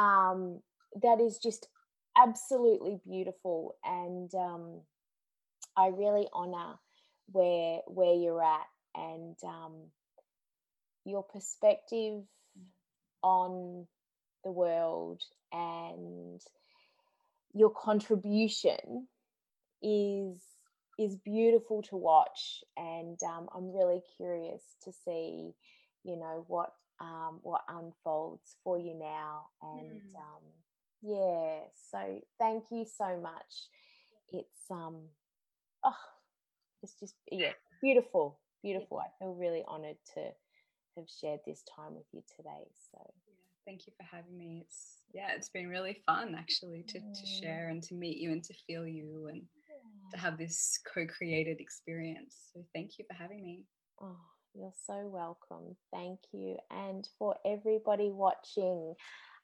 um, 0.00 0.60
that 1.02 1.20
is 1.20 1.38
just 1.38 1.68
absolutely 2.16 2.98
beautiful. 3.06 3.76
And 3.84 4.32
um, 4.34 4.80
I 5.76 5.88
really 5.88 6.26
honor 6.32 6.76
where 7.32 7.80
where 7.86 8.14
you're 8.14 8.42
at 8.42 8.66
and 8.94 9.36
um, 9.44 9.74
your 11.04 11.22
perspective 11.22 12.22
on 13.22 13.86
the 14.44 14.50
world 14.50 15.22
and 15.52 16.40
your 17.52 17.70
contribution 17.70 19.06
is 19.82 20.40
is 20.98 21.16
beautiful 21.16 21.82
to 21.82 21.96
watch 21.96 22.62
and 22.76 23.18
um, 23.22 23.48
i'm 23.54 23.72
really 23.72 24.00
curious 24.16 24.62
to 24.82 24.92
see 25.04 25.50
you 26.04 26.16
know 26.16 26.44
what 26.46 26.72
um, 27.00 27.40
what 27.42 27.62
unfolds 27.68 28.56
for 28.62 28.78
you 28.78 28.94
now 28.94 29.46
and 29.62 30.02
Mm. 30.02 30.16
um, 30.16 30.42
yeah 31.02 31.60
so 31.90 32.20
thank 32.38 32.64
you 32.70 32.84
so 32.84 33.18
much 33.20 33.68
it's 34.30 34.70
um 34.70 35.08
oh 35.84 35.94
it's 36.82 36.94
just 37.00 37.14
yeah 37.30 37.52
beautiful 37.80 38.38
beautiful 38.62 38.98
i 38.98 39.06
feel 39.18 39.34
really 39.34 39.64
honored 39.66 39.96
to 40.14 40.20
have 40.96 41.06
shared 41.08 41.40
this 41.46 41.62
time 41.74 41.94
with 41.94 42.06
you 42.12 42.22
today 42.36 42.66
so 42.92 42.98
Yeah, 43.26 43.34
Thank 43.66 43.86
you 43.86 43.92
for 43.96 44.04
having 44.16 44.36
me. 44.36 44.62
It's 44.64 45.02
yeah, 45.12 45.32
it's 45.36 45.48
been 45.50 45.68
really 45.68 46.02
fun 46.06 46.34
actually 46.36 46.84
to, 46.88 46.98
to 47.00 47.26
Mm. 47.26 47.40
share 47.40 47.68
and 47.68 47.82
to 47.84 47.94
meet 47.94 48.18
you 48.18 48.32
and 48.32 48.42
to 48.44 48.54
feel 48.66 48.86
you 48.86 49.28
and 49.28 49.42
to 50.12 50.18
have 50.18 50.36
this 50.38 50.78
co-created 50.92 51.60
experience. 51.60 52.50
So 52.52 52.64
thank 52.74 52.98
you 52.98 53.04
for 53.08 53.14
having 53.14 53.44
me. 53.44 53.64
Oh, 54.00 54.16
you're 54.54 54.72
so 54.86 55.06
welcome. 55.06 55.76
Thank 55.92 56.20
you. 56.32 56.56
And 56.70 57.08
for 57.18 57.36
everybody 57.44 58.10
watching, 58.10 58.94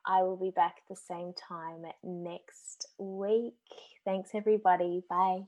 I 0.07 0.23
will 0.23 0.37
be 0.37 0.51
back 0.51 0.77
at 0.79 0.89
the 0.89 0.97
same 0.97 1.33
time 1.49 1.85
next 2.03 2.89
week. 2.99 3.55
Thanks, 4.05 4.31
everybody. 4.35 5.03
Bye. 5.09 5.43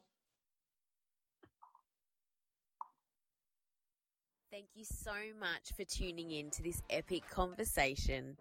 Thank 4.51 4.71
you 4.75 4.85
so 4.85 5.13
much 5.39 5.73
for 5.77 5.85
tuning 5.85 6.33
in 6.33 6.51
to 6.51 6.63
this 6.63 6.83
epic 6.91 7.23
conversation. 7.31 8.37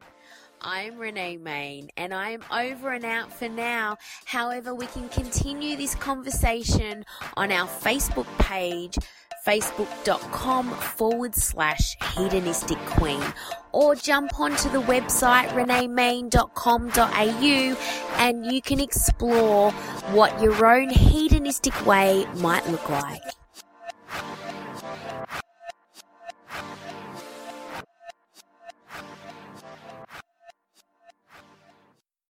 I'm 0.62 0.98
Renee 0.98 1.38
Main 1.38 1.90
and 1.96 2.12
I 2.12 2.32
am 2.32 2.44
over 2.52 2.92
and 2.92 3.06
out 3.06 3.32
for 3.32 3.48
now. 3.48 3.98
However, 4.26 4.74
we 4.74 4.88
can 4.88 5.10
continue 5.10 5.76
this 5.76 5.94
conversation 5.94 7.06
on 7.36 7.52
our 7.52 7.68
Facebook 7.68 8.26
page, 8.40 8.98
facebook.com 9.48 10.70
forward 10.70 11.34
slash 11.34 11.96
hedonistic 12.16 12.78
queen, 12.80 13.24
or 13.72 13.96
jump 13.96 14.38
onto 14.40 14.70
the 14.70 14.82
website 14.82 15.48
reneemain.com.au 15.50 17.78
and 18.18 18.46
you 18.46 18.62
can 18.62 18.82
explore 18.82 19.72
what 20.12 20.42
your 20.42 20.66
own 20.66 20.90
hedonistic 20.90 21.86
way 21.86 22.26
might 22.36 22.68
look 22.68 22.90
like. 22.90 23.22